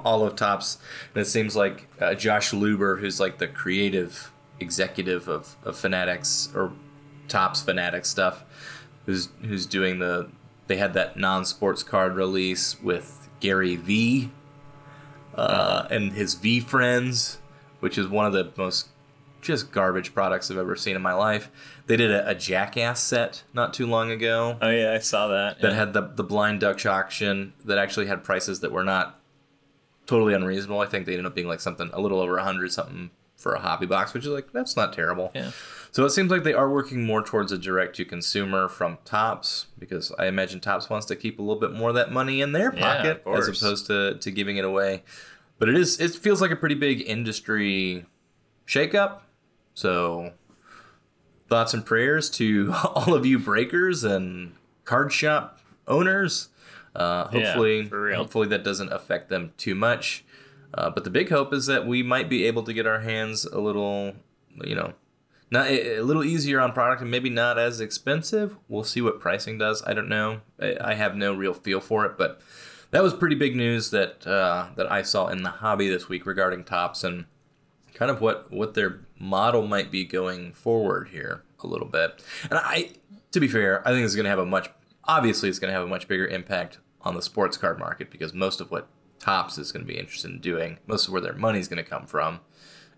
all 0.05 0.25
of 0.25 0.37
Topps. 0.37 0.79
And 1.15 1.23
it 1.23 1.27
seems 1.27 1.57
like 1.57 1.87
uh, 2.01 2.15
Josh 2.15 2.51
Luber, 2.53 3.01
who's 3.01 3.21
like 3.21 3.39
the 3.39 3.49
creative 3.49 4.33
executive 4.61 5.29
of, 5.29 5.57
of 5.65 5.77
Fanatics 5.77 6.51
or 6.55 6.73
Topps 7.29 7.63
Fanatics 7.63 8.09
stuff, 8.09 8.45
who's 9.07 9.29
who's 9.43 9.67
doing 9.67 9.99
the 9.99 10.31
they 10.67 10.77
had 10.77 10.95
that 10.95 11.17
non-sports 11.17 11.83
card 11.83 12.15
release 12.15 12.81
with 12.83 13.29
Gary 13.41 13.77
V 13.77 14.31
uh, 15.35 15.87
and 15.91 16.13
his 16.13 16.35
VeeFriends, 16.35 17.39
which 17.81 17.97
is 17.97 18.07
one 18.07 18.27
of 18.27 18.33
the 18.33 18.53
most 18.57 18.89
just 19.41 19.71
garbage 19.71 20.13
products 20.13 20.51
I've 20.51 20.59
ever 20.59 20.75
seen 20.75 20.97
in 20.97 21.03
my 21.03 21.15
life. 21.15 21.49
They 21.87 21.97
did 21.97 22.11
a, 22.11 22.29
a 22.31 22.35
Jackass 22.35 23.01
set 23.01 23.45
not 23.55 23.73
too 23.73 23.87
long 23.87 24.11
ago 24.11 24.59
Oh 24.61 24.69
yeah, 24.69 24.93
I 24.93 24.99
saw 24.99 25.29
that. 25.29 25.61
that 25.61 25.71
yeah. 25.71 25.77
had 25.77 25.93
the 25.93 26.03
the 26.15 26.25
blind 26.25 26.61
Dutch 26.61 26.87
auction 26.87 27.53
that 27.65 27.79
actually 27.79 28.07
had 28.07 28.25
prices 28.25 28.61
that 28.61 28.73
were 28.73 28.85
not 28.85 29.18
totally 30.09 30.35
unreasonable. 30.35 30.81
I 30.81 30.87
think 30.87 31.07
they 31.07 31.13
ended 31.13 31.27
up 31.27 31.35
being 31.37 31.47
like 31.47 31.61
something 31.61 31.91
a 31.93 32.01
little 32.01 32.21
over 32.21 32.39
a 32.39 32.43
hundred 32.43 32.73
something 32.73 33.11
for 33.37 33.55
a 33.55 33.61
hobby 33.61 33.87
box, 33.87 34.13
which 34.13 34.25
is 34.25 34.31
like 34.31 34.53
that's 34.53 34.77
not 34.77 34.93
terrible. 34.93 35.31
Yeah. 35.35 35.53
So 35.93 36.05
it 36.05 36.11
seems 36.11 36.31
like 36.31 36.43
they 36.43 36.55
are 36.55 36.69
working 36.69 37.05
more 37.05 37.23
towards 37.23 37.53
a 37.53 37.59
direct 37.59 37.97
to 37.97 38.05
consumer 38.05 38.69
from 38.69 38.99
Topps 39.05 39.67
because 39.79 40.13
I 40.19 40.27
imagine 40.27 40.61
Topps 40.61 40.91
wants 40.91 41.07
to 41.07 41.17
keep 41.17 41.39
a 41.39 41.43
little 41.43 41.61
bit 41.61 41.73
more 41.73 41.91
of 41.91 41.95
that 41.95 42.11
money 42.11 42.41
in 42.41 42.53
their 42.53 42.73
pocket 42.73 43.23
of 43.25 43.37
as 43.39 43.49
opposed 43.49 43.87
to, 43.87 44.19
to 44.19 44.31
giving 44.31 44.57
it 44.57 44.65
away. 44.65 45.05
But 45.59 45.69
it 45.69 45.77
is 45.77 46.01
it 46.01 46.15
feels 46.15 46.41
like 46.41 46.51
a 46.51 46.57
pretty 46.57 46.75
big 46.75 47.03
industry 47.07 48.07
shakeup. 48.67 49.21
So 49.75 50.33
thoughts 51.49 51.75
and 51.75 51.87
prayers 51.87 52.29
to 52.31 52.73
all 52.95 53.15
of 53.15 53.25
you 53.25 53.39
breakers 53.39 54.05
and 54.05 54.55
card 54.85 55.13
shop 55.13 55.61
owners. 55.87 56.49
Uh, 56.95 57.29
hopefully, 57.29 57.83
real. 57.83 58.17
hopefully 58.17 58.49
that 58.49 58.65
doesn't 58.65 58.93
affect 58.93 59.29
them 59.29 59.53
too 59.57 59.75
much. 59.75 60.25
Uh, 60.75 60.91
but 60.91 61.05
the 61.05 61.11
big 61.11 61.31
hope 61.31 61.53
is 61.55 61.67
that 61.67 61.87
we 61.87 62.03
might 62.03 62.29
be 62.29 62.45
able 62.45 62.63
to 62.63 62.73
get 62.73 62.87
our 62.87 63.01
hands 63.01 63.45
a 63.45 63.59
little, 63.59 64.15
you 64.65 64.75
know, 64.75 64.93
not 65.51 65.67
a 65.67 65.99
a 65.99 66.03
little 66.03 66.25
easier 66.25 66.61
on 66.61 66.73
product 66.73 67.01
and 67.01 67.11
maybe 67.11 67.31
not 67.31 67.59
as 67.59 67.81
expensive. 67.81 68.57
We'll 68.69 68.85
see 68.85 69.01
what 69.01 69.21
pricing 69.21 69.59
does. 69.59 69.83
I 69.87 69.95
don't 69.95 70.09
know. 70.09 70.43
I, 70.61 70.77
I 70.81 70.95
have 70.95 71.17
no 71.17 71.35
real 71.35 71.55
feel 71.55 71.81
for 71.81 72.05
it, 72.05 72.19
but 72.19 72.41
that 72.91 73.03
was 73.03 73.15
pretty 73.15 73.37
big 73.37 73.57
news 73.57 73.91
that 73.91 74.27
uh, 74.27 74.69
that 74.77 74.91
I 74.91 75.03
saw 75.03 75.29
in 75.29 75.43
the 75.43 75.51
hobby 75.51 75.89
this 75.89 76.09
week 76.09 76.27
regarding 76.27 76.65
Topps 76.65 77.05
and 77.05 77.25
kind 77.95 78.11
of 78.11 78.21
what 78.21 78.51
what 78.53 78.75
their 78.75 79.01
model 79.19 79.67
might 79.67 79.91
be 79.91 80.05
going 80.05 80.53
forward 80.53 81.09
here 81.09 81.43
a 81.63 81.67
little 81.67 81.89
bit. 81.89 82.23
And 82.45 82.55
I, 82.55 82.91
to 83.33 83.41
be 83.41 83.49
fair, 83.49 83.87
I 83.87 83.93
think 83.93 84.05
it's 84.05 84.15
going 84.15 84.25
to 84.25 84.31
have 84.31 84.39
a 84.39 84.47
much 84.47 84.71
obviously 85.09 85.49
it's 85.49 85.59
going 85.59 85.71
to 85.71 85.75
have 85.75 85.83
a 85.85 85.89
much 85.91 86.07
bigger 86.07 86.27
impact 86.29 86.79
on 87.03 87.15
the 87.15 87.23
sports 87.23 87.57
card 87.57 87.79
market 87.79 88.11
because 88.11 88.33
most 88.35 88.61
of 88.61 88.71
what 88.71 88.87
Topps 89.19 89.59
is 89.59 89.73
going 89.73 89.85
to 89.85 89.93
be 89.93 89.99
interested 89.99 90.31
in 90.31 90.39
doing, 90.41 90.79
most 90.87 91.07
of 91.09 91.13
where 91.13 91.21
their 91.23 91.33
money's 91.33 91.67
going 91.67 91.83
to 91.83 91.89
come 91.89 92.07
from, 92.07 92.39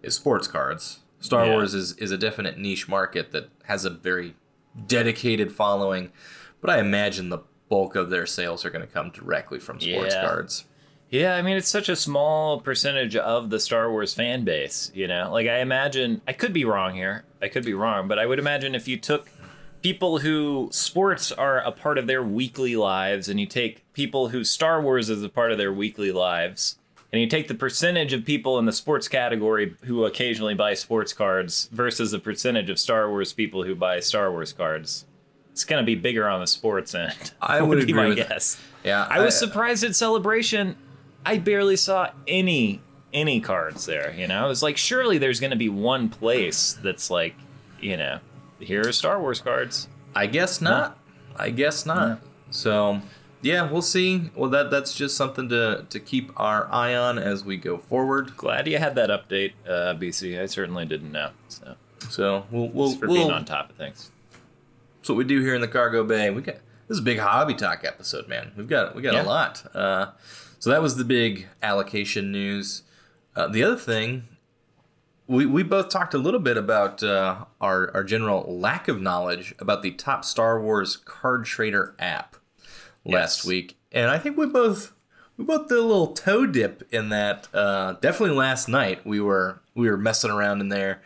is 0.03 0.15
sports 0.15 0.47
cards. 0.47 1.01
Star 1.21 1.47
Yeah. 1.47 1.53
Wars 1.53 1.73
is 1.75 1.93
is 1.99 2.11
a 2.11 2.19
definite 2.19 2.59
niche 2.59 2.89
market 2.89 3.31
that 3.33 3.49
has 3.65 3.85
a 3.87 3.91
very 3.91 4.35
dedicated 4.87 5.53
following, 5.53 6.11
but 6.61 6.71
I 6.71 6.79
imagine 6.81 7.29
the 7.29 7.41
bulk 7.69 7.95
of 7.95 8.11
their 8.11 8.27
sales 8.27 8.65
are 8.65 8.71
going 8.71 8.87
to 8.87 8.93
come 8.93 9.11
directly 9.11 9.59
from 9.59 9.81
sports 9.81 10.15
Yeah. 10.15 10.23
cards. 10.27 10.65
Yeah, 11.11 11.35
I 11.37 11.43
mean 11.43 11.57
it's 11.57 11.69
such 11.69 11.89
a 11.89 11.97
small 11.97 12.61
percentage 12.61 13.17
of 13.17 13.51
the 13.51 13.59
Star 13.61 13.91
Wars 13.91 14.15
fan 14.15 14.45
base, 14.45 14.93
you 14.95 15.09
know. 15.09 15.29
Like 15.33 15.47
I 15.49 15.59
imagine 15.61 16.21
I 16.29 16.33
could 16.33 16.53
be 16.53 16.65
wrong 16.65 16.95
here. 16.95 17.25
I 17.43 17.49
could 17.49 17.65
be 17.65 17.75
wrong, 17.75 18.09
but 18.09 18.19
I 18.19 18.27
would 18.27 18.39
imagine 18.39 18.75
if 18.75 18.87
you 18.87 18.97
took 18.97 19.29
people 19.83 20.19
who 20.19 20.69
sports 20.73 21.33
are 21.33 21.59
a 21.59 21.73
part 21.73 21.99
of 21.99 22.07
their 22.07 22.23
weekly 22.23 22.77
lives 22.77 23.29
and 23.29 23.41
you 23.41 23.47
take 23.47 23.91
people 23.93 24.29
who 24.29 24.45
Star 24.45 24.81
Wars 24.81 25.09
is 25.09 25.23
a 25.23 25.29
part 25.29 25.53
of 25.53 25.59
their 25.59 25.73
weekly 25.73 26.13
lives 26.13 26.77
and 27.13 27.21
you 27.21 27.27
take 27.27 27.49
the 27.49 27.55
percentage 27.55 28.13
of 28.13 28.25
people 28.25 28.59
in 28.59 28.67
the 28.67 28.73
sports 28.73 29.09
category 29.09 29.75
who 29.85 30.05
occasionally 30.05 30.55
buy 30.55 30.75
sports 30.75 31.13
cards 31.13 31.69
versus 31.73 32.11
the 32.11 32.19
percentage 32.19 32.71
of 32.71 32.79
Star 32.79 33.09
Wars 33.09 33.33
people 33.33 33.65
who 33.65 33.75
buy 33.75 34.01
Star 34.01 34.31
Wars 34.31 34.53
cards. 34.53 35.07
It's 35.53 35.65
going 35.65 35.83
to 35.83 35.87
be 35.87 35.97
bigger 35.97 36.29
on 36.29 36.41
the 36.41 36.47
sports 36.47 36.95
end. 36.95 37.33
I 37.43 37.61
would 37.63 37.79
be 37.79 37.83
agree 37.83 37.95
my 37.95 38.09
with 38.09 38.19
that. 38.19 38.29
guess. 38.29 38.61
Yeah, 38.85 39.07
I 39.11 39.21
was 39.21 39.39
surprised 39.39 39.83
at 39.85 39.97
Celebration. 39.97 40.77
I 41.27 41.39
barely 41.39 41.77
saw 41.77 42.11
any 42.27 42.81
any 43.13 43.41
cards 43.41 43.87
there. 43.87 44.15
You 44.17 44.29
know, 44.29 44.45
I 44.45 44.47
was 44.47 44.63
like, 44.63 44.77
surely 44.77 45.19
there's 45.19 45.41
going 45.41 45.51
to 45.51 45.57
be 45.57 45.69
one 45.69 46.09
place 46.09 46.79
that's 46.81 47.11
like, 47.11 47.35
you 47.81 47.97
know, 47.97 48.21
here 48.61 48.87
are 48.87 48.93
Star 48.93 49.21
Wars 49.21 49.41
cards. 49.41 49.89
I 50.15 50.27
guess 50.27 50.61
not. 50.61 50.99
I 51.37 51.51
guess 51.51 51.87
not. 51.87 52.21
So, 52.51 53.01
yeah, 53.43 53.71
we'll 53.71 53.83
see. 53.83 54.31
Well, 54.35 54.51
that 54.51 54.71
that's 54.71 54.95
just 54.95 55.17
something 55.17 55.49
to 55.51 55.87
to 55.89 56.01
keep 56.01 56.33
our 56.39 56.71
eye 56.73 56.95
on 56.95 57.19
as 57.19 57.45
we 57.45 57.57
go 57.57 57.79
forward. 57.79 58.37
Glad 58.37 58.67
you 58.67 58.79
had 58.79 58.95
that 58.97 59.09
update, 59.11 59.53
uh, 59.67 59.95
BC. 59.95 60.41
I 60.41 60.47
certainly 60.47 60.85
didn't 60.87 61.13
know. 61.13 61.31
So 61.49 61.77
So 62.09 62.47
we'll 62.51 62.69
we'll, 62.69 62.89
thanks 62.89 63.01
for 63.01 63.07
we'll 63.07 63.17
being 63.17 63.31
on 63.31 63.45
top 63.45 63.71
of 63.71 63.77
things. 63.77 64.11
that's 64.99 65.09
what 65.09 65.17
we 65.19 65.25
do 65.25 65.41
here 65.41 65.55
in 65.55 65.61
the 65.61 65.69
cargo 65.69 66.05
bay. 66.05 66.31
We 66.31 66.43
got 66.43 66.57
this 66.89 66.97
is 66.97 66.99
a 66.99 67.03
big 67.03 67.19
hobby 67.19 67.55
talk 67.55 67.85
episode, 67.85 68.27
man. 68.29 68.51
We've 68.57 68.69
got 68.69 68.95
we 68.97 69.03
got 69.03 69.15
Yeah. 69.15 69.23
a 69.23 69.25
lot. 69.25 69.65
Uh, 69.77 70.07
so 70.59 70.71
that 70.71 70.83
was 70.83 70.97
the 70.97 71.05
big 71.05 71.47
allocation 71.63 72.33
news. 72.33 72.83
Uh, 73.37 73.47
the 73.47 73.63
other 73.63 73.77
thing, 73.77 74.25
we 75.31 75.47
we 75.47 75.63
both 75.63 75.89
talked 75.91 76.13
a 76.13 76.19
little 76.19 76.41
bit 76.41 76.57
about 76.57 77.03
uh, 77.05 77.45
our 77.61 77.91
our 77.95 78.03
general 78.03 78.43
lack 78.53 78.89
of 78.89 79.01
knowledge 79.01 79.55
about 79.61 79.83
the 79.83 79.93
top 79.93 80.25
Star 80.25 80.61
Wars 80.61 80.97
card 80.97 81.45
trader 81.45 81.95
app 82.01 82.37
last 83.05 83.39
Yes. 83.39 83.47
week, 83.47 83.79
and 83.93 84.11
I 84.11 84.19
think 84.19 84.37
we 84.37 84.47
both 84.47 84.93
we 85.37 85.45
both 85.45 85.69
did 85.69 85.79
a 85.79 85.83
little 85.83 86.09
toe 86.09 86.47
dip 86.47 86.83
in 86.93 87.11
that. 87.11 87.47
Uh, 87.55 87.93
definitely 88.01 88.37
last 88.37 88.69
night 88.69 89.07
we 89.07 89.21
were 89.21 89.61
we 89.77 89.89
were 89.89 89.97
messing 89.97 90.33
around 90.33 90.61
in 90.61 90.69
there, 90.69 91.01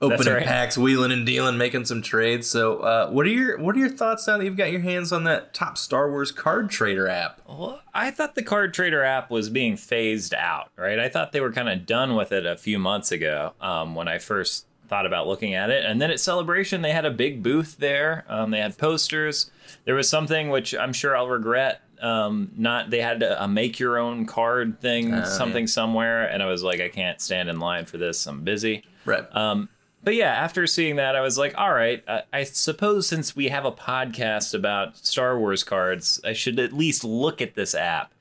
opening 0.00 0.34
right. 0.34 0.44
packs, 0.44 0.76
wheeling 0.76 1.12
and 1.12 1.24
dealing, 1.26 1.56
making 1.56 1.84
some 1.84 2.02
trades. 2.02 2.46
So, 2.46 2.78
uh, 2.78 3.10
what 3.10 3.26
are 3.26 3.30
your 3.30 3.58
what 3.58 3.76
are 3.76 3.78
your 3.78 3.88
thoughts 3.88 4.26
now 4.26 4.38
that 4.38 4.44
you've 4.44 4.56
got 4.56 4.70
your 4.70 4.80
hands 4.80 5.12
on 5.12 5.24
that 5.24 5.54
top 5.54 5.78
Star 5.78 6.10
Wars 6.10 6.32
card 6.32 6.70
trader 6.70 7.08
app? 7.08 7.40
Well, 7.48 7.80
I 7.94 8.10
thought 8.10 8.34
the 8.34 8.42
Card 8.42 8.74
Trader 8.74 9.02
app 9.02 9.30
was 9.30 9.48
being 9.48 9.76
phased 9.76 10.34
out, 10.34 10.70
right? 10.76 10.98
I 10.98 11.08
thought 11.08 11.32
they 11.32 11.40
were 11.40 11.52
kind 11.52 11.68
of 11.68 11.86
done 11.86 12.14
with 12.14 12.32
it 12.32 12.44
a 12.44 12.56
few 12.56 12.78
months 12.78 13.10
ago 13.12 13.54
um, 13.60 13.94
when 13.94 14.08
I 14.08 14.18
first 14.18 14.66
thought 14.86 15.06
about 15.06 15.26
looking 15.26 15.54
at 15.54 15.70
it. 15.70 15.84
And 15.84 16.00
then 16.00 16.10
at 16.10 16.20
Celebration, 16.20 16.82
they 16.82 16.92
had 16.92 17.04
a 17.04 17.10
big 17.10 17.42
booth 17.42 17.76
there. 17.78 18.24
Um, 18.28 18.50
they 18.50 18.60
had 18.60 18.76
posters. 18.78 19.50
There 19.84 19.94
was 19.94 20.08
something 20.08 20.50
which 20.50 20.74
I'm 20.74 20.92
sure 20.92 21.16
I'll 21.16 21.28
regret. 21.28 21.82
Um, 22.00 22.52
not 22.56 22.90
they 22.90 23.00
had 23.00 23.22
a, 23.22 23.44
a 23.44 23.48
make 23.48 23.78
your 23.78 23.98
own 23.98 24.26
card 24.26 24.80
thing, 24.80 25.14
Oh, 25.14 25.24
something 25.24 25.66
somewhere, 25.66 26.26
and 26.26 26.42
I 26.42 26.46
was 26.46 26.62
like, 26.62 26.80
I 26.80 26.90
can't 26.90 27.20
stand 27.20 27.48
in 27.48 27.58
line 27.58 27.86
for 27.86 27.96
this. 27.96 28.26
I'm 28.26 28.42
busy. 28.42 28.84
Right. 29.06 29.24
Um, 29.34 29.70
but 30.06 30.14
yeah, 30.14 30.30
after 30.30 30.68
seeing 30.68 30.96
that, 30.96 31.16
I 31.16 31.20
was 31.20 31.36
like, 31.36 31.58
all 31.58 31.74
right, 31.74 32.00
I, 32.06 32.22
I 32.32 32.44
suppose 32.44 33.08
since 33.08 33.34
we 33.34 33.48
have 33.48 33.64
a 33.64 33.72
podcast 33.72 34.54
about 34.54 34.96
Star 34.96 35.36
Wars 35.36 35.64
cards, 35.64 36.20
I 36.24 36.32
should 36.32 36.60
at 36.60 36.72
least 36.72 37.02
look 37.02 37.42
at 37.42 37.56
this 37.56 37.74
app. 37.74 38.14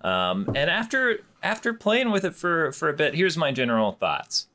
Um, 0.00 0.50
and 0.56 0.68
after 0.68 1.20
after 1.40 1.72
playing 1.74 2.10
with 2.10 2.24
it 2.24 2.34
for 2.34 2.72
for 2.72 2.88
a 2.88 2.92
bit, 2.92 3.14
here's 3.14 3.36
my 3.36 3.52
general 3.52 3.92
thoughts. 3.92 4.48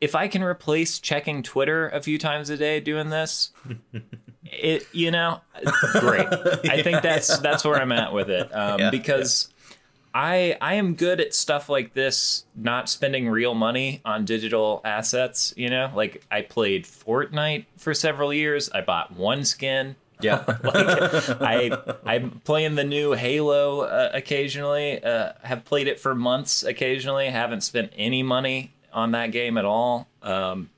If 0.00 0.14
I 0.14 0.28
can 0.28 0.44
replace 0.44 1.00
checking 1.00 1.42
Twitter 1.42 1.88
a 1.88 2.00
few 2.00 2.16
times 2.16 2.48
a 2.48 2.56
day 2.56 2.78
doing 2.78 3.10
this, 3.10 3.50
it 4.44 4.86
you 4.92 5.10
know, 5.10 5.40
great. 5.98 6.28
I 6.70 6.80
think 6.84 7.02
that's 7.02 7.38
that's 7.38 7.64
where 7.64 7.74
I'm 7.74 7.90
at 7.90 8.12
with 8.12 8.30
it 8.30 8.54
um, 8.54 8.78
Yeah, 8.78 8.90
because. 8.90 9.48
I 10.14 10.56
I 10.60 10.74
am 10.74 10.94
good 10.94 11.20
at 11.20 11.34
stuff 11.34 11.68
like 11.68 11.94
this, 11.94 12.44
not 12.56 12.88
spending 12.88 13.28
real 13.28 13.54
money 13.54 14.00
on 14.04 14.24
digital 14.24 14.80
assets. 14.84 15.54
You 15.56 15.70
know, 15.70 15.90
like 15.94 16.24
I 16.30 16.42
played 16.42 16.84
Fortnite 16.84 17.66
for 17.78 17.94
several 17.94 18.32
years. 18.32 18.70
I 18.70 18.80
bought 18.80 19.12
one 19.16 19.44
skin. 19.44 19.96
yeah. 20.20 20.44
Like 20.64 21.40
I 21.40 21.70
I'm 22.04 22.40
playing 22.44 22.74
the 22.74 22.84
new 22.84 23.12
Halo 23.12 23.82
uh, 23.82 24.10
occasionally. 24.12 25.02
Uh, 25.02 25.32
have 25.42 25.64
played 25.64 25.86
it 25.88 26.00
for 26.00 26.14
months 26.14 26.62
occasionally. 26.62 27.28
Haven't 27.30 27.62
spent 27.62 27.92
any 27.96 28.22
money 28.22 28.72
on 28.92 29.12
that 29.12 29.30
game 29.32 29.56
at 29.56 29.64
all. 29.64 30.08
Um, 30.22 30.70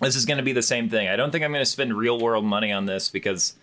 this 0.00 0.16
is 0.16 0.24
going 0.24 0.38
to 0.38 0.42
be 0.42 0.52
the 0.54 0.62
same 0.62 0.88
thing. 0.88 1.08
I 1.08 1.16
don't 1.16 1.30
think 1.30 1.44
I'm 1.44 1.52
going 1.52 1.60
to 1.62 1.70
spend 1.70 1.94
real 1.94 2.18
world 2.18 2.44
money 2.44 2.72
on 2.72 2.86
this 2.86 3.10
because 3.10 3.54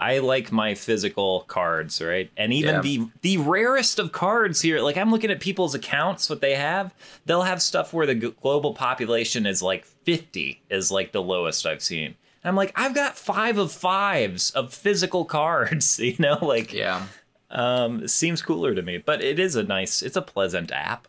I 0.00 0.18
like 0.20 0.52
my 0.52 0.74
physical 0.74 1.40
cards, 1.48 2.00
right? 2.00 2.30
And 2.36 2.52
even 2.52 2.76
Yeah. 2.76 2.80
the 2.82 3.08
the 3.22 3.36
rarest 3.38 3.98
of 3.98 4.12
cards 4.12 4.60
here, 4.62 4.80
like 4.80 4.96
I'm 4.96 5.10
looking 5.10 5.30
at 5.30 5.40
people's 5.40 5.74
accounts, 5.74 6.30
what 6.30 6.40
they 6.40 6.54
have, 6.54 6.94
they'll 7.26 7.42
have 7.42 7.60
stuff 7.60 7.92
where 7.92 8.06
the 8.06 8.14
global 8.14 8.74
population 8.74 9.44
is 9.44 9.60
like 9.60 9.84
50 9.84 10.62
is 10.70 10.90
like 10.92 11.10
the 11.12 11.20
lowest 11.22 11.66
I've 11.66 11.82
seen. 11.82 12.14
And 12.44 12.50
I'm 12.50 12.54
like, 12.56 12.72
I've 12.76 12.94
got 12.94 13.18
five 13.18 13.58
of 13.58 13.72
fives 13.72 14.50
of 14.52 14.72
physical 14.72 15.24
cards, 15.38 15.98
you 16.08 16.14
know, 16.20 16.38
like 16.42 16.72
yeah. 16.72 17.02
um, 17.50 18.06
seems 18.06 18.40
cooler 18.40 18.76
to 18.76 18.82
me. 18.82 18.98
But 18.98 19.20
it 19.20 19.40
is 19.40 19.56
a 19.56 19.64
nice, 19.64 20.02
it's 20.02 20.16
a 20.16 20.22
pleasant 20.22 20.70
app. 20.70 21.08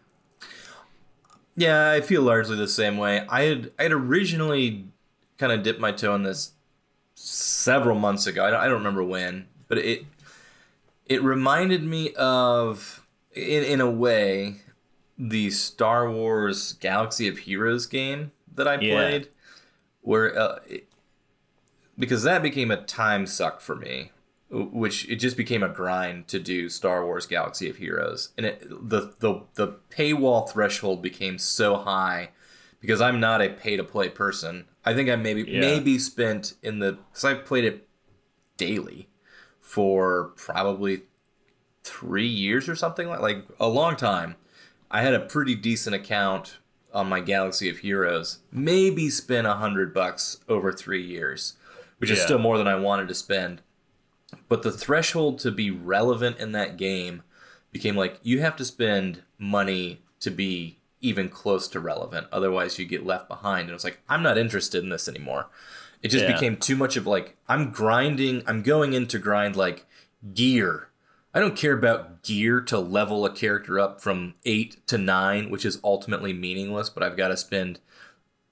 Yeah, 1.55 1.91
I 1.91 2.01
feel 2.01 2.21
largely 2.21 2.55
the 2.55 2.67
same 2.67 2.97
way. 2.97 3.25
I 3.29 3.41
had 3.43 3.71
I 3.77 3.83
had 3.83 3.91
originally 3.91 4.85
kind 5.37 5.51
of 5.51 5.61
dipped 5.63 5.79
my 5.79 5.91
toe 5.91 6.15
in 6.15 6.23
this 6.23 6.53
several 7.21 7.97
months 7.99 8.25
ago. 8.27 8.45
I 8.45 8.49
don't, 8.51 8.59
I 8.61 8.65
don't 8.65 8.77
remember 8.77 9.03
when, 9.03 9.47
but 9.67 9.77
it 9.77 10.05
it 11.05 11.21
reminded 11.23 11.83
me 11.83 12.13
of 12.13 13.05
in 13.33 13.63
in 13.63 13.81
a 13.81 13.89
way 13.89 14.61
the 15.17 15.49
Star 15.51 16.09
Wars 16.09 16.73
Galaxy 16.73 17.27
of 17.27 17.39
Heroes 17.39 17.85
game 17.85 18.31
that 18.55 18.67
I 18.67 18.77
Yeah. 18.77 18.93
played, 18.93 19.29
where 20.01 20.37
uh, 20.37 20.59
it, 20.67 20.87
because 21.97 22.23
that 22.23 22.41
became 22.41 22.71
a 22.71 22.77
time 22.77 23.27
suck 23.27 23.59
for 23.61 23.75
me. 23.75 24.11
which 24.51 25.07
it 25.09 25.17
just 25.17 25.37
became 25.37 25.61
a 25.61 25.69
grind 25.69 26.27
to 26.29 26.39
do 26.39 26.69
Star 26.69 27.05
Wars 27.05 27.27
Galaxy 27.27 27.69
of 27.69 27.75
Heroes, 27.77 28.29
and 28.37 28.45
it 28.47 28.67
the 28.69 29.13
the 29.19 29.41
the 29.55 29.75
paywall 29.91 30.49
threshold 30.49 31.01
became 31.03 31.37
so 31.37 31.75
high 31.77 32.29
because 32.79 33.01
I'm 33.01 33.19
not 33.19 33.41
a 33.41 33.49
pay 33.49 33.75
to 33.77 33.83
play 33.83 34.09
person. 34.09 34.65
I 34.85 34.93
think 34.93 35.09
I 35.09 35.15
maybe 35.15 35.43
Yeah. 35.43 35.59
maybe 35.59 35.99
spent 35.99 36.53
in 36.63 36.79
the 36.79 36.93
because 36.93 37.25
I 37.25 37.33
played 37.35 37.65
it 37.65 37.87
daily 38.57 39.09
for 39.61 40.31
probably 40.35 41.03
three 41.83 42.27
years 42.27 42.67
or 42.69 42.75
something 42.75 43.07
like 43.07 43.19
like 43.21 43.45
a 43.59 43.67
long 43.67 43.95
time. 43.95 44.35
I 44.91 45.01
had 45.01 45.13
a 45.13 45.19
pretty 45.19 45.53
decent 45.55 45.95
account 45.95 46.57
on 46.93 47.07
my 47.07 47.19
Galaxy 47.19 47.69
of 47.69 47.79
Heroes. 47.79 48.39
Maybe 48.51 49.09
spent 49.09 49.45
a 49.45 49.53
hundred 49.55 49.93
bucks 49.93 50.37
over 50.47 50.71
three 50.71 51.03
years, 51.03 51.53
which 51.99 52.09
is 52.09 52.21
still 52.21 52.39
more 52.39 52.57
than 52.57 52.67
I 52.67 52.75
wanted 52.75 53.07
to 53.09 53.13
spend. 53.13 53.61
But 54.47 54.63
the 54.63 54.71
threshold 54.71 55.39
to 55.39 55.51
be 55.51 55.69
relevant 55.69 56.39
in 56.39 56.51
that 56.53 56.77
game 56.77 57.21
became 57.71 57.95
like 57.95 58.19
you 58.23 58.39
have 58.41 58.55
to 58.55 58.65
spend 58.65 59.21
money 59.37 60.01
to 60.21 60.31
be 60.31 60.78
even 61.01 61.29
close 61.29 61.67
to 61.69 61.79
relevant. 61.79 62.27
Otherwise, 62.31 62.77
you 62.79 62.85
get 62.85 63.05
left 63.05 63.27
behind. 63.27 63.67
And 63.69 63.75
it's 63.75 63.83
like 63.83 63.99
I'm 64.09 64.23
not 64.23 64.37
interested 64.37 64.83
in 64.83 64.89
this 64.89 65.07
anymore. 65.07 65.47
It 66.01 66.09
just 66.09 66.25
Yeah. 66.25 66.33
became 66.33 66.57
too 66.57 66.75
much 66.75 66.97
of 66.97 67.05
like 67.07 67.37
I'm 67.47 67.71
grinding. 67.71 68.43
I'm 68.47 68.61
going 68.63 68.93
in 68.93 69.07
to 69.07 69.19
grind 69.19 69.55
like 69.55 69.85
gear. 70.33 70.89
I 71.33 71.39
don't 71.39 71.55
care 71.55 71.73
about 71.73 72.23
gear 72.23 72.59
to 72.61 72.79
level 72.79 73.25
a 73.25 73.31
character 73.31 73.79
up 73.79 74.01
from 74.01 74.33
eight 74.45 74.85
to 74.87 74.97
nine, 74.97 75.49
which 75.49 75.65
is 75.65 75.79
ultimately 75.83 76.33
meaningless. 76.33 76.89
But 76.89 77.03
I've 77.03 77.17
got 77.17 77.27
to 77.29 77.37
spend 77.37 77.79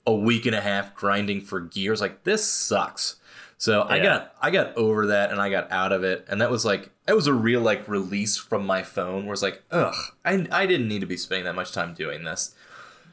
a 0.06 0.14
week 0.14 0.46
and 0.46 0.56
a 0.56 0.62
half 0.62 0.94
grinding 0.96 1.42
for 1.42 1.60
gears. 1.60 2.00
Like 2.02 2.24
this 2.24 2.48
sucks. 2.48 3.16
So 3.58 3.82
I 3.84 4.00
got 4.00 4.36
I 4.40 4.52
got 4.52 4.78
over 4.78 5.08
that 5.08 5.32
and 5.32 5.42
I 5.42 5.50
got 5.50 5.72
out 5.72 5.92
of 5.92 6.04
it, 6.04 6.26
and 6.30 6.42
that 6.42 6.52
was 6.52 6.64
like 6.64 6.92
that 7.06 7.16
was 7.16 7.26
a 7.26 7.34
real 7.34 7.62
like 7.62 7.88
release 7.88 8.38
from 8.38 8.66
my 8.66 8.84
phone. 8.84 9.26
Where 9.26 9.34
it's 9.34 9.42
like, 9.42 9.64
ugh, 9.72 9.96
I 10.24 10.48
I 10.52 10.68
didn't 10.68 10.88
need 10.88 11.00
to 11.00 11.08
be 11.08 11.18
spending 11.18 11.46
that 11.46 11.56
much 11.56 11.72
time 11.72 11.96
doing 11.96 12.24
this. 12.24 12.54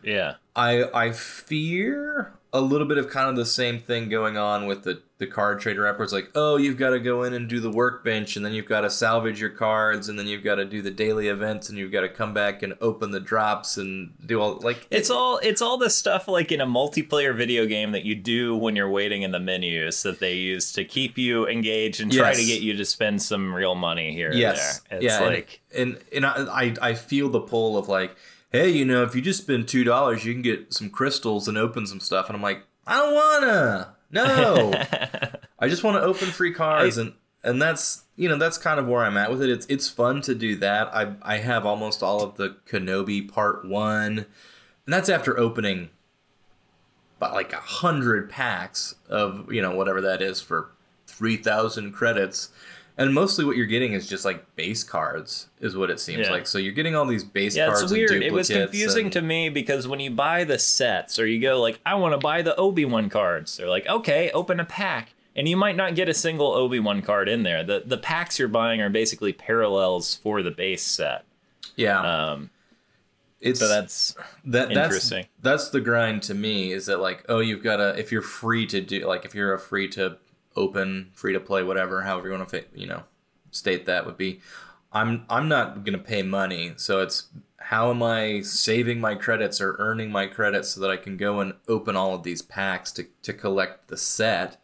Yeah. 0.03 0.35
I 0.55 0.85
I 0.93 1.13
fear 1.13 2.35
a 2.53 2.61
little 2.61 2.87
bit 2.87 2.99
of 2.99 3.09
kind 3.09 3.29
of 3.29 3.37
the 3.37 3.47
same 3.47 3.81
thing 3.81 4.11
going 4.11 4.37
on 4.37 4.67
with 4.67 4.85
the 4.85 5.03
the 5.25 5.31
card 5.33 5.61
trader 5.61 5.87
app 5.87 5.97
where 5.99 6.05
it's 6.05 6.13
like, 6.13 6.31
oh, 6.35 6.57
you've 6.57 6.77
got 6.77 6.91
to 6.91 7.01
go 7.01 7.23
in 7.23 7.33
and 7.33 7.49
do 7.49 7.61
the 7.61 7.71
workbench, 7.71 8.37
and 8.37 8.45
then 8.45 8.53
you've 8.53 8.67
got 8.69 8.83
to 8.83 8.91
salvage 8.91 9.41
your 9.41 9.51
cards, 9.51 10.09
and 10.09 10.19
then 10.19 10.27
you've 10.27 10.45
got 10.45 10.57
to 10.57 10.65
do 10.65 10.83
the 10.83 10.91
daily 10.91 11.29
events, 11.29 11.69
and 11.69 11.79
you've 11.79 11.93
got 11.93 12.03
to 12.03 12.09
come 12.09 12.35
back 12.35 12.63
and 12.63 12.75
open 12.81 13.11
the 13.11 13.21
drops 13.21 13.77
and 13.77 14.13
do 14.25 14.41
all 14.41 14.57
like 14.63 14.87
It's 14.91 15.11
all 15.11 15.39
it's 15.39 15.63
all 15.63 15.79
the 15.79 15.91
stuff 15.91 16.29
like 16.29 16.53
in 16.53 16.61
a 16.61 16.67
multiplayer 16.67 17.37
video 17.37 17.67
game 17.67 17.93
that 17.93 18.05
you 18.05 18.15
do 18.15 18.57
when 18.57 18.77
you're 18.77 18.91
waiting 18.91 19.23
in 19.23 19.31
the 19.33 19.41
menus 19.41 20.03
that 20.03 20.21
they 20.21 20.35
use 20.35 20.73
to 20.73 20.85
keep 20.85 21.17
you 21.19 21.47
engaged 21.49 22.01
and 22.01 22.13
try 22.13 22.29
Yes. 22.29 22.39
to 22.41 22.45
get 22.47 22.61
you 22.63 22.77
to 22.77 22.85
spend 22.85 23.23
some 23.23 23.55
real 23.55 23.75
money 23.75 24.13
here 24.13 24.33
yes, 24.33 24.81
and 24.91 25.01
there. 25.03 25.07
It's 25.09 25.21
yeah, 25.21 25.27
like 25.27 25.61
and 25.75 25.99
and, 26.13 26.25
and 26.25 26.27
I 26.27 26.65
I 26.65 26.91
I 26.91 26.95
feel 26.95 27.29
the 27.29 27.41
pull 27.41 27.77
of 27.79 27.89
like, 27.89 28.17
hey, 28.53 28.69
you 28.71 28.85
know, 28.85 29.03
if 29.03 29.15
you 29.15 29.21
just 29.23 29.43
spend 29.43 29.69
two 29.69 29.85
dollars, 29.85 30.25
you 30.25 30.33
can 30.33 30.43
get 30.43 30.73
some 30.73 30.91
crystals 30.91 31.49
and 31.49 31.59
open 31.59 31.87
some 31.87 32.01
stuff, 32.01 32.29
and 32.29 32.37
I'm 32.37 32.43
like, 32.43 32.63
I 32.87 32.99
don't 32.99 33.15
wanna, 33.15 33.94
no. 34.11 34.73
I 35.59 35.69
just 35.69 35.85
want 35.85 35.97
to 35.97 36.03
open 36.03 36.29
free 36.29 36.53
cards 36.53 36.99
I- 36.99 37.03
and 37.03 37.13
and 37.43 37.61
that's 37.61 38.05
you 38.17 38.29
know 38.29 38.37
that's 38.39 38.59
kind 38.59 38.81
of 38.81 38.87
where 38.87 39.05
I'm 39.05 39.17
at 39.17 39.31
with 39.31 39.43
it. 39.43 39.51
It's 39.51 39.67
it's 39.67 39.89
fun 39.89 40.21
to 40.23 40.35
do 40.35 40.57
that. 40.57 40.95
I 40.95 41.15
I 41.23 41.39
have 41.39 41.67
almost 41.67 42.03
all 42.03 42.23
of 42.23 42.37
the 42.37 42.57
Kenobi 42.69 43.31
Part 43.31 43.65
One, 43.67 44.19
and 44.19 44.93
that's 44.93 45.09
after 45.09 45.39
opening, 45.39 45.91
about 47.19 47.35
like 47.35 47.53
a 47.53 47.57
hundred 47.57 48.31
packs 48.31 48.95
of 49.09 49.53
you 49.53 49.61
know 49.63 49.75
whatever 49.75 50.01
that 50.01 50.23
is 50.23 50.41
for 50.41 50.71
three 51.07 51.37
thousand 51.37 51.93
credits. 51.93 52.49
And 52.97 53.13
mostly 53.13 53.45
what 53.45 53.57
you're 53.57 53.67
getting 53.67 53.93
is 53.93 54.07
just 54.09 54.25
like 54.25 54.55
base 54.55 54.85
cards, 54.85 55.49
is 55.61 55.77
what 55.77 55.91
it 55.91 55.99
seems 55.99 56.27
Yeah. 56.27 56.31
like. 56.33 56.47
So 56.47 56.59
you're 56.59 56.73
getting 56.73 56.95
all 56.95 57.05
these 57.07 57.25
base 57.25 57.57
yeah, 57.57 57.67
cards. 57.67 57.83
it's 57.83 57.93
weird. 57.93 58.13
It 58.23 58.33
was 58.33 58.49
confusing 58.49 59.07
and- 59.07 59.13
to 59.15 59.21
me 59.23 59.49
because 59.49 59.89
when 59.89 59.99
you 59.99 60.11
buy 60.13 60.45
the 60.45 60.59
sets 60.61 61.19
or 61.19 61.27
you 61.27 61.41
go 61.41 61.61
like, 61.61 61.81
I 61.85 61.97
want 61.97 62.13
to 62.15 62.19
buy 62.19 62.43
the 62.43 62.55
Obi 62.57 62.85
Wan 62.85 63.09
cards, 63.11 63.57
they're 63.57 63.69
like, 63.69 63.87
okay, 63.89 64.31
open 64.31 64.61
a 64.61 64.65
pack, 64.65 65.15
and 65.35 65.49
you 65.49 65.57
might 65.57 65.75
not 65.75 65.97
get 65.97 66.09
a 66.09 66.15
single 66.15 66.53
Obi 66.53 66.79
Wan 66.79 67.03
card 67.03 67.29
in 67.29 67.43
there. 67.43 67.65
The 67.65 67.83
the 67.85 67.99
packs 67.99 68.39
you're 68.39 68.47
buying 68.47 68.81
are 68.81 68.91
basically 68.91 69.33
parallels 69.33 70.15
for 70.15 70.43
the 70.43 70.53
base 70.53 70.85
set. 70.85 71.25
Yeah, 71.75 72.01
Um, 72.01 72.51
it's 73.41 73.59
so 73.59 73.67
that's 73.67 74.15
that 74.45 74.69
that's 74.69 74.77
Interesting. 74.95 75.27
that's 75.43 75.71
the 75.71 75.81
grind 75.81 76.23
to 76.25 76.35
me 76.35 76.71
is 76.71 76.87
that 76.87 77.01
like 77.01 77.25
oh 77.29 77.41
you've 77.41 77.65
got 77.65 77.79
to 77.79 77.99
if 77.99 78.13
you're 78.13 78.23
free 78.23 78.67
to 78.69 78.81
do 78.81 79.05
like 79.09 79.25
if 79.25 79.35
you're 79.35 79.53
a 79.53 79.59
free 79.59 79.89
to 79.89 80.17
open 80.57 81.11
free 81.15 81.33
to 81.33 81.41
play 81.41 81.63
whatever 81.63 82.03
however 82.03 82.29
you 82.29 82.35
want 82.37 82.49
to 82.49 82.65
you 82.75 82.87
know 82.87 83.03
state 83.51 83.87
that 83.87 84.05
would 84.07 84.17
be. 84.17 84.41
I'm 84.93 85.25
i'm 85.29 85.49
not 85.49 85.85
going 85.85 85.99
to 85.99 86.05
pay 86.05 86.23
money 86.23 86.75
so 86.77 87.01
it's 87.01 87.27
how 87.59 87.91
am 87.91 88.03
i 88.03 88.43
saving 88.43 89.01
my 89.01 89.15
credits 89.17 89.61
or 89.61 89.75
earning 89.79 90.13
my 90.13 90.27
credits 90.27 90.69
so 90.71 90.81
that 90.81 90.91
i 90.91 90.97
can 90.97 91.17
go 91.17 91.41
and 91.41 91.55
open 91.67 91.97
all 91.97 92.15
of 92.15 92.23
these 92.23 92.43
packs 92.43 92.93
to 92.93 93.07
to 93.23 93.33
collect 93.33 93.89
the 93.89 93.97
set 93.97 94.61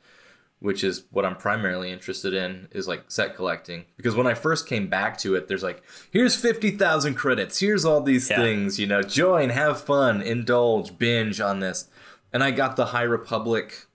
which 0.61 0.85
is 0.85 1.05
what 1.11 1.25
I'm 1.25 1.37
primarily 1.37 1.91
interested 1.91 2.35
in 2.35 2.69
is 2.71 2.87
like 2.87 3.05
set 3.11 3.35
collecting. 3.35 3.87
Because 3.97 4.15
when 4.15 4.27
I 4.27 4.35
first 4.35 4.67
came 4.69 4.89
back 4.89 5.17
to 5.21 5.35
it 5.35 5.49
there's 5.49 5.63
like 5.63 5.83
here's 6.11 6.37
50,000 6.37 7.15
credits 7.15 7.59
here's 7.61 7.87
all 7.87 8.03
these 8.03 8.29
Yeah. 8.29 8.37
things 8.37 8.79
you 8.79 8.87
know 8.87 9.01
join 9.03 9.49
have 9.49 9.81
fun 9.81 10.21
indulge 10.21 10.99
binge 10.99 11.41
on 11.41 11.61
this. 11.61 11.89
And 12.33 12.45
I 12.45 12.51
got 12.51 12.77
the 12.77 12.87
High 12.87 13.03
Republic 13.05 13.87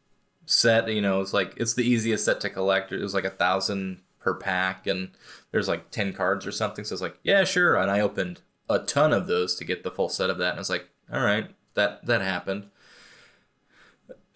set 0.45 0.87
you 0.89 1.01
know 1.01 1.21
it's 1.21 1.33
like 1.33 1.53
it's 1.57 1.73
the 1.73 1.83
easiest 1.83 2.25
set 2.25 2.39
to 2.41 2.49
collect 2.49 2.91
it 2.91 3.01
was 3.01 3.13
like 3.13 3.23
a 3.25 3.29
thousand 3.29 3.99
per 4.19 4.33
pack 4.33 4.87
and 4.87 5.09
there's 5.51 5.67
like 5.67 5.89
10 5.91 6.13
cards 6.13 6.45
or 6.45 6.51
something 6.51 6.83
so 6.85 6.93
it's 6.93 7.01
like 7.01 7.17
yeah 7.23 7.43
sure 7.43 7.75
and 7.75 7.89
I 7.91 7.99
opened 8.01 8.41
a 8.69 8.79
ton 8.79 9.13
of 9.13 9.27
those 9.27 9.55
to 9.55 9.65
get 9.65 9.83
the 9.83 9.91
full 9.91 10.09
set 10.09 10.29
of 10.29 10.37
that 10.39 10.51
and 10.51 10.59
it's 10.59 10.69
like 10.69 10.89
all 11.11 11.21
right 11.21 11.49
that 11.75 12.05
that 12.05 12.21
happened 12.21 12.67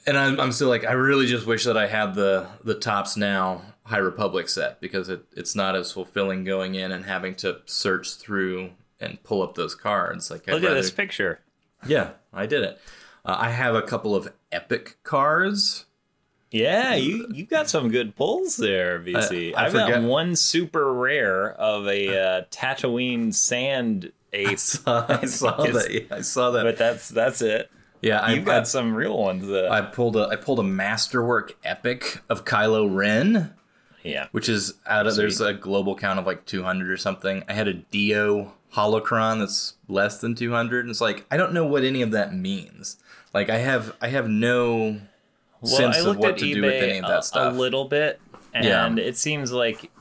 and 0.08 0.18
I'm, 0.18 0.40
I'm 0.40 0.52
still 0.52 0.70
like 0.70 0.86
I 0.86 0.94
really 0.94 1.26
just 1.28 1.46
wish 1.46 1.66
that 1.66 1.78
I 1.78 1.88
had 1.88 2.16
the 2.16 2.48
the 2.64 2.76
Topps 2.76 3.18
Now 3.18 3.62
High 3.84 3.98
Republic 3.98 4.50
set 4.50 4.80
because 4.80 5.10
it, 5.10 5.24
it's 5.36 5.56
not 5.56 5.76
as 5.76 5.92
fulfilling 5.92 6.44
going 6.44 6.76
in 6.76 6.92
and 6.92 7.06
having 7.06 7.36
to 7.36 7.60
search 7.66 8.16
through 8.16 8.72
and 9.00 9.22
pull 9.24 9.42
up 9.42 9.56
those 9.56 9.76
cards. 9.76 10.32
Like 10.32 10.48
I'd 10.48 10.54
look 10.54 10.64
at 10.64 10.68
rather- 10.68 10.82
this 10.82 10.92
picture. 10.92 11.42
yeah, 11.86 12.12
I 12.34 12.46
did 12.46 12.64
it. 12.64 12.80
Uh, 13.26 13.36
I 13.40 13.50
have 13.50 13.76
a 13.76 13.82
couple 13.82 14.16
of 14.16 14.32
epic 14.52 14.98
cards. 15.04 15.86
Yeah, 16.52 16.96
you 16.96 17.28
you 17.32 17.46
got 17.46 17.70
some 17.70 17.90
good 17.90 18.16
pulls 18.16 18.58
there, 18.58 19.00
BC. 19.00 19.54
I 19.56 19.62
I, 19.62 19.64
have 19.66 19.74
got 19.74 20.02
one 20.02 20.36
super 20.36 20.92
rare 20.92 21.52
of 21.54 21.88
a 21.88 22.10
uh, 22.10 22.42
Tatooine 22.52 23.34
sand 23.34 24.12
I 24.34 24.56
saw, 24.56 25.06
I 25.08 25.26
saw 25.26 25.58
that. 25.58 25.92
Yeah, 25.92 26.16
I 26.16 26.22
saw 26.22 26.52
that. 26.52 26.64
but 26.64 26.78
that's 26.78 27.10
that's 27.10 27.42
it. 27.42 27.70
yeah, 28.02 28.20
I, 28.20 28.34
You've 28.34 28.46
got 28.46 28.62
I, 28.62 28.64
some 28.64 28.94
real 28.94 29.18
ones. 29.18 29.48
That, 29.48 29.72
I 29.72 29.82
pulled 29.82 30.16
a 30.16 30.28
I 30.28 30.36
pulled 30.36 30.60
a 30.60 30.64
masterwork 30.64 31.58
epic 31.64 32.22
of 32.30 32.46
Kylo 32.46 32.94
Ren. 32.94 33.54
yeah, 34.04 34.28
which 34.32 34.50
is 34.50 34.76
out 34.86 35.08
of 35.08 35.14
Sweet. 35.14 35.22
there's 35.22 35.42
a 35.42 35.54
global 35.54 35.96
count 35.96 36.20
of 36.20 36.26
like 36.26 36.46
200 36.46 36.90
or 36.90 36.98
something. 36.98 37.44
I 37.48 37.54
had 37.54 37.68
a 37.68 37.74
Dio 37.74 38.54
holocron 38.74 39.40
that's 39.40 39.76
less 39.88 40.20
than 40.20 40.36
200, 40.36 40.86
and 40.86 40.92
it's 40.92 41.02
like 41.02 41.26
I 41.32 41.38
don't 41.38 41.54
know 41.54 41.66
what 41.66 41.84
any 41.84 42.02
of 42.02 42.12
that 42.12 42.36
means. 42.36 42.98
Like 43.34 43.50
I 43.50 43.58
have 43.58 43.96
I 44.02 44.10
have 44.10 44.28
no 44.28 45.00
well, 45.62 45.72
sense 45.72 45.98
I 45.98 46.00
of 46.00 46.06
looked 46.06 46.20
what 46.20 46.32
at 46.32 46.38
to 46.40 46.46
eBay 46.46 46.54
do 46.56 46.62
with 46.62 46.84
any 46.84 46.98
of 47.00 47.06
a- 47.06 47.08
that 47.08 47.24
stuff. 47.26 47.54
a 47.54 47.58
little 47.58 47.86
bit, 47.86 48.20
Yeah. 48.54 48.86
and 48.86 49.00
it 49.00 49.18
seems 49.18 49.52
like 49.52 49.92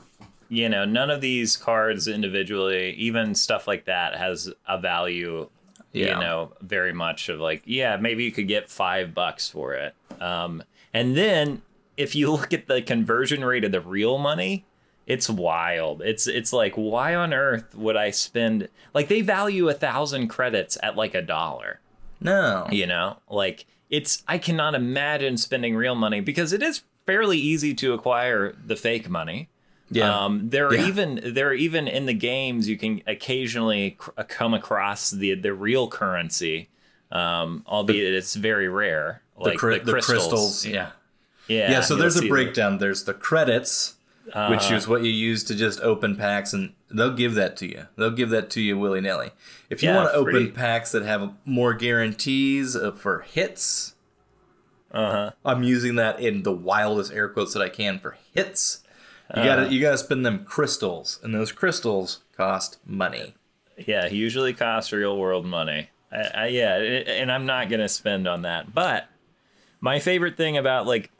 you 0.49 0.67
know 0.69 0.83
none 0.85 1.09
of 1.09 1.21
these 1.21 1.55
cards 1.57 2.07
individually, 2.07 2.91
even 2.93 3.35
stuff 3.35 3.67
like 3.67 3.85
that, 3.85 4.15
has 4.15 4.51
a 4.67 4.79
value. 4.79 5.49
Yeah. 5.91 6.19
You 6.19 6.19
know, 6.23 6.51
very 6.61 6.93
much 6.93 7.29
of 7.29 7.39
like, 7.39 7.63
yeah, 7.65 7.97
maybe 7.97 8.23
you 8.23 8.31
could 8.31 8.47
get 8.47 8.69
five 8.69 9.15
bucks 9.15 9.49
for 9.49 9.73
it. 9.73 9.95
Um, 10.21 10.61
and 10.93 11.17
then 11.17 11.63
if 11.97 12.13
you 12.13 12.31
look 12.31 12.53
at 12.53 12.67
the 12.67 12.83
conversion 12.83 13.43
rate 13.43 13.63
of 13.63 13.71
the 13.71 13.81
real 13.81 14.19
money, 14.19 14.65
it's 15.07 15.27
wild. 15.27 16.03
It's 16.03 16.27
it's 16.27 16.53
like 16.53 16.75
why 16.75 17.15
on 17.15 17.33
earth 17.33 17.73
would 17.73 17.95
I 17.97 18.11
spend 18.11 18.69
like 18.93 19.07
they 19.07 19.21
value 19.21 19.67
a 19.67 19.73
thousand 19.73 20.27
credits 20.27 20.77
at 20.83 20.95
like 20.95 21.15
a 21.15 21.23
dollar 21.23 21.79
no. 22.21 22.67
you 22.71 22.85
know 22.85 23.17
like 23.27 23.65
it's 23.89 24.23
i 24.27 24.37
cannot 24.37 24.75
imagine 24.75 25.37
spending 25.37 25.75
real 25.75 25.95
money 25.95 26.19
because 26.21 26.53
it 26.53 26.61
is 26.63 26.83
fairly 27.05 27.37
easy 27.37 27.73
to 27.73 27.93
acquire 27.93 28.53
the 28.65 28.75
fake 28.75 29.09
money 29.09 29.49
Yeah. 29.91 30.25
um, 30.25 30.49
there 30.49 30.67
are 30.67 30.75
Yeah. 30.75 30.87
even 30.87 31.19
there 31.23 31.47
are 31.49 31.53
even 31.53 31.87
in 31.87 32.05
the 32.05 32.13
games 32.13 32.67
you 32.69 32.77
can 32.77 33.01
occasionally 33.07 33.91
cr- 33.97 34.11
uh, 34.17 34.23
come 34.27 34.53
across 34.53 35.09
the 35.11 35.33
the 35.35 35.53
real 35.53 35.87
currency 35.87 36.69
um, 37.11 37.63
albeit 37.67 38.13
it's 38.13 38.35
very 38.35 38.67
rare 38.69 39.21
the, 39.37 39.43
like 39.45 39.57
cri- 39.57 39.79
the, 39.79 39.85
the 39.85 39.91
crystals. 39.93 40.27
crystals. 40.27 40.65
Yeah. 40.67 40.91
yeah 41.47 41.71
Yeah. 41.71 41.81
so 41.81 41.95
there's 41.95 42.17
a 42.17 42.27
breakdown. 42.27 42.77
There's 42.77 43.05
the 43.05 43.15
credits, 43.15 43.95
that. 44.33 44.49
which 44.49 44.71
Uh, 44.71 44.75
is 44.75 44.87
what 44.87 45.03
you 45.03 45.11
use 45.11 45.43
to 45.45 45.55
just 45.55 45.81
open 45.81 46.15
packs, 46.15 46.53
and 46.53 46.73
they'll 46.91 47.13
give 47.13 47.35
that 47.35 47.57
to 47.57 47.67
you. 47.67 47.87
They'll 47.97 48.11
give 48.11 48.29
that 48.31 48.49
to 48.51 48.61
you 48.61 48.77
willy 48.77 49.01
nilly. 49.01 49.31
If 49.69 49.83
you 49.83 49.89
Yeah, 49.89 49.95
want 49.95 50.09
to 50.09 50.15
open 50.15 50.51
packs 50.51 50.91
that 50.91 51.03
have 51.03 51.33
more 51.45 51.73
guarantees 51.73 52.75
uh, 52.75 52.91
for 52.91 53.21
hits, 53.21 53.95
uh-huh 54.91 55.31
I'm 55.45 55.63
using 55.63 55.95
that 55.95 56.19
in 56.19 56.43
the 56.43 56.51
wildest 56.51 57.11
air 57.13 57.29
quotes 57.29 57.53
that 57.53 57.61
I 57.61 57.69
can 57.69 57.99
for 57.99 58.17
hits. 58.33 58.83
You 59.35 59.43
gotta 59.43 59.71
you 59.71 59.79
gotta 59.79 59.97
spend 59.97 60.25
them 60.25 60.43
crystals, 60.43 61.19
and 61.23 61.33
those 61.35 61.51
crystals 61.51 62.21
cost 62.35 62.79
money. 62.85 63.35
Yeah, 63.77 64.07
usually 64.07 64.53
costs 64.53 64.91
real 64.91 65.17
world 65.17 65.45
money. 65.45 65.89
I, 66.11 66.17
I, 66.17 66.47
yeah, 66.47 66.77
it, 66.77 67.07
and 67.07 67.31
I'm 67.31 67.45
not 67.45 67.69
gonna 67.69 67.87
spend 67.89 68.27
on 68.27 68.41
that. 68.43 68.73
But 68.73 69.07
my 69.81 69.99
favorite 69.99 70.37
thing 70.37 70.57
about 70.57 70.87
like, 70.87 71.11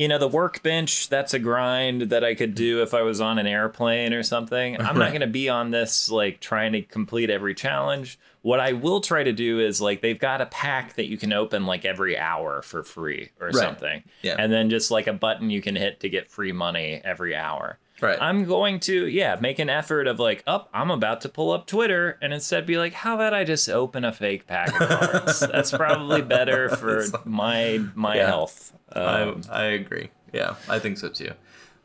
you 0.00 0.08
know, 0.08 0.16
the 0.16 0.26
workbench 0.26 1.10
that's 1.10 1.34
a 1.34 1.38
grind 1.38 2.00
that 2.08 2.24
I 2.24 2.34
could 2.34 2.54
do 2.54 2.80
if 2.80 2.94
I 2.94 3.02
was 3.02 3.20
on 3.20 3.38
an 3.38 3.46
airplane 3.46 4.14
or 4.14 4.22
something. 4.22 4.80
I'm 4.80 4.98
not 4.98 5.12
gonna 5.12 5.26
be 5.26 5.50
on 5.50 5.72
this 5.72 6.10
like 6.10 6.40
trying 6.40 6.72
to 6.72 6.80
complete 6.80 7.28
every 7.28 7.54
challenge. 7.54 8.18
What 8.40 8.60
I 8.60 8.72
will 8.72 9.02
try 9.02 9.22
to 9.22 9.32
do 9.32 9.60
is 9.60 9.78
like 9.78 10.00
they've 10.00 10.18
got 10.18 10.40
a 10.40 10.46
pack 10.46 10.94
that 10.94 11.08
you 11.08 11.18
can 11.18 11.34
open 11.34 11.66
like 11.66 11.84
every 11.84 12.16
hour 12.16 12.62
for 12.62 12.82
free 12.82 13.28
or 13.42 13.52
something. 13.52 14.02
Yeah. 14.22 14.36
And 14.38 14.50
then 14.50 14.70
just 14.70 14.90
like 14.90 15.06
a 15.06 15.12
button 15.12 15.50
you 15.50 15.60
can 15.60 15.76
hit 15.76 16.00
to 16.00 16.08
get 16.08 16.30
free 16.30 16.52
money 16.52 17.02
every 17.04 17.36
hour. 17.36 17.78
Right. 18.00 18.18
I'm 18.20 18.44
going 18.44 18.80
to, 18.80 19.06
yeah, 19.06 19.36
make 19.40 19.58
an 19.58 19.68
effort 19.68 20.06
of 20.06 20.18
like, 20.18 20.42
up, 20.46 20.68
I'm 20.72 20.90
about 20.90 21.20
to 21.22 21.28
pull 21.28 21.52
up 21.52 21.66
Twitter 21.66 22.18
and 22.22 22.32
instead 22.32 22.66
be 22.66 22.78
like, 22.78 22.92
how 22.92 23.14
about 23.14 23.34
I 23.34 23.44
just 23.44 23.68
open 23.68 24.04
a 24.04 24.12
fake 24.12 24.46
pack 24.46 24.68
of 24.80 24.88
cards? 24.88 25.40
That's 25.52 25.70
probably 25.70 26.22
better 26.22 26.68
for 26.70 27.04
my 27.24 27.84
my 27.94 28.16
Yeah. 28.16 28.26
health. 28.26 28.72
Um, 28.92 29.42
I 29.50 29.60
I 29.60 29.64
agree. 29.66 30.10
Yeah, 30.32 30.54
I 30.68 30.78
think 30.78 30.98
so 30.98 31.08
too. 31.08 31.32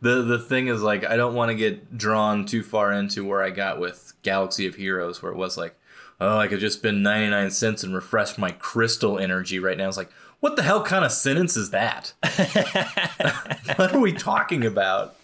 The 0.01 0.21
the 0.23 0.39
thing 0.39 0.67
is 0.67 0.81
like 0.81 1.03
I 1.05 1.15
don't 1.17 1.33
want 1.35 1.49
to 1.49 1.55
get 1.55 1.97
drawn 1.97 2.45
too 2.45 2.63
far 2.63 2.91
into 2.91 3.25
where 3.25 3.41
I 3.41 3.49
got 3.49 3.79
with 3.79 4.13
Galaxy 4.23 4.67
of 4.67 4.75
Heroes 4.75 5.21
where 5.23 5.31
it 5.31 5.37
was 5.37 5.57
like, 5.57 5.75
oh, 6.21 6.37
I 6.37 6.47
could 6.47 6.59
just 6.59 6.77
spend 6.79 7.01
99 7.03 7.51
cents 7.51 7.83
and 7.83 7.93
refresh 7.95 8.37
my 8.37 8.51
crystal 8.51 9.17
energy 9.19 9.59
right 9.59 9.77
now. 9.77 9.87
It's 9.87 9.97
like, 9.97 10.11
what 10.39 10.55
the 10.55 10.63
hell 10.63 10.83
kind 10.83 11.03
of 11.05 11.11
sentence 11.11 11.57
is 11.57 11.71
that? 11.71 12.13
what 13.77 13.93
are 13.93 13.99
we 13.99 14.13
talking 14.13 14.65
about? 14.65 15.15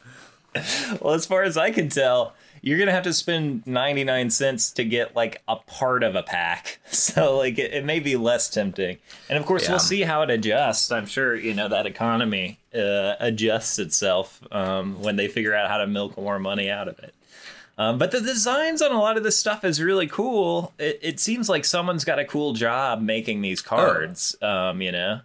Well, 1.02 1.14
as 1.14 1.26
far 1.26 1.44
as 1.44 1.56
I 1.58 1.72
can 1.72 1.88
tell, 1.90 2.34
you're 2.62 2.78
gonna 2.78 2.92
have 2.92 3.04
to 3.06 3.14
spend 3.14 3.66
99 3.66 4.30
cents 4.30 4.72
to 4.74 4.84
get 4.84 5.16
like 5.16 5.42
a 5.48 5.56
part 5.56 6.04
of 6.04 6.16
a 6.16 6.24
pack. 6.24 6.80
So 6.92 7.38
like 7.38 7.58
it, 7.58 7.74
it 7.74 7.86
may 7.86 8.00
be 8.00 8.16
less 8.18 8.50
tempting. 8.50 8.98
And 9.30 9.40
of 9.40 9.46
course, 9.46 9.64
Yeah. 9.64 9.72
we'll 9.72 9.80
see 9.80 10.02
how 10.02 10.22
it 10.24 10.30
adjusts. 10.30 10.92
I'm 10.92 11.06
sure 11.06 11.36
you 11.36 11.54
know 11.54 11.68
that 11.70 11.86
economy 11.86 12.60
uh, 12.76 13.16
adjusts 13.20 13.80
itself 13.80 14.42
um, 14.52 15.02
when 15.02 15.16
they 15.16 15.28
figure 15.28 15.56
out 15.56 15.70
how 15.70 15.78
to 15.78 15.88
milk 15.88 16.18
more 16.18 16.38
money 16.38 16.70
out 16.70 16.88
of 16.88 17.00
it. 17.00 17.14
Um, 17.78 17.98
but 17.98 18.12
the 18.12 18.20
designs 18.22 18.82
on 18.82 18.92
a 18.92 19.00
lot 19.00 19.18
of 19.18 19.24
this 19.24 19.40
stuff 19.40 19.64
is 19.64 19.82
really 19.82 20.06
cool. 20.06 20.74
It, 20.78 21.00
it 21.02 21.20
seems 21.20 21.50
like 21.50 21.66
someone's 21.66 22.04
got 22.06 22.20
a 22.20 22.26
cool 22.26 22.54
job 22.54 23.02
making 23.02 23.42
these 23.42 23.62
cards. 23.62 24.36
Um, 24.42 24.82
you 24.82 24.92
know, 24.92 25.22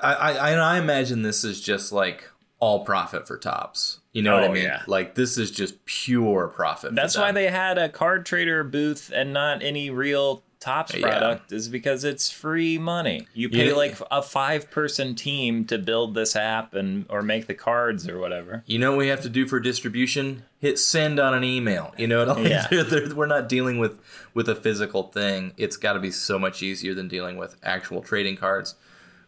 I, 0.00 0.14
I 0.14 0.50
I 0.52 0.78
imagine 0.78 1.22
this 1.22 1.44
is 1.44 1.60
just 1.60 1.92
like 1.92 2.28
all 2.58 2.84
profit 2.84 3.26
for 3.26 3.38
Topps. 3.38 4.00
You 4.12 4.22
know 4.22 4.34
what 4.34 4.44
I 4.44 4.48
Oh, 4.48 4.52
mean? 4.52 4.64
yeah. 4.64 4.82
Like 4.86 5.14
this 5.14 5.38
is 5.38 5.50
just 5.50 5.84
pure 5.86 6.48
profit. 6.48 6.94
that's 6.94 7.16
why 7.16 7.32
they 7.32 7.48
had 7.48 7.78
a 7.78 7.88
card 7.88 8.26
trader 8.26 8.62
booth 8.62 9.10
and 9.14 9.32
not 9.32 9.62
any 9.62 9.90
real 9.90 10.42
Topps 10.60 10.94
Yeah. 10.94 11.00
product 11.08 11.50
is 11.50 11.68
because 11.68 12.04
it's 12.04 12.30
free 12.30 12.78
money. 12.78 13.26
You 13.34 13.48
pay 13.48 13.70
Yeah. 13.70 13.74
like 13.74 13.96
a 14.12 14.22
five 14.22 14.70
person 14.70 15.16
team 15.16 15.64
to 15.64 15.76
build 15.76 16.14
this 16.14 16.36
app 16.36 16.72
and 16.74 17.04
or 17.08 17.20
make 17.20 17.48
the 17.48 17.54
cards 17.54 18.08
or 18.08 18.20
whatever. 18.20 18.62
You 18.66 18.78
know 18.78 18.92
what 18.92 18.98
we 18.98 19.08
have 19.08 19.22
to 19.22 19.28
do 19.28 19.48
for 19.48 19.58
distribution? 19.58 20.44
Hit 20.60 20.78
send 20.78 21.18
on 21.18 21.34
an 21.34 21.42
email. 21.42 21.92
You 21.98 22.06
know 22.06 22.24
what 22.24 22.28
I 22.38 22.40
mean? 22.40 22.50
Yeah. 22.50 22.66
They're- 22.70 22.84
they're- 22.84 23.12
we're 23.14 23.26
not 23.26 23.48
dealing 23.48 23.78
with 23.80 23.98
with 24.34 24.48
a 24.48 24.54
physical 24.54 25.04
thing. 25.10 25.52
It's 25.56 25.76
got 25.76 25.94
to 25.94 25.98
be 25.98 26.12
so 26.12 26.38
much 26.38 26.62
easier 26.62 26.94
than 26.94 27.08
dealing 27.08 27.38
with 27.38 27.56
actual 27.64 28.00
trading 28.00 28.36
cards, 28.36 28.76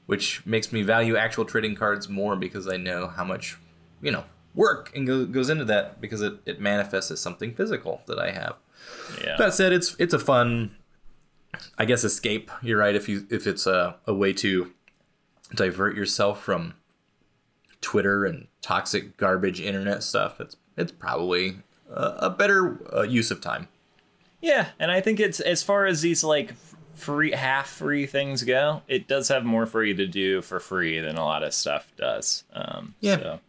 which 0.07 0.47
makes 0.47 0.73
me 0.73 0.83
value 0.83 1.17
actual 1.17 1.45
trading 1.47 1.75
cards 1.75 2.09
more 2.09 2.37
because 2.37 2.69
I 2.69 2.77
know 2.77 3.09
how 3.09 3.25
much 3.25 3.57
you 4.01 4.13
know 4.13 4.23
work 4.55 4.93
and 4.95 5.07
go, 5.07 5.25
goes 5.27 5.49
into 5.51 5.65
that 5.67 6.01
because 6.01 6.23
it, 6.23 6.35
it 6.47 6.61
manifests 6.61 7.11
as 7.11 7.21
something 7.21 7.55
physical 7.55 8.03
that 8.07 8.19
I 8.19 8.31
have. 8.31 8.57
Yeah. 9.23 9.37
That 9.39 9.55
said, 9.55 9.73
it's 9.73 9.97
it's 9.99 10.15
a 10.15 10.19
fun, 10.19 10.77
I 11.79 11.85
guess, 11.85 12.05
escape. 12.05 12.51
You're 12.63 12.79
right. 12.79 12.95
If 12.95 13.09
you 13.09 13.27
if 13.31 13.47
it's 13.47 13.67
a, 13.67 13.97
a 14.07 14.15
way 14.15 14.33
to 14.35 14.73
divert 15.55 15.97
yourself 15.97 16.43
from 16.43 16.75
Twitter 17.81 18.25
and 18.25 18.47
toxic 18.63 19.17
garbage 19.17 19.61
internet 19.61 20.03
stuff, 20.03 20.41
it's 20.41 20.57
it's 20.77 20.93
probably 20.93 21.59
a, 21.91 22.15
a 22.19 22.31
better 22.31 22.81
uh, 22.95 23.03
use 23.03 23.31
of 23.31 23.41
time. 23.41 23.69
Yeah, 24.41 24.69
and 24.79 24.91
I 24.91 25.01
think 25.01 25.21
it's 25.21 25.41
as 25.41 25.63
far 25.63 25.87
as 25.87 26.03
these 26.03 26.23
like 26.23 26.55
free 26.95 27.33
half 27.33 27.69
free 27.69 28.07
things 28.07 28.43
go, 28.43 28.83
it 28.89 29.09
does 29.09 29.29
have 29.29 29.45
more 29.45 29.67
for 29.67 29.83
you 29.83 29.95
to 29.95 30.07
do 30.07 30.43
for 30.43 30.61
free 30.61 31.01
than 31.01 31.17
a 31.17 31.25
lot 31.25 31.43
of 31.43 31.53
stuff 31.55 31.91
does. 31.97 32.45
Um, 32.53 32.95
Yeah. 33.01 33.17
So. 33.17 33.41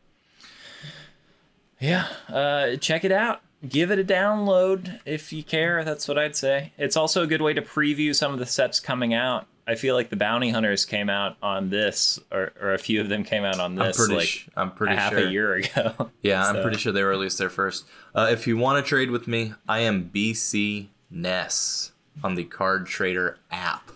Yeah, 1.79 2.07
uh, 2.29 2.75
check 2.77 3.03
it 3.03 3.11
out. 3.11 3.41
Give 3.67 3.89
it 3.91 3.99
a 3.99 4.03
download 4.03 4.99
if 5.05 5.33
you 5.33 5.43
care. 5.43 5.83
That's 5.83 6.07
what 6.07 6.17
I'd 6.17 6.35
say. 6.35 6.71
It's 6.77 6.95
also 6.95 7.23
a 7.23 7.27
good 7.27 7.41
way 7.41 7.53
to 7.53 7.61
preview 7.61 8.13
some 8.15 8.31
of 8.33 8.39
the 8.39 8.45
sets 8.45 8.79
coming 8.79 9.13
out. 9.13 9.47
I 9.67 9.73
feel 9.73 9.95
like 9.95 10.09
the 10.09 10.15
bounty 10.15 10.51
hunters 10.51 10.85
came 10.85 11.09
out 11.09 11.37
on 11.41 11.69
this, 11.71 12.19
or, 12.31 12.51
or 12.61 12.73
a 12.73 12.77
few 12.77 13.01
of 13.01 13.09
them 13.09 13.23
came 13.23 13.43
out 13.43 13.59
on 13.59 13.73
this. 13.75 13.99
I'm 13.99 14.05
pretty 14.05 14.15
like 14.19 14.27
sh- 14.27 14.47
I'm 14.55 14.67
a 14.67 14.71
pretty 14.71 14.95
half 14.95 15.13
sure. 15.13 15.27
a 15.27 15.31
year 15.31 15.53
ago. 15.55 16.11
Yeah, 16.21 16.45
I'm 16.45 16.61
pretty 16.61 16.77
sure 16.77 16.91
they 16.91 17.03
released 17.03 17.37
their 17.37 17.49
first. 17.49 17.85
Uh, 18.13 18.27
if 18.31 18.47
you 18.47 18.57
want 18.57 18.83
to 18.83 18.87
trade 18.87 19.11
with 19.11 19.27
me, 19.27 19.53
I 19.67 19.79
am 19.79 20.09
BC 20.13 20.87
Ness 21.09 21.91
on 22.23 22.35
the 22.35 22.43
Card 22.43 22.87
Trader 22.87 23.37
app. 23.51 23.91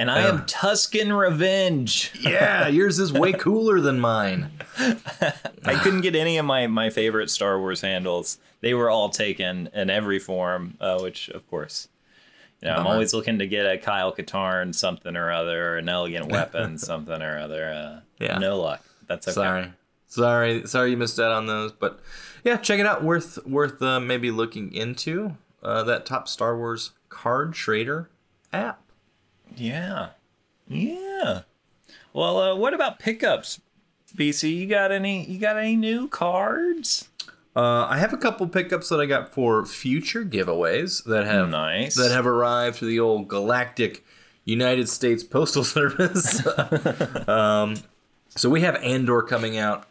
And 0.00 0.10
I 0.10 0.20
am 0.20 0.46
Tusken 0.46 1.14
Revenge. 1.14 2.10
Yeah, 2.18 2.68
yours 2.78 2.98
is 2.98 3.12
way 3.12 3.34
cooler 3.34 3.80
than 3.80 4.00
mine. 4.00 4.50
I 4.78 5.74
couldn't 5.82 6.00
get 6.00 6.16
any 6.16 6.38
of 6.38 6.46
my 6.46 6.66
my 6.68 6.88
favorite 6.88 7.28
Star 7.28 7.58
Wars 7.58 7.82
handles. 7.82 8.38
They 8.62 8.72
were 8.72 8.88
all 8.88 9.10
taken 9.10 9.68
in 9.74 9.90
every 9.90 10.18
form, 10.18 10.78
uh, 10.80 11.00
which 11.00 11.28
of 11.28 11.46
course, 11.50 11.88
you 12.62 12.68
know, 12.68 12.76
I'm 12.76 12.86
always 12.86 13.12
looking 13.12 13.40
to 13.40 13.46
get 13.46 13.66
a 13.66 13.76
Kyle 13.76 14.10
Katarn 14.10 14.74
something 14.74 15.16
or 15.16 15.30
other, 15.30 15.74
or 15.74 15.76
an 15.76 15.90
elegant 15.90 16.32
weapon 16.32 16.78
something 16.90 17.20
or 17.20 17.38
other. 17.38 17.70
Uh, 17.70 18.00
Yeah. 18.18 18.38
no 18.38 18.58
luck. 18.58 18.82
That's 19.06 19.28
okay. 19.28 19.34
Sorry, 19.34 19.72
sorry, 20.06 20.66
sorry 20.66 20.90
you 20.92 20.96
missed 20.96 21.20
out 21.20 21.32
on 21.32 21.44
those. 21.46 21.72
But 21.72 22.00
yeah, 22.42 22.56
check 22.56 22.80
it 22.80 22.86
out. 22.86 23.04
Worth 23.04 23.38
worth 23.46 23.82
uh, 23.82 24.00
maybe 24.00 24.30
looking 24.30 24.72
into 24.72 25.36
uh, 25.62 25.82
that 25.82 26.06
top 26.06 26.26
Star 26.26 26.56
Wars 26.56 26.92
Card 27.10 27.52
Trader 27.52 28.08
app. 28.50 28.80
Yeah, 29.56 30.08
yeah. 30.68 31.42
Well, 32.12 32.38
uh, 32.38 32.56
what 32.56 32.74
about 32.74 32.98
pickups, 32.98 33.60
BC? 34.16 34.56
You 34.56 34.66
got 34.66 34.92
any? 34.92 35.24
You 35.24 35.38
got 35.38 35.56
any 35.56 35.76
new 35.76 36.08
cards? 36.08 37.08
Uh, 37.54 37.84
I 37.88 37.98
have 37.98 38.12
a 38.12 38.16
couple 38.16 38.46
pickups 38.48 38.88
that 38.90 39.00
I 39.00 39.06
got 39.06 39.32
for 39.34 39.64
future 39.66 40.24
giveaways 40.24 41.02
that 41.04 41.26
have 41.26 41.48
Nice. 41.48 41.96
that 41.96 42.12
have 42.12 42.26
arrived 42.26 42.76
through 42.76 42.88
the 42.88 43.00
old 43.00 43.26
galactic 43.28 44.04
United 44.44 44.88
States 44.88 45.24
Postal 45.24 45.64
Service. 45.76 46.46
um, 47.28 47.74
so 48.36 48.48
we 48.48 48.60
have 48.60 48.76
Andor 48.76 49.22
coming 49.22 49.58
out. 49.58 49.86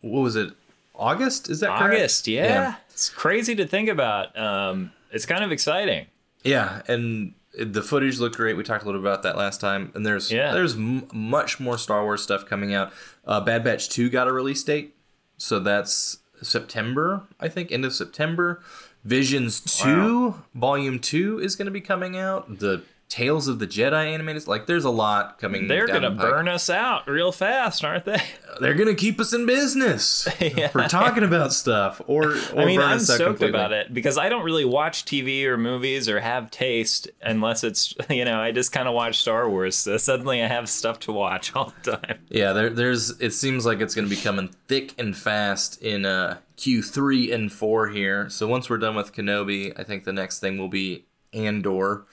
What 0.00 0.20
was 0.20 0.36
it? 0.36 0.52
August? 0.96 1.48
Is 1.48 1.60
that 1.60 1.78
correct? 1.78 1.94
August. 1.94 2.26
Yeah. 2.28 2.74
it's 2.90 3.08
crazy 3.08 3.54
to 3.56 3.66
think 3.66 3.88
about. 3.88 4.36
Um, 4.38 4.92
it's 5.12 5.24
kind 5.26 5.44
of 5.44 5.50
exciting. 5.52 6.06
Yeah, 6.42 6.82
and 6.88 7.34
the 7.58 7.82
footage 7.82 8.18
looked 8.18 8.36
great. 8.36 8.56
We 8.56 8.62
talked 8.64 8.82
a 8.82 8.86
little 8.86 9.00
about 9.00 9.22
that 9.22 9.36
last 9.36 9.60
time. 9.60 9.92
And 9.94 10.04
there's 10.04 10.30
Yeah. 10.32 10.52
there's 10.52 10.74
m- 10.74 11.06
much 11.12 11.60
more 11.60 11.78
Star 11.78 12.02
Wars 12.02 12.22
stuff 12.22 12.46
coming 12.46 12.74
out. 12.74 12.92
Uh, 13.26 13.40
Bad 13.40 13.62
Batch 13.64 13.88
Two 13.88 14.08
got 14.10 14.26
a 14.28 14.32
release 14.32 14.62
date, 14.64 14.96
so 15.36 15.60
that's 15.60 16.18
September, 16.42 17.22
I 17.40 17.48
think, 17.48 17.70
end 17.72 17.84
of 17.84 17.92
September. 17.94 18.60
Visions 19.04 19.60
Two 19.60 20.42
Volume 20.54 20.98
Two 20.98 21.38
is 21.38 21.56
going 21.56 21.66
to 21.66 21.72
be 21.72 21.80
coming 21.80 22.16
out. 22.16 22.58
The 22.58 22.82
Tales 23.14 23.46
of 23.46 23.60
the 23.60 23.66
Jedi 23.68 24.12
animated, 24.12 24.48
like 24.48 24.66
there's 24.66 24.84
a 24.84 24.90
lot 24.90 25.38
coming. 25.38 25.68
They're 25.68 25.86
down 25.86 26.02
gonna 26.02 26.10
the 26.16 26.20
burn 26.20 26.48
us 26.48 26.68
out 26.68 27.06
real 27.06 27.30
fast, 27.30 27.84
aren't 27.84 28.06
they? 28.06 28.20
They're 28.60 28.74
gonna 28.74 28.96
keep 28.96 29.20
us 29.20 29.32
in 29.32 29.46
business 29.46 30.26
Yeah. 30.40 30.66
for 30.66 30.82
talking 30.88 31.22
about 31.22 31.52
stuff. 31.52 32.00
Or, 32.08 32.32
or 32.54 32.62
I 32.62 32.64
mean, 32.64 32.80
I'm 32.80 32.98
stoked 32.98 33.22
completely. 33.22 33.50
about 33.50 33.72
it 33.72 33.94
because 33.94 34.18
I 34.18 34.28
don't 34.28 34.42
really 34.44 34.64
watch 34.64 35.04
TV 35.04 35.44
or 35.44 35.56
movies 35.56 36.08
or 36.08 36.18
have 36.18 36.50
taste 36.50 37.06
unless 37.22 37.62
it's 37.62 37.94
you 38.10 38.24
know 38.24 38.40
I 38.40 38.50
just 38.50 38.72
kind 38.72 38.88
of 38.88 38.94
watch 38.94 39.20
Star 39.20 39.48
Wars. 39.48 39.76
So 39.76 39.96
suddenly 39.96 40.42
I 40.42 40.48
have 40.48 40.68
stuff 40.68 40.98
to 41.00 41.12
watch 41.12 41.54
all 41.54 41.72
the 41.84 41.96
time. 41.96 42.18
Yeah, 42.30 42.52
there, 42.52 42.70
there's. 42.70 43.10
It 43.20 43.30
seems 43.32 43.64
like 43.64 43.80
it's 43.80 43.94
going 43.94 44.08
to 44.08 44.14
be 44.14 44.20
coming 44.20 44.52
thick 44.66 44.92
and 44.98 45.16
fast 45.16 45.80
in 45.80 46.04
uh, 46.04 46.38
Q3 46.58 47.32
and 47.32 47.52
4 47.52 47.88
here. 47.90 48.28
So 48.28 48.48
once 48.48 48.68
we're 48.68 48.78
done 48.78 48.96
with 48.96 49.12
Kenobi, 49.12 49.72
I 49.78 49.84
think 49.84 50.02
the 50.02 50.12
next 50.12 50.40
thing 50.40 50.58
will 50.58 50.66
be 50.68 51.04
Andor. 51.32 52.06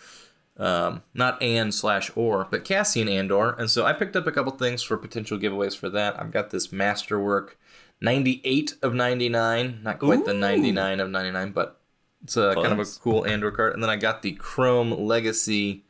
Um, 0.62 1.01
not 1.16 1.41
and 1.41 1.74
slash 1.74 2.12
or, 2.16 2.47
but 2.51 2.64
Cassian 2.64 3.09
Andor. 3.09 3.49
And 3.53 3.68
so 3.68 3.84
I 3.84 3.93
picked 3.93 4.16
up 4.16 4.28
a 4.28 4.32
couple 4.32 4.51
things 4.51 4.84
for 4.84 4.95
potential 4.95 5.39
giveaways 5.39 5.76
for 5.76 5.89
that. 5.89 6.20
I've 6.22 6.30
got 6.30 6.51
this 6.51 6.72
Masterwork 6.72 7.57
98 7.99 8.76
of 8.84 8.93
99. 8.93 9.80
Not 9.82 9.97
quite 9.99 10.24
the 10.26 10.34
99 10.36 10.99
of 10.99 11.09
99, 11.09 11.51
but 11.51 11.80
it's 12.24 12.38
a 12.38 12.53
kind 12.53 12.74
of 12.74 12.80
a 12.80 12.86
cool 13.01 13.26
Andor 13.26 13.49
card. 13.49 13.74
And 13.74 13.82
then 13.82 13.89
I 13.89 13.95
got 13.95 14.22
the 14.22 14.34
Chrome 14.34 14.91
Legacy 14.91 15.84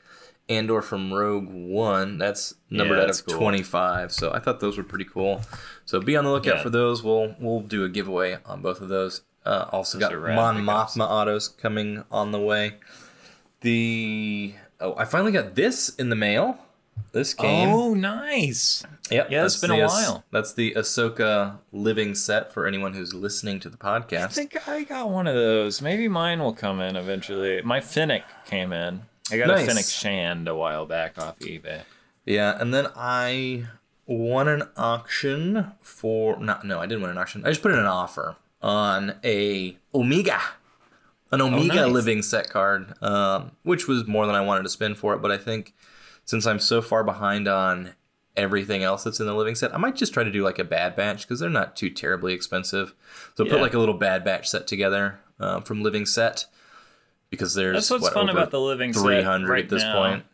Andor 0.48 0.82
from 0.82 1.12
Rogue 1.14 1.50
One. 1.50 2.18
That's 2.18 2.56
numbered 2.70 2.98
Yeah, 2.98 3.04
out 3.06 3.10
of 3.10 3.26
cool. 3.26 3.38
25. 3.38 4.12
So 4.14 4.32
I 4.34 4.40
thought 4.40 4.62
those 4.62 4.78
were 4.78 4.84
pretty 4.84 5.06
cool. 5.06 5.42
So 5.86 6.00
be 6.00 6.16
on 6.16 6.24
the 6.24 6.32
lookout 6.32 6.58
Yeah. 6.58 6.64
for 6.64 6.70
those. 6.70 7.04
We'll 7.04 7.36
we'll 7.40 7.60
do 7.62 7.84
a 7.84 7.90
giveaway 7.90 8.38
on 8.46 8.62
both 8.62 8.80
of 8.80 8.88
those. 8.90 9.22
Uh, 9.46 9.66
also 9.72 9.98
Those 9.98 10.10
got 10.10 10.36
Mon. 10.36 10.64
Mothma 10.64 11.10
autos 11.10 11.48
coming 11.50 12.04
on 12.12 12.32
the 12.32 12.40
way. 12.40 12.76
The 13.62 14.54
oh, 14.80 14.96
I 14.98 15.06
finally 15.06 15.32
got 15.32 15.56
this 15.56 15.90
in 15.96 16.10
the 16.10 16.16
mail. 16.16 16.58
This 17.14 17.34
came. 17.34 17.70
Oh, 17.70 17.94
nice. 17.94 18.84
Yep. 19.10 19.32
Yeah, 19.32 19.44
it's 19.46 19.56
that's 19.56 19.62
been 19.62 19.72
a 19.72 19.82
the 19.82 19.88
while. 19.88 20.24
That's 20.32 20.54
the 20.54 20.74
Ahsoka 20.76 21.58
living 21.74 22.16
set 22.16 22.54
for 22.54 22.66
anyone 22.68 22.94
who's 22.94 23.14
listening 23.14 23.60
to 23.62 23.70
the 23.70 23.78
podcast. 23.78 24.24
I 24.24 24.28
think 24.28 24.68
I 24.68 24.84
got 24.84 25.10
one 25.10 25.28
of 25.28 25.36
those. 25.36 25.82
Maybe 25.82 26.08
mine 26.08 26.40
will 26.40 26.54
come 26.54 26.80
in 26.80 26.96
eventually. 26.96 27.62
My 27.64 27.82
Fennec 27.82 28.24
came 28.46 28.72
in. 28.72 29.02
I 29.32 29.38
got 29.38 29.48
Nice. 29.48 29.64
a 29.64 29.68
Fennec 29.68 29.86
Shand 29.86 30.48
a 30.48 30.56
while 30.56 30.86
back 30.86 31.18
off 31.18 31.38
eBay. 31.40 31.82
Yeah, 32.26 32.58
and 32.60 32.74
then 32.74 32.88
I 32.96 33.66
won 34.06 34.48
an 34.48 34.64
auction 34.78 35.72
for 35.82 36.40
not 36.40 36.66
no, 36.66 36.80
I 36.80 36.86
didn't 36.86 37.02
win 37.02 37.12
an 37.12 37.18
auction. 37.18 37.46
I 37.46 37.50
just 37.50 37.62
put 37.62 37.72
in 37.72 37.80
an 37.80 37.86
offer 37.86 38.36
on 38.62 39.16
a 39.24 39.78
Omega, 39.94 40.40
an 41.32 41.42
Omega 41.42 41.76
nice. 41.76 41.92
living 41.92 42.22
set 42.22 42.50
card, 42.50 42.94
um, 43.02 43.52
which 43.64 43.88
was 43.88 44.08
more 44.08 44.26
than 44.26 44.36
I 44.36 44.42
wanted 44.42 44.64
to 44.64 44.70
spend 44.70 44.98
for 44.98 45.14
it. 45.14 45.22
But 45.22 45.32
I 45.32 45.38
think 45.38 45.74
since 46.26 46.46
I'm 46.46 46.60
so 46.60 46.82
far 46.82 47.04
behind 47.04 47.48
on 47.48 47.94
everything 48.38 48.84
else 48.84 49.04
that's 49.04 49.20
in 49.20 49.26
the 49.26 49.34
living 49.34 49.56
set, 49.56 49.74
I 49.74 49.78
might 49.78 49.96
just 49.96 50.14
try 50.14 50.24
to 50.24 50.32
do 50.32 50.44
like 50.44 50.60
a 50.60 50.64
Bad 50.64 50.96
Batch 50.96 51.22
because 51.22 51.40
they're 51.40 51.50
not 51.50 51.76
too 51.76 51.90
terribly 51.90 52.34
expensive. 52.34 52.94
So 53.36 53.46
put 53.46 53.62
like 53.62 53.74
a 53.74 53.80
little 53.80 53.96
Bad 53.96 54.24
Batch 54.24 54.50
set 54.50 54.68
together 54.68 55.20
um, 55.40 55.64
from 55.64 55.82
Living 55.82 56.06
Set 56.06 56.46
because 57.30 57.56
there's 57.56 57.76
That's 57.76 57.90
what's 57.90 58.04
what, 58.04 58.14
fun 58.14 58.30
about 58.30 58.52
the 58.52 58.60
living 58.60 58.94
set 58.94 59.02
300 59.02 59.50
right 59.50 59.64
at 59.64 59.70
this 59.70 59.84
now. 59.84 60.02
point. 60.02 60.26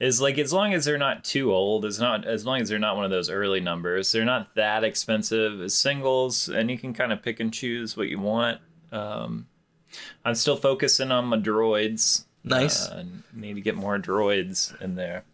is 0.00 0.20
like 0.20 0.38
as 0.38 0.52
long 0.52 0.72
as 0.72 0.84
they're 0.86 0.98
not 0.98 1.24
too 1.24 1.52
old, 1.52 1.84
as 1.84 2.00
not 2.00 2.26
as 2.26 2.44
long 2.44 2.60
as 2.60 2.68
they're 2.68 2.78
not 2.78 2.96
one 2.96 3.04
of 3.04 3.10
those 3.10 3.30
early 3.30 3.60
numbers, 3.60 4.10
they're 4.10 4.24
not 4.24 4.54
that 4.54 4.82
expensive 4.82 5.60
as 5.60 5.74
singles, 5.74 6.48
and 6.48 6.70
you 6.70 6.78
can 6.78 6.94
kind 6.94 7.12
of 7.12 7.22
pick 7.22 7.38
and 7.38 7.52
choose 7.52 7.96
what 7.96 8.08
you 8.08 8.18
want. 8.18 8.60
Um, 8.90 9.46
I'm 10.24 10.34
still 10.34 10.56
focusing 10.56 11.10
on 11.10 11.26
my 11.26 11.36
droids. 11.38 12.24
Nice. 12.44 12.88
Uh, 12.88 13.04
need 13.34 13.54
to 13.54 13.60
get 13.60 13.76
more 13.76 13.98
droids 13.98 14.78
in 14.80 14.94
there. 14.94 15.24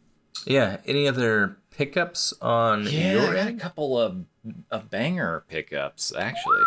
Yeah. 0.45 0.79
Any 0.87 1.07
other 1.09 1.57
pickups 1.71 2.33
on 2.41 2.85
Yeah, 2.85 3.13
your 3.13 3.31
I 3.31 3.35
got 3.35 3.49
a 3.49 3.53
couple 3.55 3.99
of 4.01 4.25
of 4.71 4.91
banger 4.91 5.45
pickups 5.49 6.13
actually. 6.17 6.63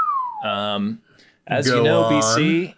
Um, 0.45 1.01
as 1.47 1.67
Go 1.67 1.77
you 1.77 1.83
know, 1.83 2.03
on. 2.03 2.13
BC, 2.13 2.75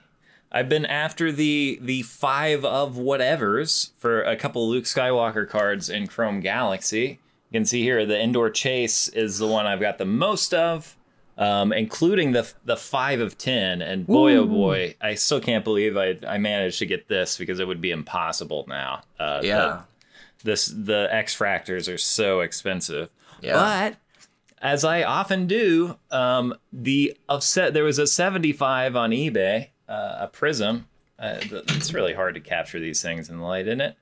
I've 0.51 0.69
been 0.69 0.85
after 0.85 1.31
the 1.31 1.79
the 1.81 2.01
five 2.03 2.65
of 2.65 2.95
whatevers 2.95 3.91
for 3.97 4.21
a 4.23 4.35
couple 4.35 4.67
Luke 4.69 4.85
Skywalker 4.85 5.47
cards 5.47 5.89
in 5.89 6.07
Chrome 6.07 6.39
Galaxy. 6.39 7.19
You 7.49 7.59
can 7.59 7.65
see 7.65 7.81
here 7.81 8.05
the 8.05 8.19
Endor 8.19 8.49
Chase 8.49 9.07
is 9.09 9.37
the 9.37 9.47
one 9.47 9.65
I've 9.65 9.81
got 9.81 9.97
the 9.97 10.05
most 10.05 10.53
of, 10.53 10.95
um, 11.41 11.73
including 11.73 12.31
the 12.33 12.49
the 12.65 12.77
five 12.77 13.19
of 13.19 13.37
ten. 13.37 13.81
And 13.81 14.05
boy, 14.05 14.35
oh 14.35 14.45
boy, 14.45 14.95
I 15.01 15.15
still 15.15 15.41
can't 15.41 15.63
believe 15.63 15.97
I 15.97 16.17
I 16.27 16.37
managed 16.37 16.79
to 16.79 16.85
get 16.85 17.07
this 17.07 17.37
because 17.37 17.59
it 17.59 17.67
would 17.67 17.81
be 17.81 17.91
impossible 17.91 18.65
now. 18.67 19.01
Uh, 19.19 19.41
the- 19.41 19.47
Yeah. 19.47 19.81
this 20.43 20.67
the 20.67 21.07
X 21.11 21.35
fractors 21.37 21.91
are 21.93 21.97
so 21.97 22.41
expensive. 22.41 23.09
Yeah. 23.41 23.53
But 23.53 23.95
as 24.61 24.85
I 24.85 25.01
often 25.03 25.47
do, 25.47 25.97
um, 26.11 26.53
the 26.71 27.17
upset 27.27 27.73
there 27.73 27.83
was 27.83 27.97
a 27.97 28.05
75 28.05 28.95
on 28.95 29.09
eBay, 29.09 29.69
uh, 29.89 30.17
a 30.21 30.27
Prism. 30.27 30.87
Uh, 31.17 31.39
it's 31.69 31.93
really 31.93 32.13
hard 32.13 32.35
to 32.35 32.41
capture 32.41 32.79
these 32.79 33.01
things 33.01 33.29
in 33.29 33.37
the 33.37 33.43
light, 33.43 33.67
isn't 33.67 33.81
it? 33.81 33.95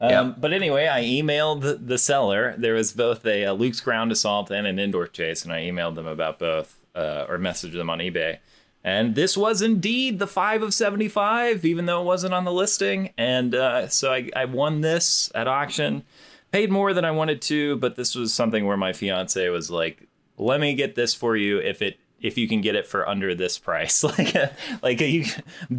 Um. 0.00 0.36
But 0.38 0.52
anyway, 0.52 0.86
I 0.86 1.02
emailed 1.02 1.86
the, 1.86 1.98
seller. 1.98 2.54
There 2.56 2.74
was 2.74 2.92
both 2.92 3.26
a, 3.26 3.46
uh 3.46 3.52
Luke's 3.52 3.80
Ground 3.80 4.12
Assault 4.12 4.50
and 4.50 4.66
an 4.66 4.78
Endor 4.78 5.06
Chase, 5.06 5.44
and 5.44 5.52
I 5.52 5.62
emailed 5.62 5.96
them 5.96 6.06
about 6.06 6.38
both, 6.38 6.78
uh, 6.94 7.26
or 7.28 7.38
messaged 7.38 7.72
them 7.72 7.90
on 7.90 7.98
eBay. 7.98 8.38
And 8.84 9.14
this 9.14 9.36
was 9.36 9.60
indeed 9.60 10.18
the 10.18 10.26
5 10.26 10.62
of 10.62 10.72
75, 10.72 11.64
even 11.64 11.86
though 11.86 12.00
it 12.00 12.04
wasn't 12.04 12.32
on 12.32 12.44
the 12.44 12.52
listing. 12.52 13.12
And 13.18 13.54
uh, 13.54 13.88
so 13.88 14.12
I, 14.12 14.30
I 14.36 14.44
won 14.44 14.80
this 14.80 15.32
at 15.34 15.48
auction. 15.48 16.04
Paid 16.52 16.70
more 16.70 16.94
than 16.94 17.04
I 17.04 17.10
wanted 17.10 17.42
to, 17.42 17.76
but 17.76 17.96
this 17.96 18.14
was 18.14 18.32
something 18.32 18.64
where 18.66 18.76
my 18.76 18.92
fiance 18.92 19.46
was 19.48 19.70
like, 19.70 20.08
let 20.38 20.60
me 20.60 20.74
get 20.74 20.94
this 20.94 21.12
for 21.12 21.36
you 21.36 21.58
if 21.58 21.82
it 21.82 21.98
if 22.20 22.36
you 22.36 22.48
can 22.48 22.60
get 22.60 22.74
it 22.74 22.86
for 22.86 23.08
under 23.08 23.34
this 23.34 23.58
price 23.58 24.02
like 24.18 24.34
like 24.82 25.00
you 25.00 25.24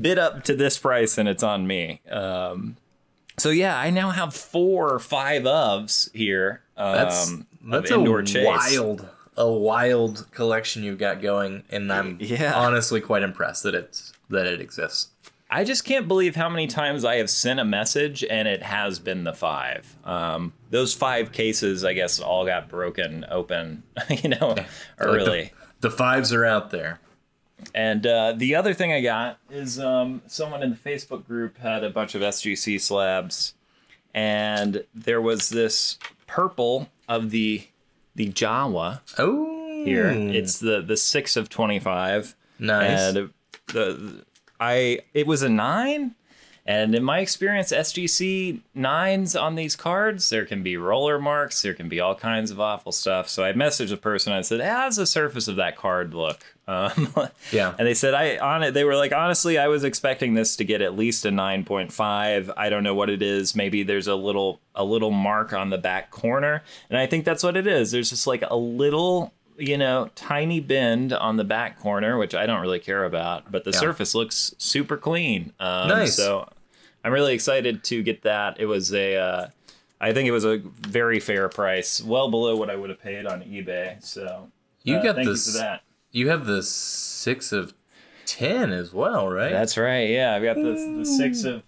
bid 0.02 0.18
up 0.18 0.44
to 0.44 0.56
this 0.56 0.78
price 0.78 1.18
and 1.18 1.28
it's 1.28 1.44
on 1.44 1.66
me 1.66 2.02
um 2.10 2.76
so 3.40 3.50
yeah 3.50 3.78
i 3.78 3.90
now 3.90 4.10
have 4.12 4.34
four 4.34 4.94
or 4.94 5.00
five 5.00 5.44
ofs 5.44 6.12
here 6.14 6.62
um 6.78 6.94
That's 6.96 7.32
of 7.32 7.46
that's 7.64 7.92
a 7.92 8.24
chase 8.24 8.46
wild 8.46 9.08
a 9.38 9.50
wild 9.52 10.28
collection 10.32 10.84
you've 10.84 10.98
got 10.98 11.22
going, 11.22 11.64
and 11.70 11.92
I'm 11.94 12.18
Yeah. 12.20 12.54
honestly 12.56 13.00
quite 13.00 13.24
impressed 13.24 13.64
that 13.64 13.74
it's 13.74 14.12
that 14.30 14.46
it 14.46 14.60
exists. 14.60 15.12
I 15.50 15.64
just 15.64 15.86
can't 15.86 16.10
believe 16.10 16.36
how 16.36 16.50
many 16.50 16.68
times 16.68 17.06
I 17.06 17.16
have 17.16 17.30
sent 17.30 17.58
a 17.60 17.64
message 17.64 18.24
and 18.30 18.50
it 18.50 18.62
has 18.62 19.00
been 19.00 19.24
the 19.24 19.32
five. 19.34 19.96
Um, 20.04 20.52
those 20.72 20.94
five 20.94 21.32
cases, 21.32 21.86
I 21.86 21.94
guess, 21.94 22.20
all 22.20 22.46
got 22.46 22.68
broken 22.68 23.26
open, 23.32 23.84
you 24.10 24.30
know, 24.30 24.50
Like 24.58 24.68
early. 25.00 25.54
The, 25.80 25.90
the 25.90 25.96
fives 25.96 26.34
are 26.34 26.44
out 26.46 26.72
there. 26.72 27.00
And 27.76 28.06
uh, 28.08 28.34
the 28.36 28.56
other 28.56 28.74
thing 28.74 28.92
I 28.94 29.02
got 29.02 29.38
is 29.50 29.80
um, 29.80 30.22
someone 30.28 30.64
in 30.64 30.72
the 30.72 30.76
Facebook 30.78 31.26
group 31.28 31.58
had 31.58 31.84
a 31.84 31.90
bunch 31.90 32.16
of 32.16 32.22
SGC 32.22 32.80
slabs, 32.82 33.54
and 34.14 34.84
there 34.94 35.22
was 35.22 35.50
this 35.50 35.98
purple 36.28 36.90
of 37.08 37.30
the 37.32 37.68
the 38.16 38.30
Jawa 38.32 39.02
Oh, 39.18 39.84
here. 39.86 40.10
It's 40.10 40.60
the 40.60 40.82
the 40.82 40.98
six 40.98 41.36
of 41.38 41.50
twenty 41.50 41.80
five. 41.80 42.36
nice. 42.58 43.00
And 43.16 43.30
the 43.68 44.24
I 44.60 45.00
it 45.14 45.28
was 45.28 45.42
a 45.44 45.50
nine. 45.50 46.16
And 46.70 46.94
in 46.94 47.04
my 47.04 47.18
experience, 47.20 47.72
SGC 47.72 48.60
nines 48.76 49.36
on 49.36 49.56
these 49.56 49.76
cards, 49.76 50.30
there 50.30 50.46
can 50.46 50.62
be 50.62 50.78
roller 50.78 51.18
marks, 51.18 51.64
there 51.64 51.74
can 51.74 51.90
be 51.90 52.00
all 52.00 52.14
kinds 52.14 52.52
of 52.52 52.60
awful 52.60 52.92
stuff. 52.92 53.28
So 53.28 53.44
I 53.44 53.54
messaged 53.54 53.92
a 53.92 53.98
person. 53.98 54.34
And 54.34 54.38
I 54.40 54.42
said, 54.44 54.62
"How's 54.62 54.96
the 54.98 55.08
surface 55.08 55.48
of 55.48 55.56
that 55.56 55.76
card 55.76 56.14
look?" 56.14 56.40
Um, 56.70 57.12
Yeah. 57.52 57.74
And 57.80 57.88
they 57.88 57.96
said, 57.96 58.14
"I 58.14 58.38
on 58.38 58.62
it." 58.62 58.76
They 58.76 58.84
were 58.84 58.96
like, 58.96 59.12
"Honestly, 59.12 59.58
I 59.58 59.68
was 59.68 59.84
expecting 59.84 60.36
this 60.36 60.56
to 60.58 60.64
get 60.64 60.82
at 60.84 60.96
least 60.96 61.26
a 61.26 61.32
nine 61.32 61.66
point 61.66 61.92
five. 61.92 62.52
I 62.56 62.70
don't 62.70 62.84
know 62.84 62.94
what 62.94 63.10
it 63.10 63.24
is. 63.24 63.56
Maybe 63.56 63.82
there's 63.82 64.06
a 64.08 64.14
little 64.14 64.60
a 64.76 64.84
little 64.84 65.10
mark 65.10 65.52
on 65.54 65.72
the 65.72 65.80
back 65.80 66.12
corner, 66.12 66.62
and 66.92 67.00
I 67.00 67.08
think 67.08 67.26
that's 67.26 67.42
what 67.42 67.58
it 67.58 67.66
is. 67.66 67.90
There's 67.90 68.12
just 68.12 68.28
like 68.28 68.44
a 68.48 68.56
little." 68.56 69.34
You 69.58 69.78
know, 69.78 70.10
tiny 70.16 70.62
bend 70.62 71.12
on 71.12 71.36
the 71.36 71.44
back 71.44 71.80
corner, 71.80 72.18
which 72.18 72.34
I 72.34 72.46
don't 72.46 72.62
really 72.62 72.80
care 72.80 73.04
about, 73.04 73.52
but 73.52 73.66
the 73.66 73.72
Yeah. 73.72 73.80
surface 73.80 74.16
looks 74.16 74.54
super 74.58 74.96
clean. 74.96 75.52
Um, 75.60 75.90
Nice. 75.90 76.16
So 76.16 76.48
I'm 77.04 77.12
really 77.12 77.34
excited 77.34 77.84
to 77.86 78.04
get 78.04 78.24
that. 78.24 78.60
It 78.60 78.66
was 78.66 78.94
a, 78.94 79.16
uh, 79.16 79.48
I 80.02 80.14
think 80.14 80.28
it 80.28 80.32
was 80.32 80.46
a 80.46 80.58
very 80.82 81.20
fair 81.20 81.50
price, 81.50 82.02
well 82.02 82.30
below 82.30 82.56
what 82.58 82.70
I 82.70 82.76
would 82.76 82.90
have 82.90 83.02
paid 83.02 83.26
on 83.26 83.42
eBay. 83.44 84.04
So 84.04 84.50
You 84.84 84.98
uh, 84.98 85.04
got 85.04 85.16
this- 85.16 85.48
you 85.48 85.54
for 85.54 85.58
that. 85.60 85.82
you 86.12 86.30
have 86.30 86.46
the 86.46 86.64
six 86.64 87.52
of 87.52 87.74
ten 88.26 88.72
as 88.72 88.94
well, 88.94 89.28
right? 89.30 89.52
That's 89.52 89.78
right. 89.78 90.10
Yeah, 90.10 90.36
I've 90.36 90.44
got 90.44 90.56
the, 90.56 90.96
the 91.00 91.06
six 91.06 91.44
of, 91.46 91.64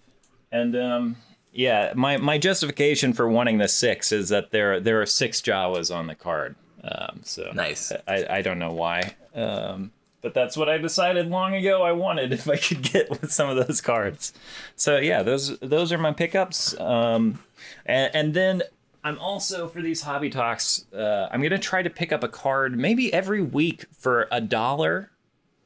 and 0.50 0.76
um, 0.76 1.16
yeah, 1.52 1.92
my 1.94 2.16
my 2.18 2.38
justification 2.38 3.12
for 3.12 3.28
wanting 3.28 3.58
the 3.58 3.68
six 3.68 4.12
is 4.12 4.28
that 4.30 4.50
there 4.50 4.80
there 4.80 5.00
are 5.02 5.06
six 5.06 5.40
Jawas 5.40 5.94
on 5.94 6.06
the 6.06 6.14
card. 6.14 6.54
Um, 6.84 7.20
so 7.24 7.50
nice. 7.54 7.92
I, 8.08 8.26
I 8.38 8.42
don't 8.42 8.58
know 8.58 8.72
why. 8.72 9.14
Um, 9.34 9.92
but 10.22 10.34
that's 10.34 10.56
what 10.56 10.68
I 10.68 10.78
decided 10.78 11.28
long 11.28 11.54
ago 11.54 11.82
I 11.82 11.92
wanted 11.92 12.32
if 12.32 12.48
I 12.48 12.56
could 12.56 12.82
get 12.82 13.10
with 13.10 13.32
some 13.32 13.50
of 13.50 13.66
those 13.66 13.80
cards. 13.80 14.32
So 14.76 14.98
yeah, 14.98 15.22
those 15.22 15.58
those 15.58 15.92
are 15.92 15.98
my 15.98 16.12
pickups. 16.12 16.78
Um, 16.80 17.40
and, 17.84 18.14
and 18.14 18.34
then 18.34 18.62
I'm 19.04 19.18
also 19.18 19.68
for 19.68 19.82
these 19.82 20.02
hobby 20.02 20.30
talks. 20.30 20.86
Uh, 20.92 21.28
I'm 21.30 21.42
gonna 21.42 21.58
try 21.58 21.82
to 21.82 21.90
pick 21.90 22.12
up 22.12 22.22
a 22.22 22.28
card 22.28 22.78
maybe 22.78 23.12
every 23.12 23.42
week 23.42 23.84
for 23.92 24.28
a 24.30 24.40
dollar. 24.40 25.10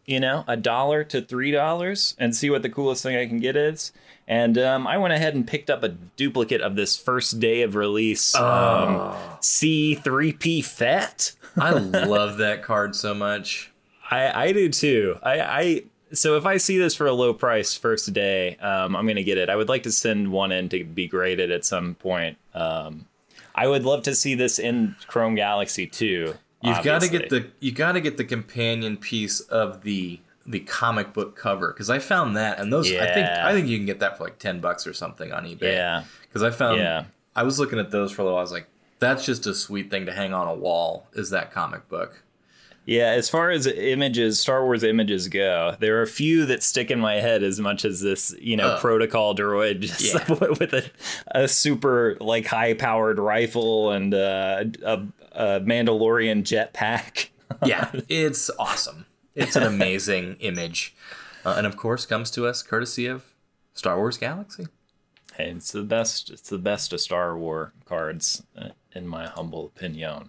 You 0.06 0.20
know, 0.20 0.44
a 0.46 0.56
dollar 0.56 1.02
to 1.02 1.20
three 1.20 1.50
dollars, 1.50 2.14
and 2.16 2.34
see 2.34 2.48
what 2.48 2.62
the 2.62 2.70
coolest 2.70 3.02
thing 3.02 3.16
I 3.16 3.26
can 3.26 3.40
get 3.40 3.56
is. 3.56 3.92
And 4.28 4.56
um, 4.56 4.86
I 4.86 4.98
went 4.98 5.14
ahead 5.14 5.34
and 5.34 5.46
picked 5.46 5.68
up 5.68 5.82
a 5.82 5.88
duplicate 5.88 6.60
of 6.60 6.76
this 6.76 6.96
first 6.96 7.40
day 7.40 7.62
of 7.62 7.74
release 7.74 8.32
um, 8.36 9.16
C3P 9.40 10.64
FET. 10.64 11.32
I 11.56 11.70
love 11.70 12.38
that 12.38 12.62
card 12.62 12.94
so 12.94 13.14
much. 13.14 13.72
I, 14.10 14.46
I 14.46 14.52
do 14.52 14.68
too. 14.68 15.18
I, 15.22 15.40
I 15.40 15.82
so 16.12 16.36
if 16.36 16.46
I 16.46 16.56
see 16.56 16.78
this 16.78 16.94
for 16.94 17.06
a 17.06 17.12
low 17.12 17.34
price 17.34 17.74
first 17.74 18.12
day, 18.12 18.56
um, 18.56 18.94
I'm 18.94 19.06
gonna 19.06 19.22
get 19.22 19.38
it. 19.38 19.48
I 19.48 19.56
would 19.56 19.68
like 19.68 19.82
to 19.84 19.92
send 19.92 20.30
one 20.30 20.52
in 20.52 20.68
to 20.70 20.84
be 20.84 21.06
graded 21.08 21.50
at 21.50 21.64
some 21.64 21.94
point. 21.96 22.38
Um, 22.54 23.06
I 23.54 23.66
would 23.66 23.84
love 23.84 24.02
to 24.04 24.14
see 24.14 24.34
this 24.34 24.58
in 24.58 24.94
Chrome 25.06 25.34
Galaxy 25.34 25.86
too. 25.86 26.34
You've 26.62 26.82
got 26.82 27.00
to 27.02 27.08
get 27.08 27.30
the 27.30 27.46
you 27.60 27.72
got 27.72 27.92
to 27.92 28.00
get 28.00 28.16
the 28.16 28.24
companion 28.24 28.96
piece 28.96 29.40
of 29.40 29.82
the 29.82 30.20
the 30.46 30.60
comic 30.60 31.12
book 31.12 31.36
cover 31.36 31.72
because 31.72 31.90
I 31.90 31.98
found 31.98 32.36
that 32.36 32.58
and 32.58 32.72
those 32.72 32.90
yeah. 32.90 33.04
I 33.04 33.14
think 33.14 33.28
I 33.28 33.52
think 33.52 33.68
you 33.68 33.76
can 33.78 33.86
get 33.86 34.00
that 34.00 34.16
for 34.16 34.24
like 34.24 34.38
ten 34.38 34.60
bucks 34.60 34.86
or 34.86 34.92
something 34.92 35.32
on 35.32 35.44
eBay. 35.44 35.72
Yeah. 35.72 36.04
Because 36.22 36.42
I 36.42 36.50
found 36.50 36.78
Yeah. 36.78 37.04
I 37.34 37.42
was 37.42 37.58
looking 37.58 37.78
at 37.78 37.90
those 37.90 38.12
for 38.12 38.22
a 38.22 38.24
little. 38.24 38.36
While, 38.36 38.40
I 38.40 38.44
was 38.44 38.52
like, 38.52 38.68
that's 38.98 39.24
just 39.26 39.46
a 39.46 39.54
sweet 39.54 39.90
thing 39.90 40.06
to 40.06 40.12
hang 40.12 40.32
on 40.32 40.48
a 40.48 40.54
wall. 40.54 41.06
Is 41.12 41.30
that 41.30 41.52
comic 41.52 41.88
book? 41.88 42.22
Yeah, 42.86 43.08
as 43.10 43.28
far 43.28 43.50
as 43.50 43.66
images, 43.66 44.38
Star 44.38 44.64
Wars 44.64 44.84
images 44.84 45.26
go, 45.28 45.74
there 45.80 45.98
are 45.98 46.02
a 46.02 46.06
few 46.06 46.46
that 46.46 46.62
stick 46.62 46.90
in 46.90 47.00
my 47.00 47.14
head 47.16 47.42
as 47.42 47.58
much 47.60 47.84
as 47.84 48.00
this, 48.00 48.32
you 48.40 48.56
know, 48.56 48.76
Oh. 48.76 48.80
protocol 48.80 49.34
droid 49.34 49.80
just 49.80 50.00
Yeah. 50.14 50.24
with 50.58 50.72
a, 50.72 50.88
a 51.32 51.48
super 51.48 52.16
like 52.20 52.46
high 52.46 52.74
powered 52.74 53.18
rifle 53.18 53.90
and 53.90 54.14
uh, 54.14 54.64
a, 54.84 55.02
a 55.32 55.60
Mandalorian 55.60 56.42
jetpack. 56.44 57.28
Yeah, 57.64 57.90
it's 58.08 58.50
awesome. 58.58 59.06
It's 59.34 59.54
an 59.56 59.62
amazing 59.62 60.36
image, 60.40 60.94
uh, 61.44 61.54
and 61.56 61.66
of 61.66 61.76
course 61.76 62.04
comes 62.04 62.30
to 62.32 62.46
us 62.46 62.60
courtesy 62.62 63.06
of 63.06 63.24
Star 63.72 63.96
Wars 63.96 64.18
Galaxy. 64.18 64.66
Hey, 65.36 65.50
it's 65.50 65.70
the 65.72 65.82
best. 65.84 66.28
It's 66.30 66.48
the 66.50 66.58
best 66.58 66.92
of 66.92 67.00
Star 67.00 67.38
Wars 67.38 67.70
cards, 67.84 68.42
uh, 68.58 68.70
in 68.94 69.06
my 69.06 69.26
humble 69.28 69.66
opinion. 69.76 70.28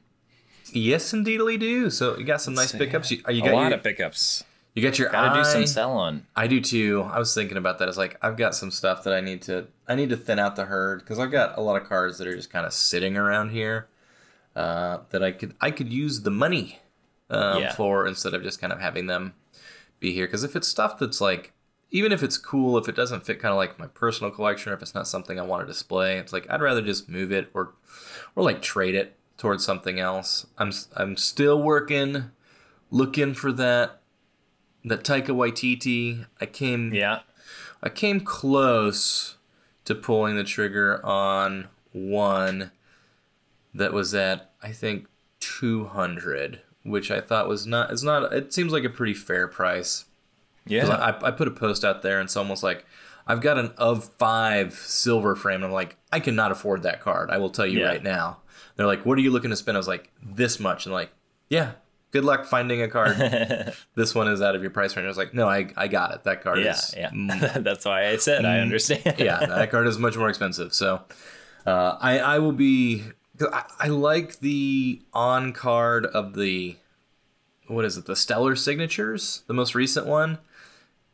Yes, 0.73 1.13
indeedly 1.13 1.57
do. 1.57 1.89
So 1.89 2.17
you 2.17 2.23
got 2.25 2.41
some 2.41 2.53
nice 2.53 2.71
see. 2.71 2.77
pickups. 2.77 3.11
You, 3.11 3.17
you 3.29 3.41
a 3.43 3.45
got 3.45 3.53
lot 3.53 3.67
your, 3.69 3.77
of 3.77 3.83
pickups. 3.83 4.43
you 4.73 4.81
got 4.83 4.99
your 4.99 5.09
Gotta 5.09 5.33
do 5.35 5.39
eye. 5.41 5.53
some 5.53 5.65
selling. 5.67 6.25
I 6.35 6.47
do 6.47 6.59
too. 6.61 7.03
I 7.11 7.19
was 7.19 7.33
thinking 7.33 7.57
about 7.57 7.79
that. 7.79 7.87
It's 7.87 7.97
like 7.97 8.17
I've 8.21 8.37
got 8.37 8.55
some 8.55 8.71
stuff 8.71 9.03
that 9.03 9.13
I 9.13 9.21
need 9.21 9.41
to 9.43 9.67
I 9.87 9.95
need 9.95 10.09
to 10.09 10.17
thin 10.17 10.39
out 10.39 10.55
the 10.55 10.65
herd 10.65 10.99
because 10.99 11.19
I've 11.19 11.31
got 11.31 11.57
a 11.57 11.61
lot 11.61 11.81
of 11.81 11.87
cards 11.87 12.17
that 12.17 12.27
are 12.27 12.35
just 12.35 12.49
kind 12.49 12.65
of 12.65 12.73
sitting 12.73 13.15
around 13.17 13.49
here 13.51 13.87
uh, 14.55 14.99
that 15.11 15.23
I 15.23 15.31
could 15.31 15.55
I 15.61 15.71
could 15.71 15.91
use 15.91 16.21
the 16.21 16.31
money 16.31 16.79
um, 17.29 17.61
Yeah. 17.61 17.73
for 17.73 18.07
instead 18.07 18.33
of 18.33 18.43
just 18.43 18.59
kind 18.61 18.73
of 18.73 18.79
having 18.81 19.07
them 19.07 19.33
be 19.99 20.13
here. 20.13 20.27
Because 20.27 20.43
if 20.43 20.55
it's 20.55 20.67
stuff 20.67 20.99
that's 20.99 21.21
like 21.21 21.53
even 21.89 22.11
if 22.11 22.21
it's 22.21 22.37
cool, 22.37 22.77
if 22.77 22.89
it 22.89 22.95
doesn't 22.95 23.25
fit 23.25 23.39
kind 23.39 23.51
of 23.53 23.57
like 23.57 23.79
my 23.79 23.87
personal 23.87 24.29
collection, 24.29 24.71
or 24.71 24.75
if 24.75 24.81
it's 24.81 24.93
not 24.93 25.07
something 25.07 25.39
I 25.39 25.43
want 25.43 25.61
to 25.63 25.67
display, 25.71 26.17
it's 26.17 26.33
like 26.33 26.45
I'd 26.49 26.61
rather 26.61 26.81
just 26.81 27.07
move 27.09 27.31
it 27.31 27.49
or 27.53 27.73
or 28.35 28.43
like 28.43 28.61
trade 28.61 28.93
it 28.93 29.16
towards 29.37 29.63
something 29.65 29.99
else. 29.99 30.45
I'm 30.57 30.71
I'm 30.95 31.15
still 31.17 31.61
working, 31.61 32.31
looking 32.91 33.33
for 33.33 33.51
that 33.53 34.01
that 34.85 35.03
Taika 35.03 35.27
Waititi. 35.29 36.25
I 36.41 36.45
came 36.45 36.93
Yeah. 36.93 37.19
I 37.83 37.89
came 37.89 38.21
close 38.21 39.37
to 39.85 39.93
pulling 39.95 40.35
the 40.35 40.43
trigger 40.43 41.03
on 41.05 41.67
one 41.91 42.71
that 43.73 43.93
was 43.93 44.13
at 44.15 44.51
I 44.61 44.71
think 44.71 45.07
200, 45.39 46.61
which 46.83 47.11
I 47.11 47.21
thought 47.21 47.47
was 47.47 47.65
not 47.67 47.91
it's 47.91 48.03
not 48.03 48.33
it 48.33 48.53
seems 48.53 48.71
like 48.73 48.83
a 48.83 48.89
pretty 48.89 49.13
fair 49.13 49.47
price. 49.47 50.05
Yeah. 50.65 50.87
I, 50.89 51.27
I 51.27 51.31
put 51.31 51.47
a 51.47 51.51
post 51.51 51.85
out 51.85 52.01
there 52.01 52.19
and 52.19 52.29
someone 52.29 52.51
was 52.51 52.63
like 52.63 52.85
I've 53.25 53.41
got 53.41 53.57
an 53.57 53.71
of 53.77 54.05
5 54.17 54.73
silver 54.73 55.35
frame 55.35 55.57
and 55.57 55.65
I'm 55.65 55.71
like 55.71 55.97
I 56.11 56.19
cannot 56.19 56.51
afford 56.51 56.83
that 56.83 57.01
card. 57.01 57.29
I 57.29 57.37
will 57.37 57.49
tell 57.49 57.67
you 57.67 57.79
Yeah. 57.79 57.87
right 57.87 58.03
now. 58.03 58.39
They're 58.77 58.87
like 58.87 59.05
what 59.05 59.17
are 59.17 59.21
you 59.21 59.31
looking 59.31 59.49
to 59.49 59.55
spend? 59.55 59.75
I 59.77 59.79
was 59.79 59.87
like 59.87 60.11
this 60.23 60.59
much 60.59 60.85
and 60.85 60.93
like 60.93 61.11
yeah, 61.49 61.73
good 62.11 62.23
luck 62.23 62.45
finding 62.45 62.81
a 62.81 62.87
card. 62.87 63.17
this 63.95 64.15
one 64.15 64.27
is 64.27 64.41
out 64.41 64.55
of 64.55 64.61
your 64.61 64.71
price 64.71 64.95
range. 64.95 65.05
I 65.05 65.09
was 65.09 65.17
like 65.17 65.33
no, 65.33 65.47
I 65.47 65.69
I 65.75 65.87
got 65.87 66.13
it. 66.13 66.23
That 66.23 66.43
card 66.43 66.59
yeah. 66.59 66.71
is 66.71 66.93
Yeah. 66.95 67.09
mm, 67.09 67.63
That's 67.63 67.85
why 67.85 68.07
I 68.07 68.17
said 68.17 68.45
I 68.45 68.59
understand. 68.59 69.15
yeah, 69.17 69.45
that 69.45 69.69
card 69.71 69.87
is 69.87 69.97
much 69.97 70.15
more 70.15 70.29
expensive. 70.29 70.73
So 70.73 71.01
uh, 71.65 71.97
I 71.99 72.19
I 72.19 72.39
will 72.39 72.53
be. 72.53 73.03
I, 73.39 73.65
I 73.79 73.87
like 73.89 74.39
the 74.39 75.01
on 75.13 75.53
card 75.53 76.05
of 76.07 76.33
the 76.33 76.77
what 77.67 77.85
is 77.85 77.97
it? 77.97 78.05
The 78.05 78.15
Stellar 78.15 78.55
Signatures, 78.55 79.43
the 79.47 79.53
most 79.53 79.75
recent 79.75 80.07
one. 80.07 80.39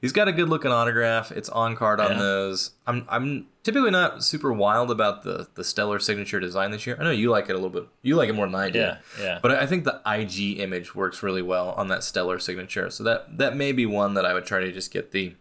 He's 0.03 0.11
got 0.11 0.27
a 0.27 0.33
good 0.33 0.49
looking 0.49 0.69
autograph. 0.69 1.31
It's 1.31 1.47
on 1.47 1.77
card 1.77 2.01
on 2.01 2.11
Yeah. 2.11 2.19
those. 2.19 2.71
I'm 2.85 3.05
I'm 3.07 3.47
typically 3.63 3.89
not 3.89 4.21
super 4.21 4.51
wild 4.51 4.91
about 4.91 5.23
the 5.23 5.47
the 5.55 5.63
Stellar 5.63 5.97
Signature 5.99 6.41
design 6.41 6.71
this 6.71 6.85
year. 6.85 6.97
I 6.99 7.03
know 7.05 7.11
you 7.11 7.29
like 7.29 7.45
it 7.45 7.53
a 7.53 7.55
little 7.55 7.69
bit. 7.69 7.87
You 8.01 8.17
like 8.17 8.27
it 8.27 8.33
more 8.33 8.45
than 8.45 8.55
I 8.55 8.69
do. 8.69 8.79
Yeah, 8.79 8.97
yeah. 9.17 9.39
But 9.41 9.51
I 9.51 9.65
think 9.65 9.85
the 9.85 10.01
IG 10.05 10.59
image 10.59 10.93
works 10.93 11.23
really 11.23 11.41
well 11.41 11.69
on 11.77 11.87
that 11.87 12.03
Stellar 12.03 12.37
Signature. 12.37 12.89
So 12.89 13.03
that 13.05 13.37
that 13.37 13.55
may 13.55 13.71
be 13.71 13.85
one 13.85 14.13
that 14.15 14.25
I 14.25 14.33
would 14.33 14.45
try 14.45 14.59
to 14.59 14.71
just 14.73 14.91
get 14.91 15.11
the 15.11 15.35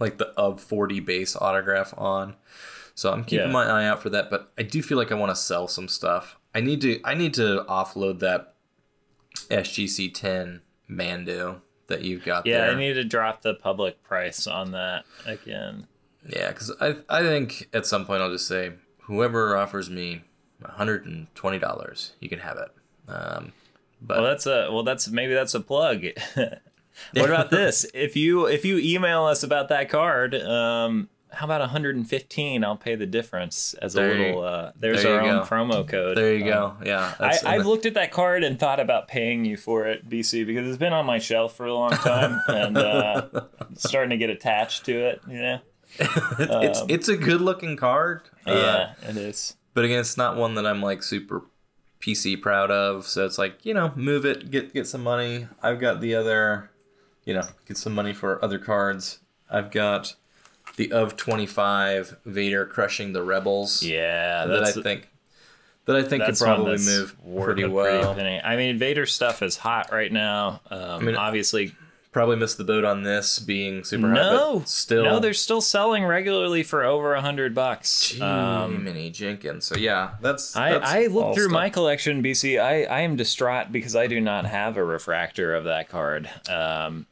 like 0.00 0.16
the 0.16 0.28
of 0.38 0.60
40 0.62 1.00
base 1.00 1.36
autograph 1.36 1.92
on. 1.98 2.34
So 2.94 3.12
I'm 3.12 3.24
keeping 3.24 3.48
Yeah. 3.48 3.52
my 3.52 3.66
eye 3.66 3.84
out 3.86 4.00
for 4.00 4.08
that, 4.08 4.30
but 4.30 4.52
I 4.56 4.62
do 4.62 4.82
feel 4.82 4.96
like 4.96 5.12
I 5.12 5.16
want 5.16 5.30
to 5.32 5.36
sell 5.36 5.68
some 5.68 5.86
stuff. 5.88 6.38
I 6.54 6.60
need 6.62 6.80
to 6.80 6.98
I 7.04 7.12
need 7.12 7.34
to 7.34 7.62
offload 7.68 8.20
that 8.20 8.54
SGC 9.50 10.14
10 10.14 10.62
Mando 10.88 11.60
that 11.88 12.02
you've 12.02 12.24
got 12.24 12.46
Yeah, 12.46 12.62
there. 12.66 12.70
I 12.72 12.74
need 12.74 12.94
to 12.94 13.04
drop 13.04 13.42
the 13.42 13.54
public 13.54 14.02
price 14.02 14.46
on 14.46 14.72
that 14.72 15.04
again. 15.24 15.86
yeah, 16.28 16.50
cuz 16.52 16.72
I 16.80 16.96
I 17.08 17.22
think 17.22 17.68
at 17.72 17.86
some 17.86 18.04
point 18.06 18.22
I'll 18.22 18.30
just 18.30 18.48
say 18.48 18.72
whoever 19.02 19.56
offers 19.56 19.88
me 19.90 20.22
$120, 20.62 22.10
you 22.20 22.28
can 22.28 22.38
have 22.40 22.58
it. 22.58 22.68
Um 23.08 23.52
but 24.00 24.18
Well, 24.18 24.26
that's 24.26 24.46
a 24.46 24.68
well. 24.70 24.82
That's 24.82 25.08
maybe 25.08 25.32
that's 25.32 25.54
a 25.54 25.60
plug. 25.60 26.04
what 26.34 26.60
about 27.14 27.50
this? 27.50 27.86
If 27.94 28.14
you 28.14 28.46
if 28.46 28.64
you 28.64 28.78
email 28.78 29.24
us 29.24 29.42
about 29.42 29.68
that 29.70 29.88
card, 29.88 30.34
um, 30.34 31.08
how 31.32 31.44
about 31.44 31.60
115? 31.60 32.64
I'll 32.64 32.76
pay 32.76 32.94
the 32.94 33.06
difference 33.06 33.74
as 33.74 33.94
a 33.94 33.98
There 33.98 34.14
you- 34.16 34.24
little. 34.26 34.44
Uh, 34.44 34.72
there's 34.78 35.02
there 35.02 35.20
our 35.20 35.26
own 35.26 35.38
go. 35.40 35.44
promo 35.44 35.86
code. 35.88 36.16
there 36.16 36.34
you 36.34 36.44
Um, 36.52 36.78
go. 36.80 36.86
Yeah. 36.86 37.14
I, 37.20 37.38
I've 37.44 37.66
looked 37.66 37.84
at 37.86 37.94
that 37.94 38.10
card 38.12 38.42
and 38.44 38.58
thought 38.58 38.80
about 38.80 39.08
paying 39.08 39.44
you 39.44 39.56
for 39.56 39.86
it, 39.86 40.08
BC, 40.08 40.46
because 40.46 40.66
it's 40.68 40.78
been 40.78 40.92
on 40.92 41.04
my 41.06 41.18
shelf 41.18 41.56
for 41.56 41.66
a 41.66 41.74
long 41.74 41.90
time 42.10 42.40
and 42.48 42.78
uh, 42.78 43.26
starting 43.74 44.10
to 44.10 44.16
get 44.16 44.30
attached 44.30 44.84
to 44.86 44.92
it. 45.06 45.20
You 45.28 45.40
know? 45.40 45.58
it's 45.98 46.82
it's 46.88 47.08
a 47.08 47.16
good 47.16 47.40
looking 47.40 47.76
card. 47.76 48.22
Uh, 48.46 48.52
yeah, 49.02 49.08
it 49.10 49.16
is. 49.16 49.56
but 49.74 49.84
again, 49.84 50.00
it's 50.00 50.16
not 50.16 50.36
one 50.36 50.54
that 50.56 50.66
I'm 50.66 50.82
like 50.82 51.02
super 51.02 51.42
PC 52.00 52.40
proud 52.42 52.70
of. 52.70 53.06
So 53.06 53.24
it's 53.24 53.38
like 53.38 53.64
you 53.64 53.72
know, 53.72 53.92
move 53.96 54.26
it, 54.26 54.50
get 54.50 54.74
get 54.74 54.86
some 54.86 55.02
money. 55.02 55.46
I've 55.62 55.80
got 55.80 56.00
the 56.00 56.14
other, 56.14 56.70
you 57.24 57.34
know, 57.34 57.46
get 57.66 57.76
some 57.78 57.94
money 57.94 58.12
for 58.12 58.44
other 58.44 58.58
cards. 58.58 59.20
I've 59.48 59.70
got 59.70 60.16
the 60.76 60.92
of 60.92 61.16
25 61.16 62.18
Vader 62.24 62.66
crushing 62.66 63.12
the 63.12 63.22
rebels. 63.22 63.82
Yeah, 63.82 64.46
that 64.46 64.64
I 64.64 64.72
think 64.72 65.08
that 65.86 65.96
I 65.96 66.02
think 66.02 66.24
could 66.24 66.36
probably 66.36 66.78
move 66.78 67.16
pretty 67.36 67.64
well. 67.64 68.14
penny. 68.14 68.40
I 68.42 68.56
mean, 68.56 68.78
Vader 68.78 69.06
stuff 69.06 69.42
is 69.42 69.56
hot 69.56 69.90
right 69.92 70.12
now. 70.12 70.60
Um, 70.70 71.04
mean, 71.04 71.16
obviously, 71.16 71.74
Probably 72.16 72.36
missed 72.36 72.56
the 72.56 72.64
boat 72.64 72.82
on 72.82 73.02
this 73.02 73.38
being 73.38 73.84
super 73.84 74.08
high, 74.08 74.14
no, 74.14 74.60
but 74.60 74.70
still. 74.70 75.04
no, 75.04 75.20
they're 75.20 75.34
still 75.34 75.60
selling 75.60 76.02
regularly 76.02 76.62
for 76.62 76.82
over 76.82 77.12
a 77.12 77.20
hundred 77.20 77.54
bucks. 77.54 78.18
Um, 78.18 78.72
Jiminy 78.72 79.10
Jenkins. 79.10 79.66
So 79.66 79.76
yeah, 79.76 80.14
that's. 80.22 80.56
I, 80.56 80.78
that's 80.78 80.90
I 80.90 81.06
looked 81.08 81.34
through 81.34 81.50
stuff. 81.50 81.52
my 81.52 81.68
collection, 81.68 82.22
BC. 82.22 82.58
I, 82.58 82.84
I 82.84 83.00
am 83.02 83.16
distraught 83.16 83.70
because 83.70 83.94
I 83.94 84.06
do 84.06 84.18
not 84.18 84.46
have 84.46 84.78
a 84.78 84.82
refractor 84.82 85.54
of 85.54 85.64
that 85.64 85.90
card. 85.90 86.30
Um, 86.48 87.04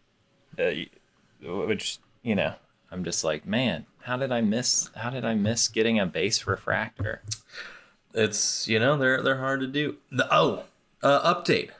uh, 0.59 0.71
which 1.43 1.99
you 2.23 2.35
know, 2.35 2.55
I'm 2.95 3.03
just 3.05 3.25
like, 3.25 3.45
man, 3.45 3.87
how 4.03 4.17
did 4.17 4.31
I 4.31 4.41
miss? 4.41 4.89
How 4.95 5.11
did 5.11 5.25
I 5.25 5.35
miss 5.35 5.67
getting 5.69 5.99
a 5.99 6.07
base 6.07 6.47
refractor? 6.47 7.23
it's 8.15 8.69
you 8.69 8.79
know 8.79 8.97
they're 8.97 9.21
they're 9.21 9.39
hard 9.41 9.59
to 9.61 9.67
do. 9.67 9.97
The, 10.13 10.29
oh, 10.33 10.63
uh, 11.03 11.35
update. 11.35 11.71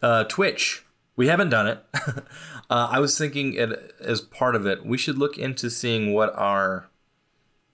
Uh, 0.00 0.24
Twitch. 0.24 0.84
We 1.16 1.26
haven't 1.26 1.50
done 1.50 1.66
it. 1.66 1.84
uh, 2.70 2.88
I 2.90 3.00
was 3.00 3.18
thinking 3.18 3.54
it, 3.54 3.94
as 4.00 4.20
part 4.22 4.54
of 4.54 4.64
it, 4.64 4.86
we 4.86 4.96
should 4.96 5.18
look 5.18 5.36
into 5.36 5.68
seeing 5.68 6.14
what 6.14 6.32
our 6.36 6.86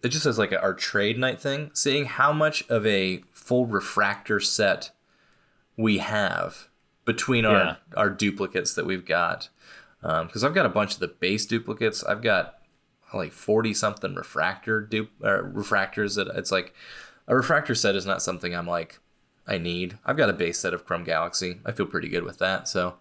it 0.02 0.08
just 0.08 0.24
says 0.24 0.38
like 0.38 0.52
our 0.52 0.72
trade 0.72 1.18
night 1.18 1.40
thing, 1.40 1.70
seeing 1.74 2.06
how 2.06 2.32
much 2.32 2.68
of 2.70 2.86
a 2.86 3.22
full 3.30 3.66
refractor 3.66 4.40
set 4.40 4.90
we 5.76 5.98
have 5.98 6.68
between 7.04 7.44
Yeah. 7.44 7.50
our 7.50 7.78
our 7.96 8.10
duplicates 8.10 8.74
that 8.74 8.86
we've 8.86 9.04
got. 9.04 9.50
Because 10.00 10.42
I've 10.44 10.54
got 10.54 10.66
a 10.66 10.70
bunch 10.70 10.94
of 10.94 11.00
the 11.00 11.08
base 11.08 11.44
duplicates. 11.46 12.02
I've 12.04 12.22
got 12.22 12.54
like 13.14 13.32
forty 13.32 13.72
something 13.74 14.14
refractor 14.14 14.80
du- 14.80 15.08
uh, 15.22 15.42
refractors 15.42 16.16
that 16.16 16.28
it's 16.36 16.50
like 16.52 16.74
a 17.28 17.34
refractor 17.36 17.74
set 17.74 17.94
is 17.96 18.06
not 18.06 18.22
something 18.22 18.54
I'm 18.54 18.66
like 18.66 18.98
I 19.46 19.58
need. 19.58 19.96
I've 20.04 20.16
got 20.16 20.28
a 20.30 20.32
base 20.32 20.58
set 20.58 20.74
of 20.74 20.84
Chrome 20.84 21.04
Galaxy. 21.04 21.60
I 21.64 21.70
feel 21.72 21.86
pretty 21.86 22.08
good 22.08 22.24
with 22.24 22.38
that. 22.38 22.66
So 22.68 22.94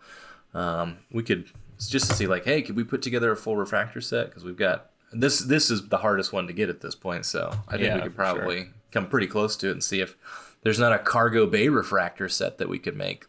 um, 0.53 0.97
we 1.11 1.23
could 1.23 1.49
just 1.89 2.09
to 2.09 2.15
see 2.15 2.27
like, 2.27 2.45
hey, 2.45 2.61
could 2.61 2.75
we 2.75 2.83
put 2.83 3.01
together 3.01 3.31
a 3.31 3.35
full 3.35 3.57
refractor 3.57 3.99
set? 3.99 4.27
Because 4.27 4.43
we've 4.43 4.55
got 4.57 4.91
this. 5.11 5.39
This 5.39 5.71
is 5.71 5.89
the 5.89 5.97
hardest 5.97 6.31
one 6.33 6.45
to 6.47 6.53
get 6.53 6.69
at 6.69 6.81
this 6.81 6.95
point. 6.95 7.25
So 7.25 7.51
I 7.67 7.71
think 7.73 7.83
Yeah, 7.87 7.95
we 7.95 8.01
could 8.03 8.13
for 8.15 8.25
sure. 8.25 8.35
probably 8.35 8.67
come 8.91 9.07
pretty 9.07 9.27
close 9.27 9.55
to 9.57 9.69
it 9.69 9.71
and 9.71 9.83
see 9.83 10.01
if 10.01 10.15
there's 10.61 10.79
not 10.79 10.93
a 10.93 10.99
cargo 10.99 11.45
bay 11.47 11.67
refractor 11.67 12.29
set 12.29 12.59
that 12.59 12.69
we 12.69 12.77
could 12.79 12.95
make. 12.95 13.25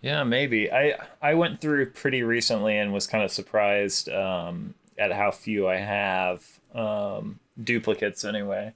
Yeah, 0.00 0.24
maybe. 0.24 0.70
I 0.72 0.96
I 1.20 1.34
went 1.34 1.60
through 1.60 1.90
pretty 1.90 2.22
recently 2.22 2.76
and 2.78 2.92
was 2.92 3.06
kind 3.06 3.22
of 3.24 3.30
surprised 3.30 4.08
um, 4.08 4.74
at 4.98 5.12
how 5.12 5.30
few 5.30 5.68
I 5.68 5.76
have 5.76 6.44
um, 6.74 7.38
duplicates 7.62 8.24
anyway. 8.24 8.72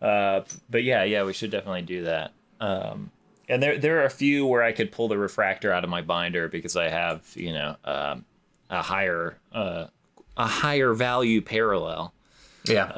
Uh, 0.00 0.42
but 0.68 0.84
yeah, 0.84 1.04
yeah, 1.04 1.24
we 1.24 1.32
should 1.32 1.50
definitely 1.50 1.82
do 1.82 2.04
that. 2.04 2.32
Um, 2.60 3.10
and 3.48 3.62
there 3.62 3.78
there 3.78 4.00
are 4.00 4.04
a 4.04 4.10
few 4.10 4.46
where 4.46 4.62
I 4.62 4.72
could 4.72 4.90
pull 4.90 5.08
the 5.08 5.18
refractor 5.18 5.72
out 5.72 5.84
of 5.84 5.90
my 5.90 6.02
binder 6.02 6.48
because 6.48 6.76
I 6.76 6.88
have 6.88 7.30
you 7.34 7.52
know 7.52 7.76
um, 7.84 8.24
a 8.70 8.82
higher 8.82 9.38
uh, 9.52 9.86
a 10.36 10.46
higher 10.46 10.92
value 10.92 11.40
parallel. 11.40 12.12
Yeah. 12.64 12.92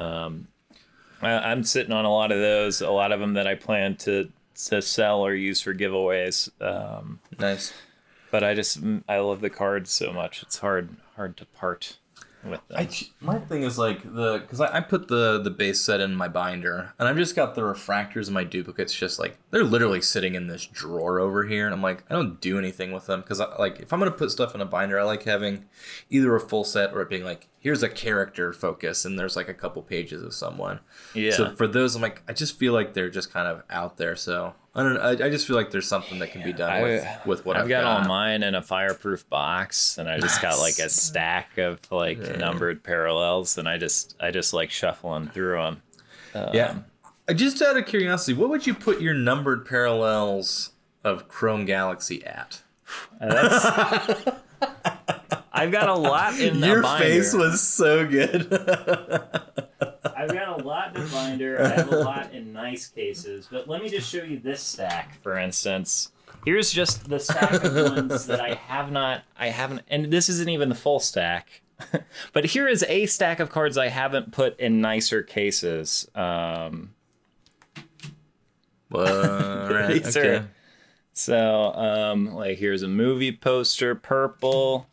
I, 1.20 1.32
I'm 1.50 1.64
sitting 1.64 1.92
on 1.92 2.04
a 2.04 2.12
lot 2.12 2.32
of 2.32 2.38
those. 2.38 2.80
A 2.80 2.90
lot 2.90 3.12
of 3.12 3.20
them 3.20 3.34
that 3.34 3.46
I 3.46 3.54
plan 3.54 3.96
to 3.96 4.30
to 4.66 4.82
sell 4.82 5.20
or 5.20 5.34
use 5.34 5.60
for 5.60 5.74
giveaways. 5.74 6.50
Um, 6.60 7.20
nice. 7.38 7.72
but 8.30 8.42
I 8.42 8.54
just 8.54 8.78
I 9.08 9.18
love 9.18 9.40
the 9.40 9.50
cards 9.50 9.90
so 9.90 10.12
much. 10.12 10.42
It's 10.42 10.58
hard 10.58 10.96
hard 11.16 11.36
to 11.38 11.46
part 11.46 11.98
with 12.44 12.66
them. 12.68 12.78
I, 12.78 12.88
my 13.20 13.38
thing 13.38 13.62
is 13.62 13.78
like 13.78 14.02
the 14.02 14.38
because 14.38 14.60
I, 14.60 14.78
I 14.78 14.80
put 14.80 15.08
the 15.08 15.40
the 15.40 15.50
base 15.50 15.80
set 15.80 16.00
in 16.00 16.14
my 16.14 16.28
binder 16.28 16.94
and 16.98 17.08
I've 17.08 17.16
just 17.16 17.34
got 17.34 17.54
the 17.54 17.62
refractors 17.62 18.26
and 18.26 18.34
my 18.34 18.44
duplicates 18.44 18.94
just 18.94 19.18
like 19.18 19.38
they're 19.50 19.64
literally 19.64 20.00
sitting 20.00 20.34
in 20.34 20.46
this 20.46 20.66
drawer 20.66 21.18
over 21.20 21.44
here 21.44 21.66
and 21.66 21.74
I'm 21.74 21.82
like 21.82 22.04
I 22.10 22.14
don't 22.14 22.40
do 22.40 22.58
anything 22.58 22.92
with 22.92 23.06
them 23.06 23.20
because 23.20 23.40
like 23.58 23.80
if 23.80 23.92
I'm 23.92 23.98
gonna 23.98 24.10
put 24.10 24.30
stuff 24.30 24.54
in 24.54 24.60
a 24.60 24.66
binder 24.66 24.98
I 24.98 25.02
like 25.02 25.24
having 25.24 25.64
either 26.10 26.34
a 26.34 26.40
full 26.40 26.64
set 26.64 26.92
or 26.92 27.02
it 27.02 27.08
being 27.08 27.24
like 27.24 27.48
here's 27.60 27.82
a 27.82 27.88
character 27.88 28.52
focus 28.52 29.04
and 29.04 29.18
there's 29.18 29.36
like 29.36 29.48
a 29.48 29.54
couple 29.54 29.82
pages 29.82 30.22
of 30.22 30.32
someone 30.32 30.80
yeah. 31.14 31.32
so 31.32 31.54
for 31.56 31.66
those 31.66 31.96
I'm 31.96 32.02
like 32.02 32.22
I 32.28 32.32
just 32.32 32.58
feel 32.58 32.72
like 32.72 32.94
they're 32.94 33.10
just 33.10 33.32
kind 33.32 33.48
of 33.48 33.62
out 33.70 33.96
there 33.96 34.16
so 34.16 34.54
I 34.78 34.82
don't 34.84 34.94
know 34.94 35.00
I, 35.00 35.10
I 35.10 35.30
just 35.30 35.46
feel 35.46 35.56
like 35.56 35.70
there's 35.70 35.88
something 35.88 36.20
that 36.20 36.30
can 36.30 36.42
be 36.42 36.52
done 36.52 36.70
I- 36.70 36.82
with 36.82 37.06
with 37.26 37.44
what 37.44 37.56
I've, 37.56 37.64
I've, 37.64 37.68
got, 37.68 37.84
all 37.84 38.04
mine 38.04 38.42
in 38.42 38.54
a 38.54 38.62
fireproof 38.62 39.28
box, 39.28 39.98
and 39.98 40.08
I 40.08 40.18
just 40.20 40.40
got 40.40 40.58
like 40.58 40.78
a 40.78 40.88
stack 40.88 41.58
of 41.58 41.80
like 41.90 42.18
numbered 42.38 42.84
parallels, 42.84 43.58
and 43.58 43.68
I 43.68 43.76
just 43.76 44.16
I 44.20 44.30
just 44.30 44.54
like 44.54 44.70
shuffling 44.70 45.28
through 45.28 45.58
them. 45.58 45.82
Yeah. 46.54 46.78
Uh, 47.28 47.34
Just 47.34 47.60
out 47.60 47.76
of 47.76 47.84
curiosity, 47.86 48.32
what 48.32 48.48
would 48.48 48.66
you 48.66 48.72
put 48.72 49.00
your 49.00 49.12
numbered 49.14 49.66
parallels 49.66 50.70
of 51.04 51.28
Chrome 51.28 51.64
Galaxy 51.64 52.24
at? 52.24 52.62
That's. 53.20 54.30
I've 55.52 55.72
got 55.72 55.88
a 55.88 55.94
lot 55.94 56.38
in 56.38 56.58
Your 56.60 56.82
face 56.84 57.34
was 57.34 57.60
so 57.60 58.06
good. 58.06 58.48
I've 60.16 60.32
got 60.32 60.60
a 60.60 60.64
lot 60.64 60.96
in 60.96 61.02
a 61.02 61.06
binder. 61.06 61.62
I 61.62 61.68
have 61.68 61.92
a 61.92 61.98
lot 61.98 62.32
in 62.32 62.52
nice 62.52 62.86
cases, 62.86 63.48
but 63.50 63.68
let 63.68 63.82
me 63.82 63.88
just 63.88 64.10
show 64.10 64.22
you 64.22 64.38
this 64.38 64.60
stack, 64.62 65.20
for 65.22 65.38
instance. 65.38 66.10
Here's 66.44 66.70
just 66.70 67.08
the 67.08 67.18
stack 67.18 67.52
of 67.64 67.74
ones 67.74 68.26
that 68.26 68.40
I 68.40 68.54
have 68.54 68.90
not, 68.92 69.22
I 69.38 69.48
haven't, 69.48 69.82
and 69.88 70.06
this 70.12 70.28
isn't 70.28 70.48
even 70.48 70.68
the 70.68 70.74
full 70.74 71.00
stack. 71.00 71.62
but 72.32 72.44
here 72.44 72.68
is 72.68 72.84
a 72.88 73.06
stack 73.06 73.40
of 73.40 73.50
cards 73.50 73.76
I 73.78 73.88
haven't 73.88 74.32
put 74.32 74.58
in 74.58 74.80
nicer 74.80 75.22
cases. 75.22 76.08
Um, 76.14 76.94
Well, 78.90 79.68
right, 79.72 80.04
okay. 80.16 80.44
so, 81.12 81.72
um, 81.74 82.34
like, 82.34 82.58
here's 82.58 82.82
a 82.82 82.88
movie 82.88 83.32
poster, 83.32 83.94
purple. 83.94 84.86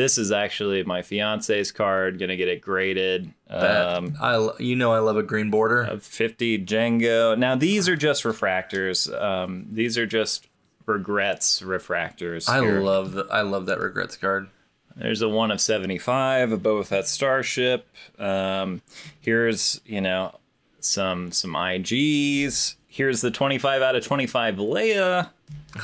This 0.00 0.16
is 0.16 0.32
actually 0.32 0.82
my 0.84 1.02
fiance's 1.02 1.72
card. 1.72 2.18
Gonna 2.18 2.36
get 2.36 2.48
it 2.48 2.62
graded. 2.62 3.34
Um, 3.50 4.16
I, 4.18 4.50
you 4.58 4.74
know 4.74 4.92
I 4.94 5.00
love 5.00 5.18
a 5.18 5.22
green 5.22 5.50
border. 5.50 5.82
of 5.82 6.02
50 6.02 6.64
Jango. 6.64 7.36
Now 7.36 7.54
these 7.54 7.86
are 7.86 7.96
just 7.96 8.24
refractors. 8.24 9.12
Um, 9.20 9.66
these 9.70 9.98
are 9.98 10.06
just 10.06 10.48
regrets 10.86 11.60
refractors. 11.60 12.48
I 12.48 12.62
here. 12.62 12.80
love 12.80 13.12
the, 13.12 13.26
I 13.30 13.42
love 13.42 13.66
that 13.66 13.78
regrets 13.78 14.16
card. 14.16 14.48
There's 14.96 15.20
a 15.20 15.28
one 15.28 15.50
of 15.50 15.60
75 15.60 16.52
of 16.52 16.60
Boba 16.60 16.86
Fett 16.86 17.06
Starship. 17.06 17.86
Um, 18.18 18.80
here's 19.20 19.82
you 19.84 20.00
know 20.00 20.34
some 20.80 21.30
some 21.30 21.52
IGs. 21.52 22.76
Here's 22.86 23.20
the 23.20 23.30
25 23.30 23.82
out 23.82 23.96
of 23.96 24.04
25 24.04 24.56
Leia. 24.56 25.28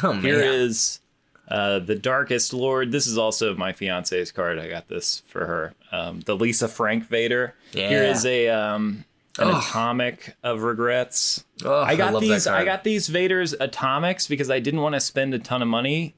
Oh 0.03 0.15
man. 0.15 0.23
Here 0.23 0.41
is 0.41 1.01
uh, 1.49 1.79
the 1.79 1.95
Darkest 1.95 2.53
Lord. 2.53 2.91
This 2.93 3.07
is 3.07 3.17
also 3.19 3.55
my 3.55 3.73
fiance's 3.73 4.33
card. 4.33 4.59
I 4.59 4.69
got 4.69 4.89
this 4.89 5.23
for 5.29 5.47
her. 5.47 5.75
Um, 5.93 6.21
the 6.21 6.37
Lisa 6.37 6.69
Frank 6.69 7.05
Vader. 7.07 7.55
Here 7.73 8.03
Yeah. 8.05 8.11
is 8.11 8.25
a 8.27 8.49
um, 8.49 9.05
an 9.39 9.49
Ugh. 9.49 9.63
atomic 9.63 10.35
of 10.43 10.63
regrets. 10.63 11.45
Ugh, 11.65 11.71
I 11.71 11.95
got 11.97 12.13
love 12.15 12.23
that 12.23 12.29
these. 12.29 12.47
I 12.47 12.65
got 12.65 12.85
these 12.85 13.09
Vader's 13.09 13.53
atomics 13.53 14.27
because 14.27 14.51
I 14.51 14.59
didn't 14.61 14.81
want 14.81 14.95
to 14.95 15.01
spend 15.01 15.35
a 15.35 15.39
ton 15.39 15.63
of 15.63 15.69
money, 15.69 16.15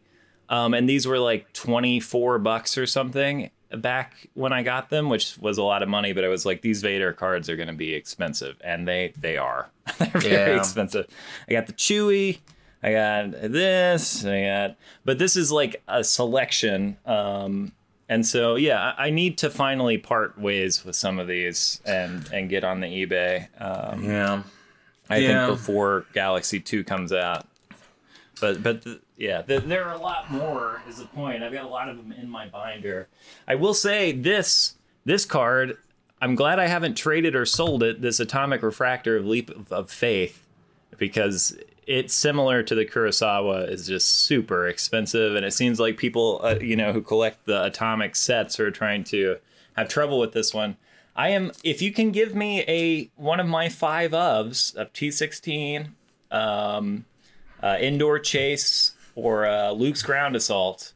um, 0.49 0.73
and 0.75 0.89
these 0.89 1.07
were 1.07 1.19
like 1.19 1.53
twenty 1.53 2.01
four 2.01 2.39
bucks 2.39 2.79
or 2.79 2.87
something 2.87 3.51
back 3.71 4.15
when 4.33 4.51
I 4.51 4.63
got 4.63 4.89
them, 4.89 5.11
which 5.11 5.37
was 5.39 5.59
a 5.59 5.63
lot 5.63 5.83
of 5.83 5.91
money. 5.91 6.15
But 6.15 6.25
I 6.25 6.29
was 6.29 6.47
like, 6.47 6.63
these 6.63 6.81
Vader 6.81 7.13
cards 7.13 7.51
are 7.51 7.57
going 7.57 7.69
to 7.69 7.75
be 7.75 7.93
expensive, 7.93 8.57
and 8.63 8.89
they 8.89 9.13
they 9.21 9.37
are. 9.37 9.69
They're 9.99 10.09
very 10.15 10.33
Yeah. 10.55 10.57
expensive. 10.57 11.07
I 11.49 11.53
got 11.53 11.67
the 11.67 11.73
Chewie. 11.75 12.39
I 12.83 12.93
got 12.93 13.33
this. 13.33 14.25
I 14.25 14.45
got, 14.45 14.77
but 15.05 15.19
this 15.19 15.35
is 15.37 15.51
like 15.51 15.83
a 15.89 16.05
selection. 16.05 16.97
Um, 17.07 17.73
and 18.09 18.25
so 18.27 18.55
yeah, 18.57 18.95
I 18.97 19.07
I 19.09 19.11
need 19.11 19.39
to 19.39 19.51
finally 19.51 19.99
part 19.99 20.39
ways 20.39 20.85
with 20.85 20.95
some 20.97 21.19
of 21.19 21.27
these 21.27 21.81
and 21.85 22.29
and 22.33 22.49
get 22.49 22.65
on 22.65 22.81
the 22.81 22.87
eBay. 22.87 23.49
Um, 23.61 24.05
Yeah. 24.05 24.43
I 25.11 25.17
Yeah. 25.19 25.47
think 25.47 25.59
before 25.59 26.07
Galaxy 26.13 26.61
Two 26.61 26.85
comes 26.85 27.13
out. 27.13 27.47
But 28.41 28.63
but 28.63 28.83
th- 28.85 29.01
yeah, 29.17 29.43
th- 29.43 29.65
there 29.65 29.85
are 29.85 29.95
a 29.95 29.99
lot 29.99 30.31
more. 30.31 30.81
Is 30.89 30.99
the 30.99 31.07
point? 31.07 31.43
I've 31.43 31.53
got 31.53 31.65
a 31.65 31.69
lot 31.69 31.89
of 31.89 31.97
them 31.97 32.13
in 32.13 32.31
my 32.31 32.47
binder. 32.47 33.09
I 33.49 33.57
will 33.57 33.75
say 33.75 34.13
this 34.13 34.77
this 35.05 35.25
card. 35.25 35.77
I'm 36.23 36.35
glad 36.35 36.59
I 36.59 36.67
haven't 36.67 36.97
traded 36.97 37.35
or 37.35 37.45
sold 37.45 37.83
it. 37.83 38.01
This 38.03 38.21
Atomic 38.21 38.63
Refractor 38.63 39.17
of 39.17 39.27
Leap 39.27 39.51
of, 39.51 39.73
of 39.73 39.91
Faith, 39.91 40.45
because 40.99 41.57
it's 41.89 42.15
similar 42.15 42.63
to 42.63 42.75
the 42.75 42.85
Kurosawa. 42.85 43.69
is 43.69 43.87
just 43.87 44.09
super 44.09 44.69
expensive, 44.69 45.35
and 45.35 45.45
it 45.45 45.55
seems 45.55 45.81
like 45.81 45.97
people 45.97 46.41
uh, 46.45 46.57
you 46.61 46.77
know 46.77 46.93
who 46.93 47.01
collect 47.01 47.47
the 47.47 47.65
Atomic 47.65 48.15
sets 48.15 48.61
are 48.61 48.71
trying 48.71 49.05
to 49.05 49.39
have 49.75 49.89
trouble 49.89 50.19
with 50.21 50.33
this 50.33 50.53
one. 50.53 50.77
I 51.17 51.31
am. 51.31 51.51
If 51.65 51.81
you 51.81 51.91
can 51.91 52.13
give 52.13 52.35
me 52.35 52.61
a 52.69 53.11
one 53.17 53.41
of 53.41 53.47
my 53.47 53.71
five 53.71 54.11
ofs 54.11 54.77
of 54.77 54.93
T16, 54.93 55.89
um, 56.31 57.07
uh, 57.63 57.79
Endor 57.81 58.19
Chase, 58.19 58.93
or 59.15 59.47
uh, 59.47 59.71
Luke's 59.71 60.03
ground 60.03 60.37
assault, 60.37 60.93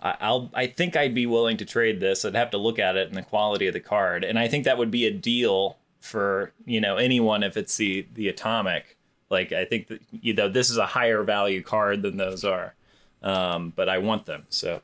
I, 0.00 0.16
I'll. 0.20 0.50
I 0.54 0.68
think 0.68 0.96
I'd 0.96 1.16
be 1.16 1.26
willing 1.26 1.56
to 1.56 1.64
trade 1.64 1.98
this. 1.98 2.24
I'd 2.24 2.36
have 2.36 2.50
to 2.50 2.58
look 2.58 2.78
at 2.78 2.96
it 2.96 3.08
and 3.08 3.16
the 3.16 3.22
quality 3.22 3.66
of 3.66 3.74
the 3.74 3.80
card, 3.80 4.22
and 4.22 4.38
I 4.38 4.46
think 4.46 4.64
that 4.64 4.78
would 4.78 4.92
be 4.92 5.04
a 5.04 5.12
deal 5.12 5.78
for 6.00 6.52
you 6.64 6.80
know 6.80 6.96
anyone 6.96 7.42
if 7.42 7.56
it's 7.56 7.76
the 7.76 8.06
the 8.14 8.28
atomic. 8.28 8.97
Like 9.30 9.52
I 9.52 9.64
think 9.64 9.88
that 9.88 10.00
you 10.10 10.34
know 10.34 10.48
this 10.48 10.70
is 10.70 10.78
a 10.78 10.86
higher 10.86 11.22
value 11.22 11.62
card 11.62 12.02
than 12.02 12.16
those 12.16 12.44
are, 12.44 12.74
um, 13.22 13.72
but 13.76 13.88
I 13.88 13.98
want 13.98 14.26
them. 14.26 14.44
So 14.48 14.80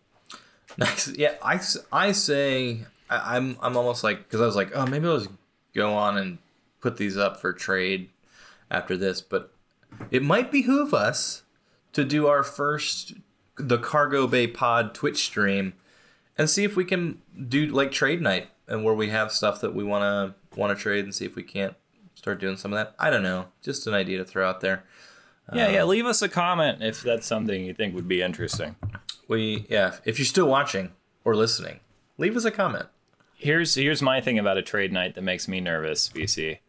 Nice. 0.78 1.08
Yeah, 1.16 1.34
I 1.42 2.12
say 2.12 2.80
I, 3.08 3.36
I'm 3.36 3.56
I'm 3.62 3.76
almost 3.76 4.02
like 4.02 4.24
because 4.24 4.40
I 4.40 4.46
was 4.46 4.56
like 4.56 4.74
oh 4.74 4.86
maybe 4.86 5.06
I'll 5.06 5.18
just 5.18 5.30
go 5.74 5.94
on 5.94 6.16
and 6.18 6.38
put 6.80 6.96
these 6.96 7.16
up 7.16 7.40
for 7.40 7.52
trade 7.52 8.10
after 8.70 8.96
this, 8.96 9.20
but 9.20 9.52
it 10.10 10.22
might 10.22 10.50
behoove 10.50 10.92
us 10.92 11.42
to 11.92 12.04
do 12.04 12.26
our 12.26 12.42
first 12.42 13.14
the 13.56 13.78
Cargo 13.78 14.26
Bay 14.26 14.48
Pod 14.48 14.94
Twitch 14.94 15.18
stream 15.24 15.74
and 16.36 16.50
see 16.50 16.64
if 16.64 16.74
we 16.74 16.84
can 16.84 17.22
do 17.48 17.66
like 17.66 17.92
trade 17.92 18.20
night 18.20 18.48
and 18.66 18.82
where 18.84 18.94
we 18.94 19.10
have 19.10 19.30
stuff 19.30 19.60
that 19.60 19.74
we 19.74 19.84
want 19.84 20.02
to 20.02 20.58
want 20.58 20.76
to 20.76 20.82
trade 20.82 21.04
and 21.04 21.14
see 21.14 21.24
if 21.24 21.36
we 21.36 21.42
can't 21.44 21.74
start 22.24 22.40
doing 22.40 22.56
some 22.56 22.72
of 22.72 22.78
that. 22.78 22.94
I 22.98 23.10
don't 23.10 23.22
know, 23.22 23.48
just 23.60 23.86
an 23.86 23.92
idea 23.92 24.16
to 24.16 24.24
throw 24.24 24.48
out 24.48 24.62
there. 24.62 24.84
yeah, 25.52 25.68
yeah. 25.68 25.84
Leave 25.84 26.06
us 26.06 26.22
a 26.22 26.28
comment 26.28 26.82
if 26.82 27.02
that's 27.02 27.26
something 27.26 27.66
you 27.66 27.74
think 27.74 27.94
would 27.94 28.08
be 28.08 28.22
interesting. 28.22 28.76
We 29.28 29.66
yeah, 29.68 29.96
if 30.06 30.18
you're 30.18 30.24
still 30.24 30.48
watching 30.48 30.92
or 31.22 31.36
listening, 31.36 31.80
leave 32.16 32.34
us 32.34 32.46
a 32.46 32.50
comment. 32.50 32.86
here's 33.36 33.74
here's 33.74 34.00
my 34.00 34.22
thing 34.22 34.38
about 34.38 34.56
a 34.56 34.62
trade 34.62 34.90
night 34.90 35.14
that 35.16 35.22
makes 35.22 35.46
me 35.48 35.60
nervous, 35.60 36.08
BC. 36.08 36.60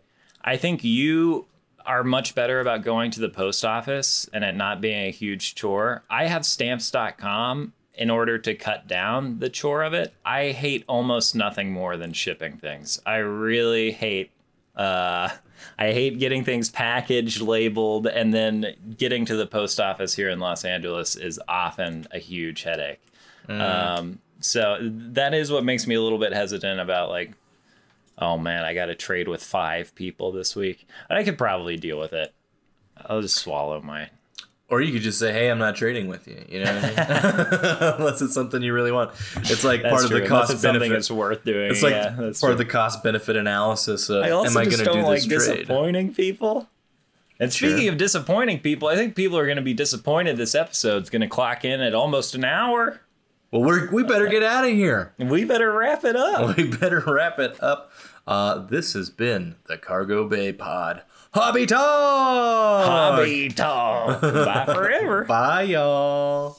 I 0.43 0.57
think 0.57 0.83
you 0.83 1.45
are 1.85 2.03
much 2.03 2.35
better 2.35 2.59
about 2.59 2.83
going 2.83 3.11
to 3.11 3.21
the 3.21 3.29
post 3.29 3.63
office 3.63 4.27
and 4.33 4.43
it 4.43 4.55
not 4.55 4.81
being 4.81 5.05
a 5.07 5.11
huge 5.11 5.55
chore. 5.55 6.03
I 6.09 6.25
have 6.25 6.45
stamps.com 6.45 7.71
in 7.93 8.09
order 8.09 8.37
to 8.39 8.55
cut 8.55 8.87
down 8.87 9.39
the 9.39 9.49
chore 9.49 9.83
of 9.83 9.93
it. 9.93 10.13
I 10.25 10.51
hate 10.51 10.83
almost 10.87 11.33
nothing 11.33 11.71
more 11.71 11.95
than 11.95 12.11
shipping 12.11 12.57
things. 12.57 12.99
I 13.05 13.17
really 13.17 13.91
hate 13.91 14.31
uh 14.75 15.29
I 15.77 15.91
hate 15.91 16.19
getting 16.19 16.43
things 16.43 16.69
packaged, 16.69 17.41
labeled, 17.41 18.07
and 18.07 18.33
then 18.33 18.75
getting 18.97 19.25
to 19.25 19.35
the 19.35 19.45
post 19.47 19.79
office 19.79 20.15
here 20.15 20.29
in 20.29 20.39
Los 20.39 20.65
Angeles 20.65 21.15
is 21.15 21.39
often 21.47 22.07
a 22.11 22.19
huge 22.19 22.63
headache. 22.63 23.01
Um, 23.47 24.19
so 24.39 24.77
that 24.81 25.33
is 25.33 25.51
what 25.51 25.63
makes 25.63 25.87
me 25.87 25.95
a 25.95 26.01
little 26.01 26.19
bit 26.19 26.33
hesitant 26.33 26.79
about 26.79 27.09
like, 27.09 27.33
oh 28.17 28.37
man, 28.37 28.63
I 28.63 28.73
got 28.73 28.87
to 28.87 28.95
trade 28.95 29.27
with 29.27 29.43
five 29.43 29.93
people 29.95 30.31
this 30.31 30.55
week. 30.55 30.87
And 31.09 31.17
I 31.17 31.23
could 31.23 31.37
probably 31.37 31.77
deal 31.77 31.99
with 31.99 32.13
it. 32.13 32.33
I'll 32.97 33.21
just 33.21 33.35
swallow 33.35 33.81
my. 33.81 34.09
Or 34.67 34.81
you 34.81 34.91
could 34.91 35.03
just 35.03 35.19
say, 35.19 35.31
"Hey, 35.31 35.49
I'm 35.51 35.59
not 35.59 35.75
trading 35.75 36.07
with 36.07 36.27
you." 36.27 36.43
You 36.49 36.63
know, 36.63 36.73
what 36.73 36.83
I 36.83 36.87
mean? 36.87 37.93
unless 37.99 38.21
it's 38.23 38.33
something 38.33 38.61
you 38.63 38.73
really 38.73 38.91
want. 38.91 39.11
It's 39.37 39.63
like 39.63 39.83
That's 39.83 39.91
part 39.91 40.03
of 40.05 40.09
true. 40.09 40.19
the 40.21 40.25
Unless 40.25 40.41
cost 40.41 40.53
it's 40.53 40.61
something 40.63 40.79
benefit. 40.79 40.93
that's 40.95 41.11
worth 41.11 41.43
doing. 41.43 41.69
It's 41.69 41.83
like 41.83 41.91
yeah, 41.93 42.15
part 42.15 42.51
of 42.51 42.57
the 42.57 42.65
cost 42.65 43.03
benefit 43.03 43.35
analysis 43.35 44.09
of 44.09 44.23
I 44.23 44.31
also 44.31 44.49
am 44.51 44.57
I 44.57 44.65
going 44.65 44.77
to 44.79 44.83
don't 44.85 45.03
like 45.03 45.21
this 45.23 45.45
trade? 45.45 45.57
disappointing 45.59 46.13
people. 46.15 46.67
And 47.39 47.51
Sure. 47.53 47.69
speaking 47.69 47.89
of 47.89 47.97
disappointing 47.97 48.59
people, 48.61 48.87
I 48.87 48.95
think 48.95 49.13
people 49.15 49.37
are 49.37 49.45
going 49.45 49.57
to 49.57 49.61
be 49.61 49.73
disappointed. 49.73 50.37
This 50.37 50.55
episode's 50.55 51.09
going 51.11 51.21
to 51.21 51.27
clock 51.27 51.63
in 51.65 51.81
at 51.81 51.93
almost 51.93 52.33
an 52.33 52.45
hour. 52.45 53.01
Well, 53.51 53.61
we're, 53.61 53.91
we 53.91 54.03
better 54.03 54.27
get 54.27 54.41
out 54.41 54.63
of 54.65 54.71
here. 54.71 55.13
We 55.19 55.43
better 55.45 55.71
wrap 55.73 56.03
it 56.05 56.15
up. 56.15 56.57
We 56.57 56.63
better 56.75 57.03
wrap 57.05 57.37
it 57.39 57.61
up. 57.61 57.91
Uh, 58.25 58.59
this 58.65 58.93
has 58.93 59.09
been 59.11 59.55
the 59.67 59.77
Cargo 59.77 60.27
Bay 60.27 60.51
Pod. 60.53 61.03
Hobby 61.35 61.65
Talk! 61.65 62.85
Hobby 62.85 63.49
Talk. 63.49 64.21
Bye 64.21 64.63
forever. 64.73 65.25
Bye, 65.27 65.63
y'all. 65.63 66.57